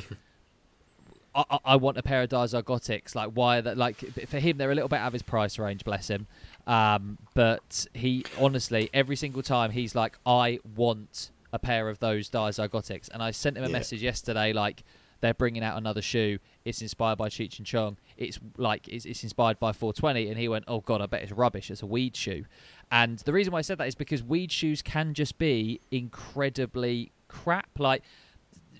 [1.35, 3.15] I, I- want a pair of Dizygotics.
[3.17, 3.77] Like, why are that?
[3.77, 3.97] Like,
[4.29, 6.27] for him, they're a little bit out of his price range, bless him.
[6.67, 12.31] Um, but he, honestly, every single time he's like, I want a pair of those
[12.31, 13.09] Dizygotics.
[13.13, 13.73] And I sent him a Yeah.
[13.73, 14.83] message yesterday, like,
[15.21, 16.39] they're bringing out another shoe.
[16.67, 17.97] It's inspired by Cheech and Chong.
[18.19, 21.33] It's like it's, it's inspired by 420, and he went, "Oh God, I bet it's
[21.33, 21.71] rubbish.
[21.71, 22.45] It's a weed shoe."
[22.91, 27.13] And the reason why I said that is because weed shoes can just be incredibly
[27.29, 27.79] crap.
[27.79, 28.03] Like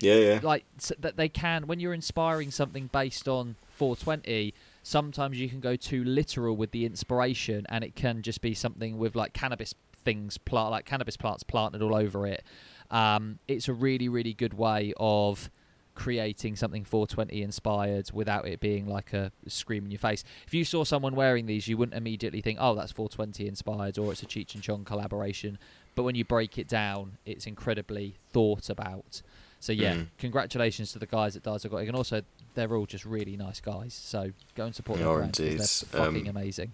[0.01, 0.41] Yeah, yeah.
[0.43, 4.53] like s that they can when you're inspiring something based on 420
[4.85, 8.99] sometimes you can go too literal with the inspiration and it can just be something
[8.99, 9.75] with like cannabis
[10.05, 12.45] things plant like cannabis plants planted all over it.
[12.91, 15.51] Um, it's a really really good way of
[15.95, 20.23] creating something 420 inspired without it being like a scream in your face.
[20.47, 24.13] If you saw someone wearing these you wouldn't immediately think oh that's 420 inspired or
[24.13, 25.59] it's a cheech and chong collaboration.
[25.95, 29.23] But when you break it down it's incredibly thought about
[29.65, 30.07] so yeah, Mm.
[30.19, 32.23] congratulations to the guys at Dizygotic, and also
[32.55, 33.95] they're all just really nice guys.
[33.95, 35.59] So go and support They indeed.
[35.59, 36.73] they're fucking Um, amazing.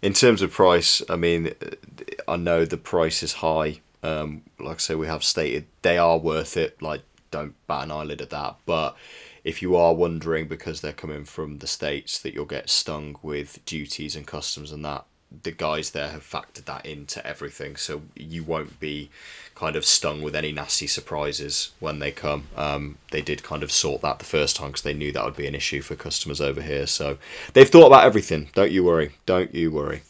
[0.00, 1.54] In terms of price, I mean,
[2.26, 3.80] I know the price is high.
[4.02, 6.80] Um, like I say, we have stated they are worth it.
[6.82, 8.56] Like, don't bat an eyelid at that.
[8.66, 8.96] But
[9.44, 13.64] if you are wondering because they're coming from the states that you'll get stung with
[13.64, 15.04] duties and customs and that,
[15.42, 19.10] the guys there have factored that into everything, so you won't be
[19.54, 22.48] kind of stung with any nasty surprises when they come.
[22.56, 25.36] Um, they did kind of sort that the first time because they knew that would
[25.36, 26.86] be an issue for customers over here.
[26.86, 27.18] So
[27.52, 28.50] they've thought about everything.
[28.54, 29.12] Don't you worry.
[29.26, 30.02] Don't you worry.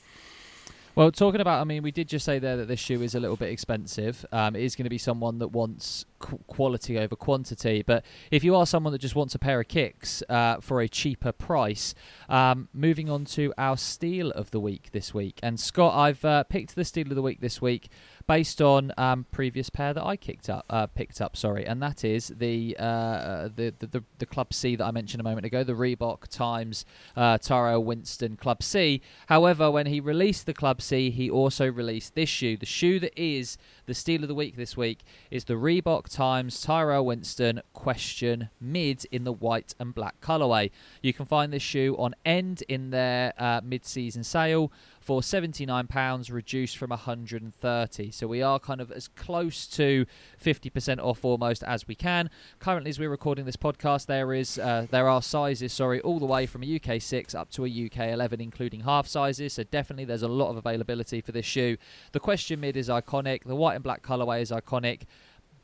[0.94, 3.20] Well, talking about, I mean, we did just say there that this shoe is a
[3.20, 4.26] little bit expensive.
[4.30, 7.82] Um, it is going to be someone that wants qu- quality over quantity.
[7.82, 10.88] But if you are someone that just wants a pair of kicks uh, for a
[10.88, 11.94] cheaper price,
[12.28, 15.40] um, moving on to our steal of the week this week.
[15.42, 17.88] And Scott, I've uh, picked the steal of the week this week
[18.26, 22.04] based on um, previous pair that I kicked up, uh, picked up, sorry, and that
[22.04, 25.64] is the, uh, the, the the the Club C that I mentioned a moment ago,
[25.64, 26.84] the Reebok times
[27.16, 29.02] uh, Tyrrell Winston Club C.
[29.26, 32.56] However, when he released the Club C, he also released this shoe.
[32.56, 35.00] The shoe that is the steal of the week this week
[35.30, 40.70] is the Reebok times Tyrrell Winston Question Mid in the white and black colorway.
[41.02, 44.70] You can find this shoe on End in their uh, mid-season sale
[45.02, 50.06] for £79, reduced from 130 So we are kind of as close to
[50.42, 52.30] 50% off almost as we can.
[52.60, 56.26] Currently, as we're recording this podcast, there is uh, there are sizes, sorry, all the
[56.26, 59.54] way from a UK 6 up to a UK 11, including half sizes.
[59.54, 61.76] So definitely there's a lot of availability for this shoe.
[62.12, 63.44] The question mid is iconic.
[63.44, 65.02] The white and black colorway is iconic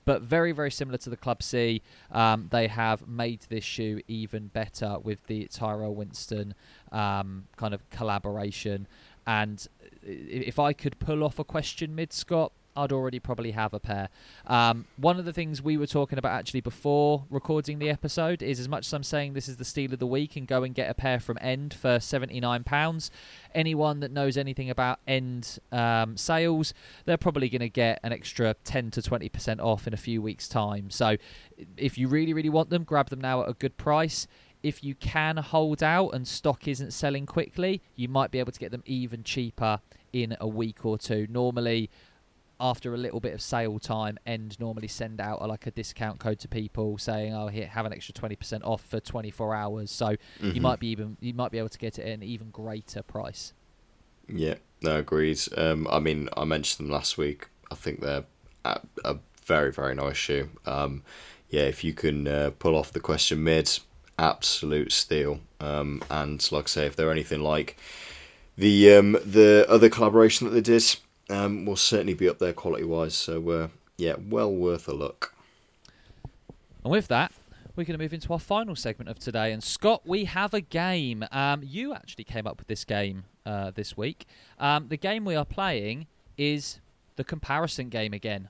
[0.05, 1.83] but very very similar to the Club C.
[2.11, 6.55] Um, they have made this shoe even better with the Tyrrell Winston
[6.91, 8.87] um, kind of collaboration.
[9.27, 9.67] And
[10.03, 14.09] if I could pull off a question mid Scott, I'd already probably have a pair.
[14.47, 18.61] Um, one of the things we were talking about actually before recording the episode is
[18.61, 20.75] as much as I'm saying this is the steal of the week and go and
[20.75, 23.11] get a pair from End for £79,
[23.55, 26.73] anyone that knows anything about End um, sales,
[27.05, 30.49] they're probably going to get an extra 10 to 20% off in a few weeks'
[30.49, 30.91] time.
[30.91, 31.17] So
[31.77, 34.29] if you really, really want them, grab them now at a good price.
[34.63, 38.59] If you can hold out and stock isn't selling quickly, you might be able to
[38.59, 39.81] get them even cheaper
[40.13, 41.27] in a week or two.
[41.31, 41.91] Normally,
[42.61, 46.19] after a little bit of sale time, End normally send out a, like a discount
[46.19, 49.55] code to people saying, "Oh, here, have an extra twenty percent off for twenty four
[49.55, 50.17] hours." So
[50.51, 50.63] you Mhm.
[50.63, 53.53] might be even you might be able to get it at an even greater price.
[54.29, 55.41] Yeah, no, agreed.
[55.57, 57.49] Um, I mean, I mentioned them last week.
[57.71, 58.25] I think they're
[58.65, 60.51] a, a very, very nice shoe.
[60.67, 61.03] Um,
[61.49, 63.79] yeah, if you can uh, pull off the question mid,
[64.19, 65.41] absolute steal.
[65.61, 67.77] Um, and like I say, if they're anything like
[68.57, 70.85] the um, the other collaboration that they did
[71.31, 73.15] um, will certainly be up there quality wise.
[73.15, 75.35] So uh, yeah, well worth a look.
[76.85, 77.33] And with that,
[77.77, 79.53] we're going to move into our final segment of today.
[79.53, 81.25] And Scott, we have a game.
[81.31, 84.27] Um, you actually came up with this game uh, this week.
[84.59, 86.07] Um, the game we are playing
[86.37, 86.81] is
[87.17, 88.49] the comparison game again.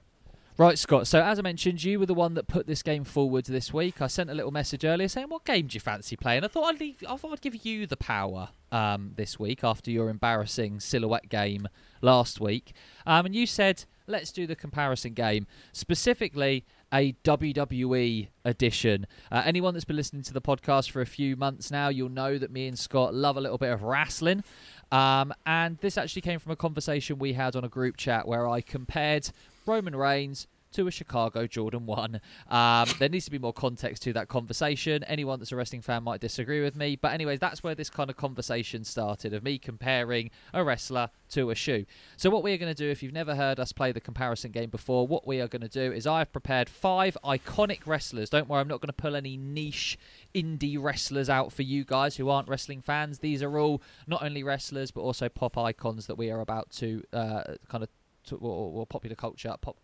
[0.59, 1.07] Right, Scott.
[1.07, 4.03] So, as I mentioned, you were the one that put this game forward this week.
[4.03, 6.65] I sent a little message earlier saying, "What game do you fancy playing?" I thought
[6.65, 10.81] I'd leave, I thought I'd give you the power um, this week after your embarrassing
[10.81, 11.69] silhouette game
[12.03, 12.73] last week.
[13.07, 19.07] Um, and you said, "Let's do the comparison game." Specifically, a WWE edition.
[19.31, 22.37] Uh, anyone that's been listening to the podcast for a few months now, you'll know
[22.37, 24.43] that me and Scott love a little bit of wrestling.
[24.91, 28.49] Um, and this actually came from a conversation we had on a group chat where
[28.49, 29.31] I compared
[29.69, 32.21] Roman Reigns to a Chicago Jordan 1.
[32.49, 35.03] Um, there needs to be more context to that conversation.
[35.05, 36.97] Anyone that's a wrestling fan might disagree with me.
[36.97, 41.51] But, anyways, that's where this kind of conversation started of me comparing a wrestler to
[41.51, 41.87] a shoe.
[42.17, 44.71] So, what we're going to do, if you've never heard us play the comparison game
[44.71, 48.31] before, what we are going to do is I've prepared five iconic wrestlers.
[48.31, 49.99] Don't worry, I'm not going to pull any niche
[50.35, 53.21] indie wrestlers out for you guys who aren't wrestling fans.
[53.21, 57.03] These are all not only wrestlers, but also pop icons that we are about to
[57.13, 57.89] uh, kind of
[58.29, 59.77] to, or, or, popular culture, pop.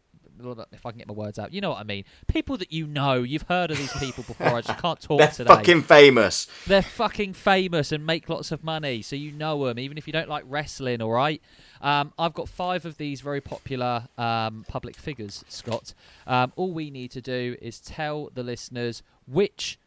[0.73, 2.05] If I can get my words out, you know what I mean.
[2.27, 4.49] People that you know, you've heard of these people before.
[4.49, 5.55] I just can't talk They're today.
[5.55, 6.49] fucking famous.
[6.67, 10.13] They're fucking famous and make lots of money, so you know them, even if you
[10.13, 11.01] don't like wrestling.
[11.01, 11.41] All right.
[11.81, 15.95] Um, I've got five of these very popular um, public figures, Scott.
[16.27, 19.79] Um, all we need to do is tell the listeners which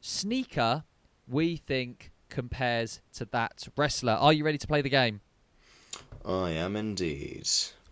[0.00, 0.84] sneaker
[1.26, 4.12] we think compares to that wrestler.
[4.12, 5.20] Are you ready to play the game?
[6.24, 7.48] I am indeed.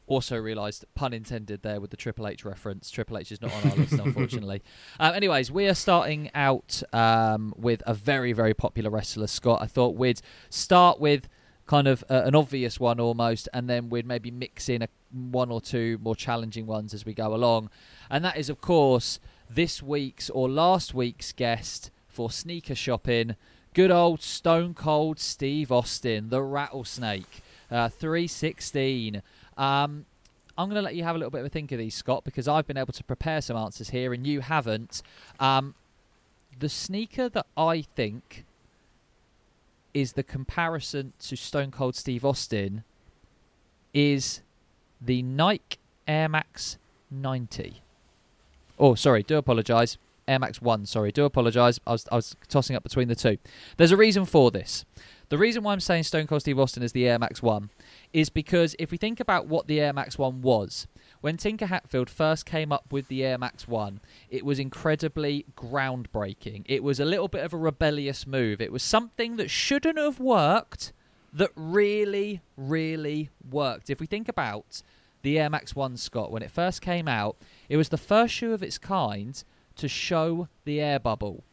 [0.09, 2.91] Also realised, pun intended there with the Triple H reference.
[2.91, 4.63] Triple H is not on our list, unfortunately.
[4.99, 9.61] Um, anyways, we are starting out um, with a very, very popular wrestler, Scott.
[9.61, 11.29] I thought we'd start with
[11.67, 15.51] kind of uh, an obvious one almost, and then we'd maybe mix in a, one
[15.51, 17.69] or two more challenging ones as we go along.
[18.11, 19.21] And that is, of course,
[19.51, 23.37] this week's or last week's guest for sneaker shopping,
[23.75, 27.43] good old Stone Cold Steve Austin, the Rattlesnake.
[27.71, 29.23] Uh, 316.
[29.59, 30.07] Um,
[30.57, 32.25] I'm going to let you have a little bit of a think of these, Scott,
[32.25, 35.03] because I've been able to prepare some answers here and you haven't.
[35.39, 35.75] Um,
[36.59, 38.45] the sneaker that I think
[39.95, 42.85] is the comparison to Stone Cold Steve Austin
[43.95, 44.41] is
[45.01, 46.79] the Nike Air Max
[47.11, 47.83] 90.
[48.79, 49.97] Oh, sorry, do apologise.
[50.27, 51.81] Air Max 1, sorry, do apologise.
[51.87, 53.39] I was, I was tossing up between the two.
[53.77, 54.85] There's a reason for this.
[55.31, 57.71] The reason why I'm saying Stone Cold Steve Austin is the Air Max 1
[58.13, 60.87] is because if we think about what the Air Max 1 was,
[61.21, 66.65] when Tinker Hatfield first came up with the Air Max 1, it was incredibly groundbreaking.
[66.67, 68.61] It was a little bit of a rebellious move.
[68.61, 70.93] It was something that shouldn't have worked
[71.33, 73.91] that really, really worked.
[73.91, 74.83] If we think about
[75.23, 77.37] the Air Max 1 Scott, when it first came out,
[77.69, 79.43] it was the first shoe of its kind
[79.77, 81.45] to show the air bubble.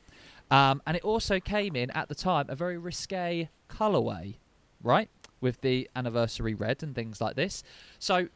[0.51, 4.35] Um, and it also came in at the time a very risque colorway,
[4.83, 5.09] right?
[5.41, 7.63] With the anniversary red and things like this.
[7.99, 8.29] So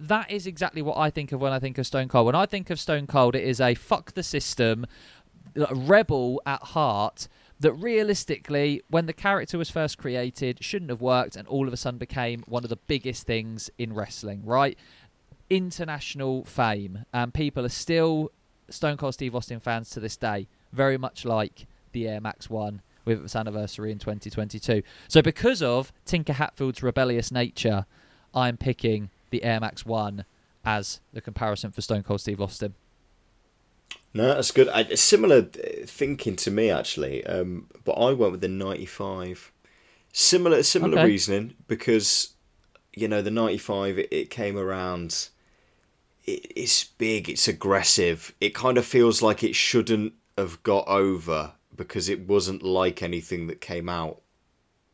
[0.00, 2.26] that is exactly what I think of when I think of Stone Cold.
[2.26, 4.86] When I think of Stone Cold, it is a fuck the system,
[5.70, 7.28] rebel at heart
[7.60, 11.76] that realistically, when the character was first created, shouldn't have worked and all of a
[11.76, 14.78] sudden became one of the biggest things in wrestling, right?
[15.48, 17.06] International fame.
[17.14, 18.30] And people are still
[18.68, 22.82] Stone Cold Steve Austin fans to this day, very much like the Air Max 1
[23.06, 24.82] with its anniversary in 2022.
[25.08, 27.86] So, because of Tinker Hatfield's rebellious nature,
[28.34, 30.26] I'm picking the Air Max 1
[30.64, 32.74] as the comparison for Stone Cold Steve Austin.
[34.12, 34.68] No, that's good.
[34.68, 39.52] I, similar uh, thinking to me actually, um, but I went with the 95.
[40.12, 41.04] Similar, similar Okay.
[41.06, 42.34] reasoning because
[42.94, 45.28] you know the 95 it, it came around.
[46.24, 47.28] It, it's big.
[47.28, 48.34] It's aggressive.
[48.40, 53.46] It kind of feels like it shouldn't have got over because it wasn't like anything
[53.46, 54.20] that came out,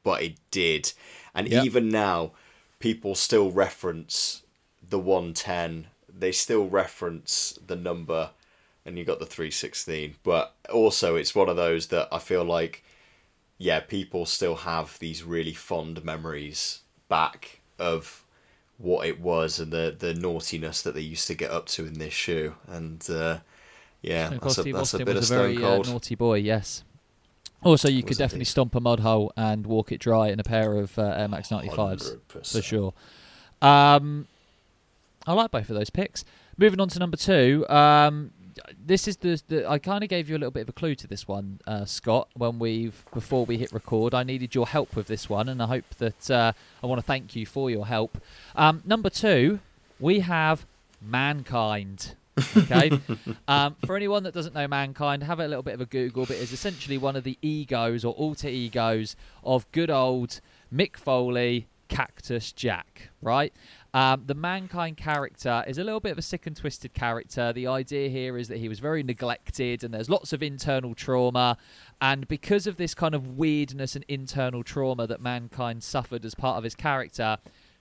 [0.02, 0.92] but it did.
[1.34, 1.64] And Yep.
[1.64, 2.32] even now,
[2.78, 4.42] people still reference
[4.86, 5.88] the 110.
[6.08, 8.30] They still reference the number
[8.84, 12.82] and you got the 316 but also it's one of those that i feel like
[13.58, 18.24] yeah people still have these really fond memories back of
[18.78, 21.94] what it was and the the naughtiness that they used to get up to in
[21.94, 23.38] this shoe and uh,
[24.02, 25.78] yeah Stone Cold that's a, Steve that's a Austin bit of was a very uh,
[25.78, 26.84] naughty boy, yes.
[27.62, 28.48] Also, you could definitely indeed.
[28.48, 31.48] stomp a mud hole and walk it dry in a pair of uh, Air Max
[31.48, 32.18] 95s.
[32.28, 32.52] 100%.
[32.52, 32.92] for sure.
[33.60, 34.26] Um,
[35.26, 36.24] I like both of those picks.
[36.58, 38.32] Moving on to number two, um,
[38.84, 40.94] this is the, the I kind of gave you a little bit of a clue
[40.96, 42.28] to this one, uh, Scott.
[42.34, 45.66] When we've before we hit record, I needed your help with this one, and I
[45.66, 46.52] hope that uh,
[46.82, 48.18] I want to thank you for your help.
[48.54, 49.60] Um, number two,
[49.98, 50.66] we have
[51.00, 52.16] mankind.
[52.56, 52.90] Okay,
[53.46, 56.24] um, for anyone that doesn't know mankind, have a little bit of a Google.
[56.26, 60.40] But it's essentially one of the egos or alter egos of good old
[60.72, 63.10] Mick Foley, Cactus Jack.
[63.20, 63.52] Right.
[63.94, 67.52] Um, the mankind character is a little bit of a sick and twisted character.
[67.52, 71.58] The idea here is that he was very neglected, and there's lots of internal trauma.
[72.00, 76.56] And because of this kind of weirdness and internal trauma that mankind suffered as part
[76.56, 77.36] of his character,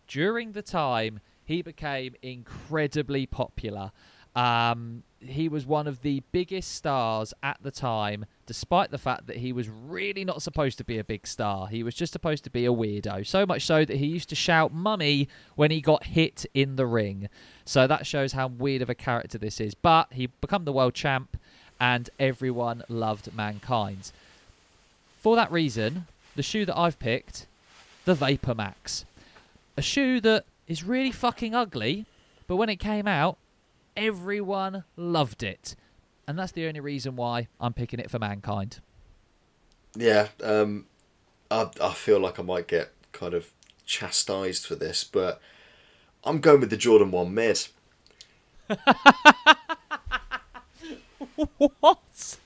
[0.09, 3.91] during the time he became incredibly popular.
[4.35, 9.37] Um, he was one of the biggest stars at the time, despite the fact that
[9.37, 11.67] he was really not supposed to be a big star.
[11.67, 13.25] He was just supposed to be a weirdo.
[13.27, 16.87] So much so that he used to shout mummy when he got hit in the
[16.87, 17.29] ring.
[17.65, 19.75] So that shows how weird of a character this is.
[19.75, 21.37] But he became the world champ,
[21.79, 24.11] and everyone loved mankind.
[25.19, 27.45] For that reason, the shoe that I've picked,
[28.05, 29.05] the Vapor Max.
[29.77, 32.05] A shoe that is really fucking ugly,
[32.47, 33.37] but when it came out,
[34.01, 35.75] everyone loved it.
[36.27, 38.79] And that's the only reason why I'm picking it for mankind.
[39.95, 40.85] Yeah, um,
[41.49, 43.51] I I feel like I might get kind of
[43.85, 45.41] chastised for this, but
[46.23, 47.67] I'm going with the Jordan One mid.
[51.79, 52.37] what?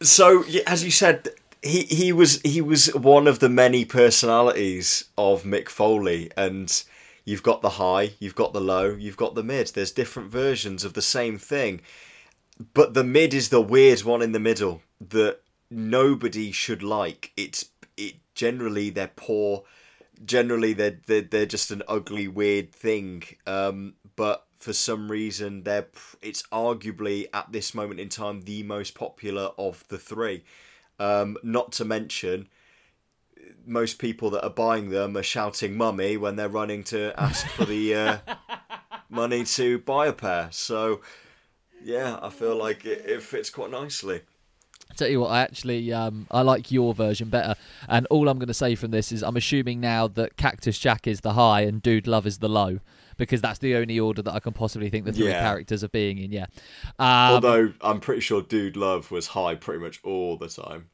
[0.00, 1.28] So, as you said,
[1.62, 6.82] he he was he was one of the many personalities of Mick Foley, and
[7.28, 9.66] you've got the high, you've got the low, you've got the mid.
[9.68, 11.82] There's different versions of the same thing,
[12.72, 14.80] but the mid is the weird one in the middle
[15.10, 15.40] that
[15.70, 17.32] nobody should like.
[17.36, 17.66] It's
[17.98, 19.64] it generally they're poor.
[20.24, 23.24] Generally, they're they're, they're just an ugly, weird thing.
[23.46, 25.88] Um, but for some reason, they're
[26.22, 30.44] it's arguably at this moment in time the most popular of the three.
[30.98, 32.48] Um, not to mention,
[33.68, 37.64] most people that are buying them are shouting "mummy" when they're running to ask for
[37.64, 38.18] the uh,
[39.10, 40.48] money to buy a pair.
[40.50, 41.00] So,
[41.82, 44.22] yeah, I feel like it, it fits quite nicely.
[44.96, 47.54] Tell you what, I actually um, I like your version better.
[47.88, 51.06] And all I'm going to say from this is I'm assuming now that Cactus Jack
[51.06, 52.80] is the high and Dude Love is the low
[53.16, 55.40] because that's the only order that I can possibly think the three Yeah.
[55.40, 56.32] characters are being in.
[56.32, 56.46] Yeah.
[56.98, 60.88] Um, Although I'm pretty sure Dude Love was high pretty much all the time.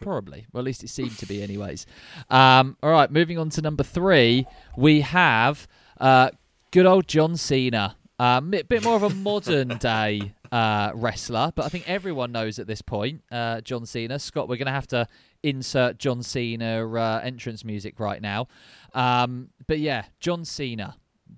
[0.00, 0.46] Probably.
[0.52, 1.86] Well, at least it seemed to be, anyways.
[2.28, 4.46] Um, all right, moving on to number three,
[4.76, 5.66] we have
[6.00, 6.30] uh,
[6.70, 7.96] good old John Cena.
[8.18, 12.66] A bit more of a modern day uh, wrestler, but I think everyone knows at
[12.66, 14.18] this point uh, John Cena.
[14.18, 15.06] Scott, we're going to have to
[15.42, 18.48] insert John Cena uh, entrance music right now.
[18.92, 20.96] Um, but yeah, John Cena.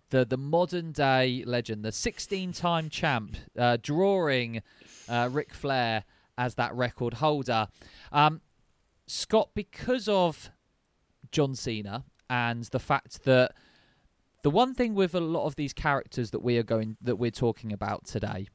[0.09, 4.63] The, the modern day legend, the 16 time champ, uh, drawing
[5.09, 6.05] uh, Ric Flair
[6.43, 7.69] as that record holder.
[8.11, 8.41] Um,
[9.07, 10.51] Scott, because of
[11.31, 13.53] John Cena and the fact that
[14.43, 17.31] the one thing with a lot of these characters that we are going that we're
[17.31, 18.49] talking about today,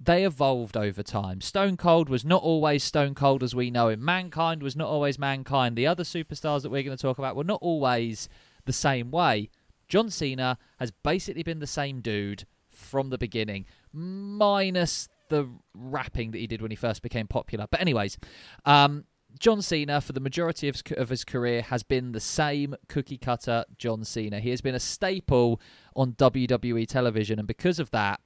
[0.00, 1.40] they evolved over time.
[1.40, 4.04] Stone Cold was not always Stone Cold as we know him.
[4.04, 5.76] Mankind was not always Mankind.
[5.76, 8.28] The other superstars that we're going to talk about were not always
[8.64, 9.48] the same way.
[9.88, 16.38] John Cena has basically been the same dude from the beginning, minus the rapping that
[16.38, 17.66] he did when he first became popular.
[17.70, 18.18] But anyways,
[18.64, 19.04] um,
[19.38, 23.64] John Cena for the majority of, of his career has been the same cookie cutter
[23.78, 24.40] John Cena.
[24.40, 25.60] He has been a staple
[25.96, 28.20] on WWE television, and because of that,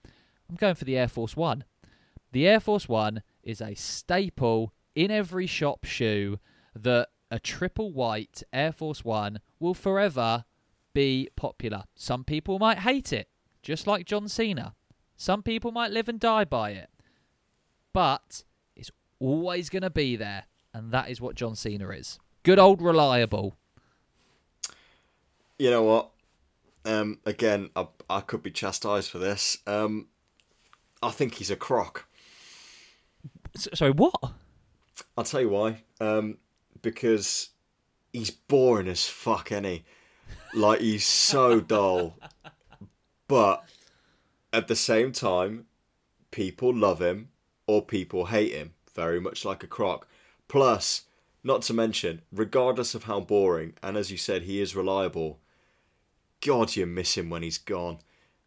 [0.51, 1.65] I'm going for the Air Force One.
[2.33, 6.39] The Air Force One is a staple in every shop shoe
[6.74, 10.45] that a triple white Air Force One will forever
[10.93, 11.85] be popular.
[11.95, 13.28] Some people might hate it,
[13.62, 14.74] just like John Cena.
[15.16, 16.91] Some people might live and die by it.
[17.97, 18.43] But
[18.74, 18.90] it's
[19.20, 20.44] always going to be there,
[20.74, 22.18] and that is what John Cena is.
[22.43, 23.56] Good old reliable.
[25.59, 26.10] You know what?
[26.85, 29.56] Um, again, I, I could be chastised for this.
[29.66, 30.09] Um,
[31.02, 32.06] I think he's a crock.
[33.55, 34.14] S- sorry, what?
[35.16, 35.82] I'll tell you why.
[35.98, 36.36] Um,
[36.82, 37.48] because
[38.12, 39.85] he's boring as fuck, ain't he?
[40.52, 42.18] Like he's so dull.
[43.27, 43.64] But
[44.52, 45.64] at the same time,
[46.31, 47.31] people love him
[47.67, 50.07] or people hate him, very much like a croc.
[50.49, 51.03] Plus,
[51.43, 55.39] not to mention, regardless of how boring, and as you said, he is reliable.
[56.45, 57.99] God, you miss him when he's gone.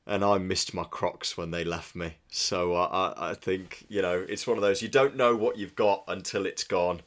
[0.06, 2.16] And I missed my Crocs when they left me.
[2.32, 5.56] So I, I, I think, you know, it's one of those, you don't know what
[5.56, 7.02] you've got until it's gone.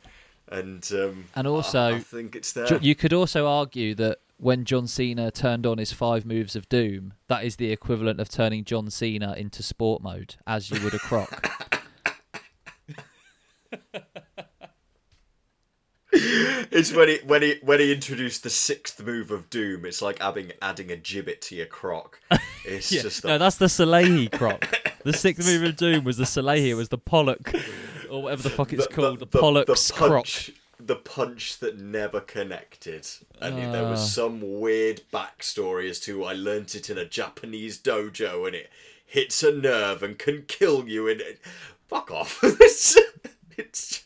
[0.46, 2.78] And um, And also, I, I think it's there.
[2.80, 7.14] You could also argue that when John Cena turned on his five moves of doom,
[7.26, 10.98] that is the equivalent of turning John Cena into sport mode, as you would a
[10.98, 11.81] croc.
[16.14, 19.84] it's when he when he when he introduced the sixth move of doom.
[19.86, 22.20] It's like adding adding a Jibbit to your croc.
[22.66, 23.02] It's Yeah.
[23.02, 24.66] just No, that's the Salehi croc.
[25.04, 26.68] The sixth move of doom was the Salehi.
[26.68, 27.52] It was the Pollock,
[28.10, 30.10] or whatever the fuck it's called, the, Pollock's croc.
[30.24, 33.08] punch, the punch that never connected.
[33.40, 34.04] And it- there was Ah.
[34.04, 38.70] some weird backstory as to I learnt it in a Japanese dojo, and it
[39.06, 41.08] hits a nerve and can kill you.
[41.08, 41.40] And it,
[41.88, 42.42] fuck off.
[43.58, 44.04] it's,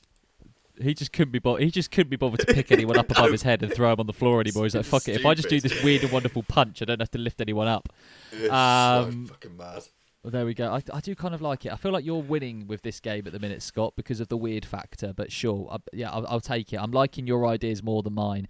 [0.80, 3.32] He just couldn't be bo- he just couldn't be bothered to pick anyone up above
[3.32, 4.64] his head and throw him on the floor anymore.
[4.64, 5.16] He's like, fuck it.
[5.16, 7.66] If I just do this weird and wonderful punch, I don't have to lift anyone
[7.68, 7.88] up.
[8.32, 9.82] it's Um, so fucking mad.
[10.22, 10.72] Well, there we go.
[10.72, 11.72] I, I do kind of like it.
[11.72, 14.36] I feel like you're winning with this game at the minute, Scott, because of the
[14.36, 15.12] weird factor.
[15.12, 16.80] But sure, I, yeah, I'll, I'll take it.
[16.80, 18.48] I'm liking your ideas more than mine.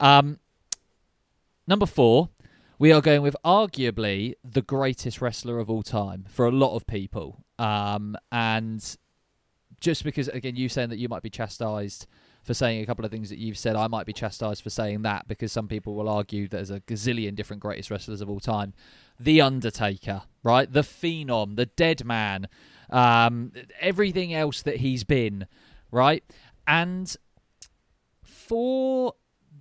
[0.00, 0.38] Um,
[1.66, 2.28] number four,
[2.78, 6.86] we are going with arguably the greatest wrestler of all time for a lot of
[6.86, 7.42] people.
[7.58, 8.96] Um, and
[9.84, 12.06] just because, again, you saying that you might be chastised
[12.42, 15.02] for saying a couple of things that you've said, I might be chastised for saying
[15.02, 18.72] that because some people will argue there's a gazillion different greatest wrestlers of all time.
[19.20, 20.72] The Undertaker, right?
[20.72, 22.48] The Phenom, the Dead Man,
[22.88, 25.46] um, everything else that he's been,
[25.90, 26.24] right?
[26.66, 27.14] And
[28.22, 29.12] for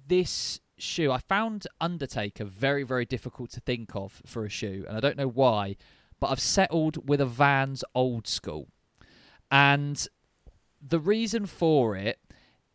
[0.07, 4.95] this shoe, I found Undertaker very, very difficult to think of for a shoe, and
[4.95, 5.75] I don't know why,
[6.21, 8.69] but I've settled with a Vans old school.
[9.51, 10.07] And
[10.81, 12.19] the reason for it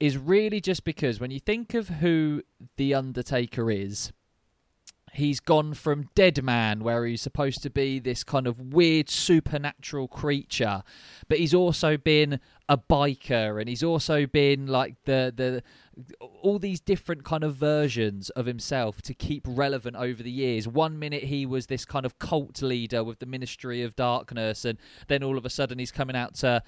[0.00, 2.42] is really just because when you think of who
[2.76, 4.12] The Undertaker is,
[5.12, 10.08] he's gone from Dead Man, where he's supposed to be this kind of weird supernatural
[10.08, 10.82] creature,
[11.28, 15.62] but he's also been a biker and he's also been like the the
[16.20, 20.68] all these different kind of versions of himself to keep relevant over the years.
[20.68, 24.78] One minute he was this kind of cult leader with the Ministry of Darkness, and
[25.08, 26.62] then all of a sudden he's coming out to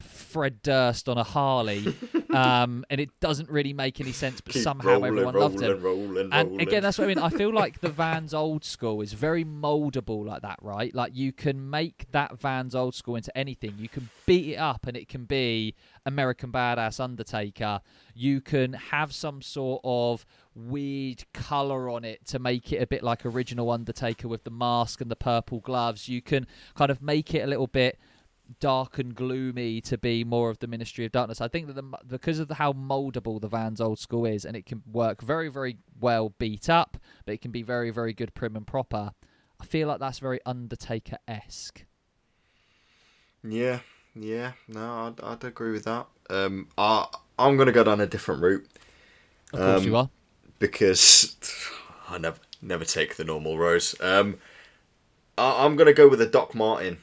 [0.00, 1.94] Fred Durst on a Harley,
[2.30, 4.40] um, and it doesn't really make any sense.
[4.40, 5.82] But Keep somehow rolling, everyone rolling, loved him.
[5.82, 7.18] Rolling, And again, that's what I mean.
[7.18, 10.94] I feel like the Vans old school is very moldable like that, right?
[10.94, 13.74] Like you can make that Vans old school into anything.
[13.78, 15.74] You can beat it up and it can be
[16.04, 17.80] American Badass Undertaker.
[18.14, 23.02] You can have some sort of weird color on it to make it a bit
[23.02, 26.08] like original Undertaker with the mask and the purple gloves.
[26.08, 27.98] You can kind of make it a little bit
[28.60, 31.40] dark and gloomy to be more of the Ministry of Darkness.
[31.40, 34.56] I think that the, because of the, how moldable the Vans old school is, and
[34.56, 38.34] it can work very, very well beat up, but it can be very, very good
[38.34, 39.12] prim and proper.
[39.60, 41.84] I feel like that's very Undertaker esque.
[43.42, 43.80] Yeah,
[44.14, 46.06] yeah, no, I'd, I'd agree with that.
[46.28, 47.06] Um, I,
[47.38, 48.66] I'm going to go down a different route
[49.52, 50.10] Of course, Um, you are.
[50.58, 51.36] because
[52.08, 53.84] I never never take the normal road.
[54.00, 54.38] Um,
[55.38, 56.98] I, I'm going to go with a Doc Martin,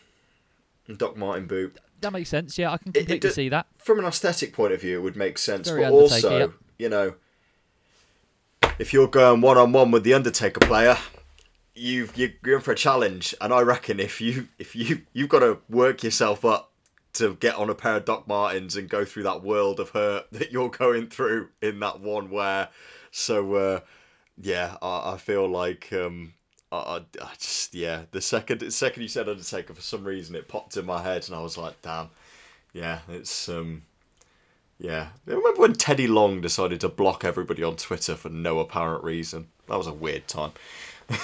[0.97, 1.77] Doc Martin boot.
[2.01, 2.57] That makes sense.
[2.57, 3.67] Yeah, I can it completely do- see that.
[3.77, 7.15] From an aesthetic point of view, it would make sense, but also, you know,
[8.79, 10.97] if you're going one on one with the Undertaker player,
[11.75, 15.39] you've you're going for a challenge, and I reckon if you if you you've got
[15.39, 16.71] to work yourself up
[17.13, 20.25] to get on a pair of Doc Martens and go through that world of hurt
[20.31, 22.69] that you're going through in that one where,
[23.11, 23.79] So uh,
[24.41, 26.33] yeah, I, I feel like um,
[26.77, 30.47] I, I, just yeah the second the second you said Undertaker for some reason it
[30.47, 32.09] popped in my head and I was like damn.
[32.73, 33.83] Yeah it's um
[34.79, 35.09] yeah.
[35.27, 39.47] I remember when Teddy Long decided to block everybody on Twitter for no apparent reason?
[39.67, 40.51] That was a weird time.
[41.09, 41.17] I,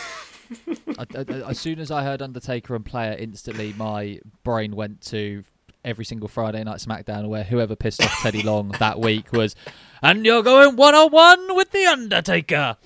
[0.97, 5.43] I, I- as soon as I heard Undertaker and Player, instantly my brain went to
[5.83, 9.55] every single Friday night SmackDown where whoever pissed off Teddy Long that week was,
[10.01, 12.77] and you're going one on one with the Undertaker.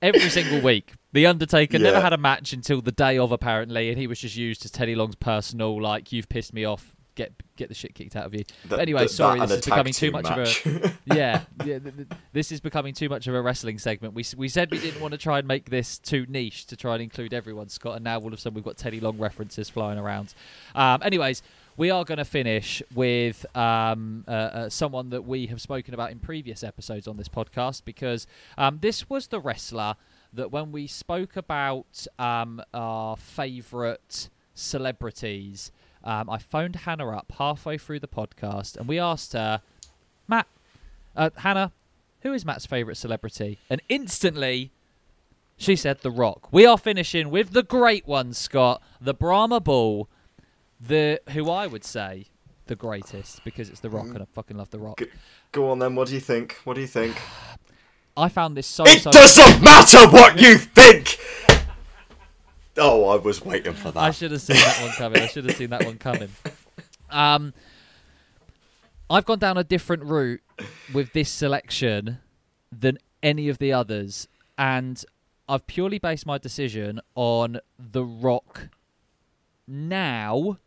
[0.00, 0.92] Every single week.
[1.18, 4.36] The Undertaker never had a match until the day of, apparently, and he was just
[4.36, 8.14] used as Teddy Long's personal, like, you've pissed me off, get get the shit kicked
[8.14, 8.44] out of you.
[8.44, 11.96] That- But anyway, that- sorry, this is becoming too much of a yeah, yeah th-
[11.96, 14.14] th- this is becoming too much of a wrestling segment.
[14.14, 16.94] We we said we didn't want to try and make this too niche to try
[16.94, 19.68] and include everyone, Scott, and now all of a sudden we've got Teddy Long references
[19.68, 20.34] flying around.
[20.76, 21.42] Um, anyways,
[21.76, 26.12] we are going to finish with um, uh, uh, someone that we have spoken about
[26.12, 29.96] in previous episodes on this podcast because um, this was the wrestler
[30.32, 35.72] that when we spoke about um, our favourite celebrities,
[36.04, 39.62] um, I phoned Hannah up halfway through the podcast and we asked her,
[40.26, 40.46] Matt,
[41.16, 41.72] uh, Hannah,
[42.22, 43.58] who is Matt's favourite celebrity?
[43.70, 44.70] And instantly,
[45.56, 46.52] she said The Rock.
[46.52, 50.08] We are finishing with the great one, Scott, the Brahma Bull,
[50.80, 52.26] the who I would say
[52.66, 55.02] the greatest because it's The Rock and I fucking love The Rock.
[55.52, 55.94] Go on then.
[55.94, 56.58] What do you think?
[56.64, 57.16] What do you think?
[58.18, 59.10] I found this so It so.
[59.10, 61.18] doesn't matter what you think.
[62.76, 64.00] Oh, I was waiting for that.
[64.00, 65.22] I should have seen that one coming.
[65.22, 66.28] I should have seen that one coming.
[67.10, 67.54] Um,
[69.10, 70.40] I've gone down a different route
[70.92, 72.18] with this selection
[72.70, 75.02] than any of the others, and
[75.48, 78.68] I've purely based my decision on The Rock
[79.66, 80.58] now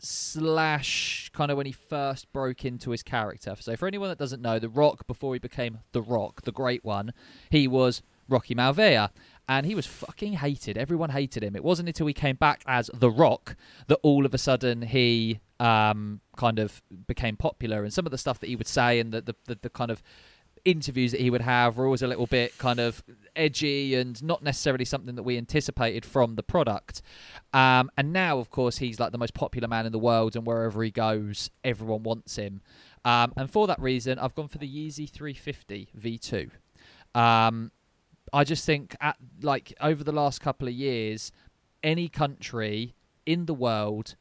[0.00, 3.54] slash kind of when he first broke into his character.
[3.58, 6.84] So for anyone that doesn't know, The Rock before he became The Rock, the great
[6.84, 7.12] one,
[7.50, 9.10] he was Rocky Maivia
[9.48, 10.76] and he was fucking hated.
[10.76, 11.56] Everyone hated him.
[11.56, 13.56] It wasn't until he came back as The Rock
[13.86, 18.18] that all of a sudden he um, kind of became popular and some of the
[18.18, 20.02] stuff that he would say and the the, the, the kind of
[20.64, 23.02] interviews that he would have were always a little bit kind of
[23.36, 27.02] edgy and not necessarily something that we anticipated from the product.
[27.52, 30.46] Um, and now, of course, he's like the most popular man in the world, and
[30.46, 32.60] wherever he goes, everyone wants him.
[33.04, 36.50] Um, and for that reason, I've gone for the Yeezy 350 V2.
[37.18, 37.70] Um,
[38.32, 41.32] I just think, at like over the last couple of years,
[41.82, 42.94] any country
[43.24, 44.16] in the world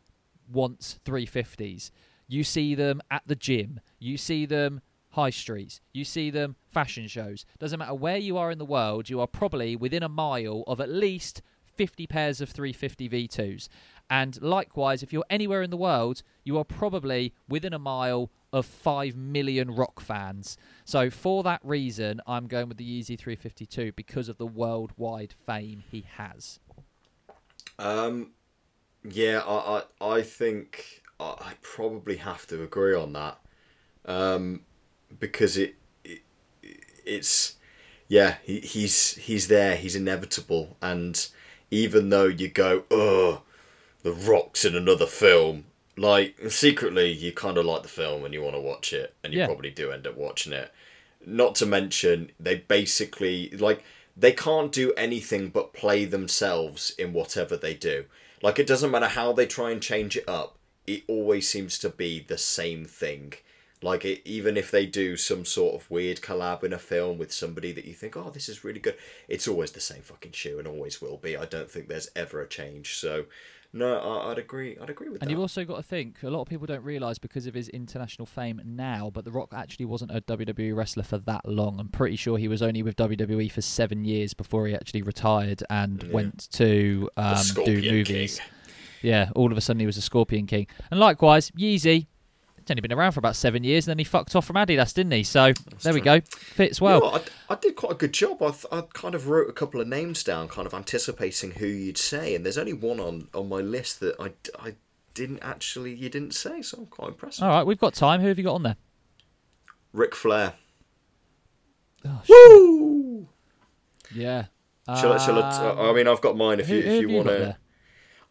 [0.51, 1.91] wants 350s.
[2.27, 3.79] You see them at the gym.
[3.99, 4.81] You see them
[5.17, 5.81] high streets.
[5.93, 7.43] You see them fashion shows.
[7.57, 10.79] Doesn't matter where you are in the world, you are probably within a mile of
[10.79, 11.41] at least
[11.75, 13.67] 50 pairs of 350 V2s.
[14.11, 18.67] And likewise, if you're anywhere in the world, you are probably within a mile of
[18.67, 20.55] 5 million rock fans.
[20.85, 25.83] So, for that reason, I'm going with the Yeezy 352 because of the worldwide fame
[25.89, 26.59] he has.
[27.79, 28.33] Um,
[29.03, 33.39] yeah, I, I, I think I, I probably have to agree on that.
[34.05, 34.61] Um,
[35.19, 36.21] because it, it
[37.05, 37.55] it's
[38.07, 41.27] yeah, he, he's he's there, he's inevitable, and
[41.71, 43.41] even though you go, oh,
[44.03, 45.65] the Rock's in another film,
[45.97, 49.33] like secretly you kind of like the film and you want to watch it, and
[49.33, 49.45] you Yeah.
[49.47, 50.71] probably do end up watching it.
[51.25, 53.83] Not to mention they basically like
[54.15, 58.05] they can't do anything but play themselves in whatever they do.
[58.41, 61.89] Like it doesn't matter how they try and change it up, it always seems to
[61.89, 63.33] be the same thing.
[63.83, 67.31] Like it, even if they do some sort of weird collab in a film with
[67.31, 68.97] somebody that you think, oh, this is really good,
[69.27, 71.37] it's always the same fucking shoe and always will be.
[71.37, 72.95] I don't think there's ever a change.
[72.97, 73.25] So,
[73.73, 74.75] no, I, I'd agree.
[74.81, 75.23] I'd agree with And that.
[75.25, 77.69] And you've also got to think a lot of people don't realise because of his
[77.69, 81.79] international fame now, but The Rock actually wasn't a WWE wrestler for that long.
[81.79, 85.61] I'm pretty sure he was only with WWE for seven years before he actually retired
[85.69, 86.11] and Yeah.
[86.13, 88.39] went to um, do movies.
[88.39, 88.47] King.
[89.03, 90.65] Yeah, all of a sudden he was a Scorpion King.
[90.89, 92.07] And likewise, Yeezy.
[92.67, 94.93] He's only been around for about seven years, and then he fucked off from Adidas,
[94.93, 95.23] didn't he?
[95.23, 95.53] So
[95.83, 96.19] there we go.
[96.19, 97.15] Fits You know well.
[97.49, 98.43] I, I did quite a good job.
[98.43, 101.65] I, th- I kind of wrote a couple of names down, kind of anticipating who
[101.67, 104.75] you'd say, and there's only one on, on my list that I, I
[105.13, 107.41] didn't actually, you didn't say, so I'm quite impressed.
[107.41, 108.19] All right, we've got time.
[108.19, 108.75] Who have you got on there?
[109.93, 110.53] Ric Flair.
[112.05, 113.27] Oh, Woo!
[114.13, 114.45] yeah.
[114.87, 117.09] Shall I, shall I, Um, I mean, I've got mine if who- you, if you
[117.09, 117.57] you want to.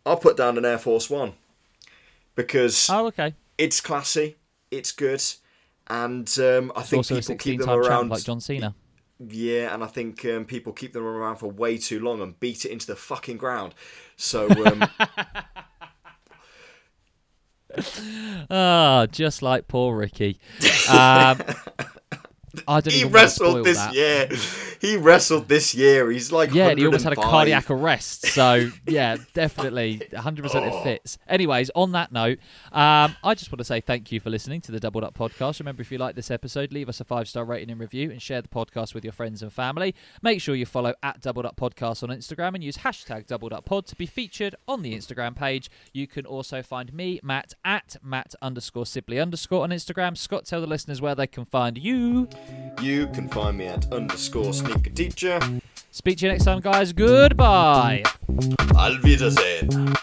[0.05, 1.33] I'll put down an Air Force One
[2.37, 3.35] because Oh, okay.
[3.59, 4.37] It's classy,
[4.71, 5.23] it's good,
[5.89, 8.09] and um, I think also a people keep them 16-time champ around.
[8.11, 8.75] like John Cena.
[9.19, 12.67] Yeah, and I think um, people keep them around for way too long and beat
[12.67, 13.75] it into the fucking ground.
[14.17, 14.85] So um,
[18.51, 20.39] Ah, just like poor Ricky.
[20.91, 21.41] Um,
[22.69, 23.95] I don't he wrestled this that.
[23.95, 24.29] year.
[24.81, 26.11] He wrestled this year.
[26.11, 28.27] He's like Yeah, and he almost had a cardiac arrest.
[28.27, 30.65] So yeah, definitely, 100% Oh.
[30.79, 31.19] it fits.
[31.29, 32.39] Anyways, on that note,
[32.73, 35.59] um, I just want to say thank you for listening to the Doubled Up podcast.
[35.61, 38.21] Remember, if you like this episode, leave us a five star rating and review, and
[38.21, 39.95] share the podcast with your friends and family.
[40.23, 43.65] Make sure you follow at Doubled Up Podcast on Instagram and use hashtag Doubled Up
[43.65, 45.71] Pod to be featured on the Instagram page.
[45.93, 50.17] You can also find me, Matt, at Matt underscore Sibley underscore on Instagram.
[50.17, 52.29] Scott, tell the listeners where they can find you.
[52.81, 55.41] You can find me at underscore sneaker teacher.
[55.91, 56.93] Speak to you next time, guys.
[56.93, 58.03] Goodbye.
[59.03, 59.97] Wiedersehen.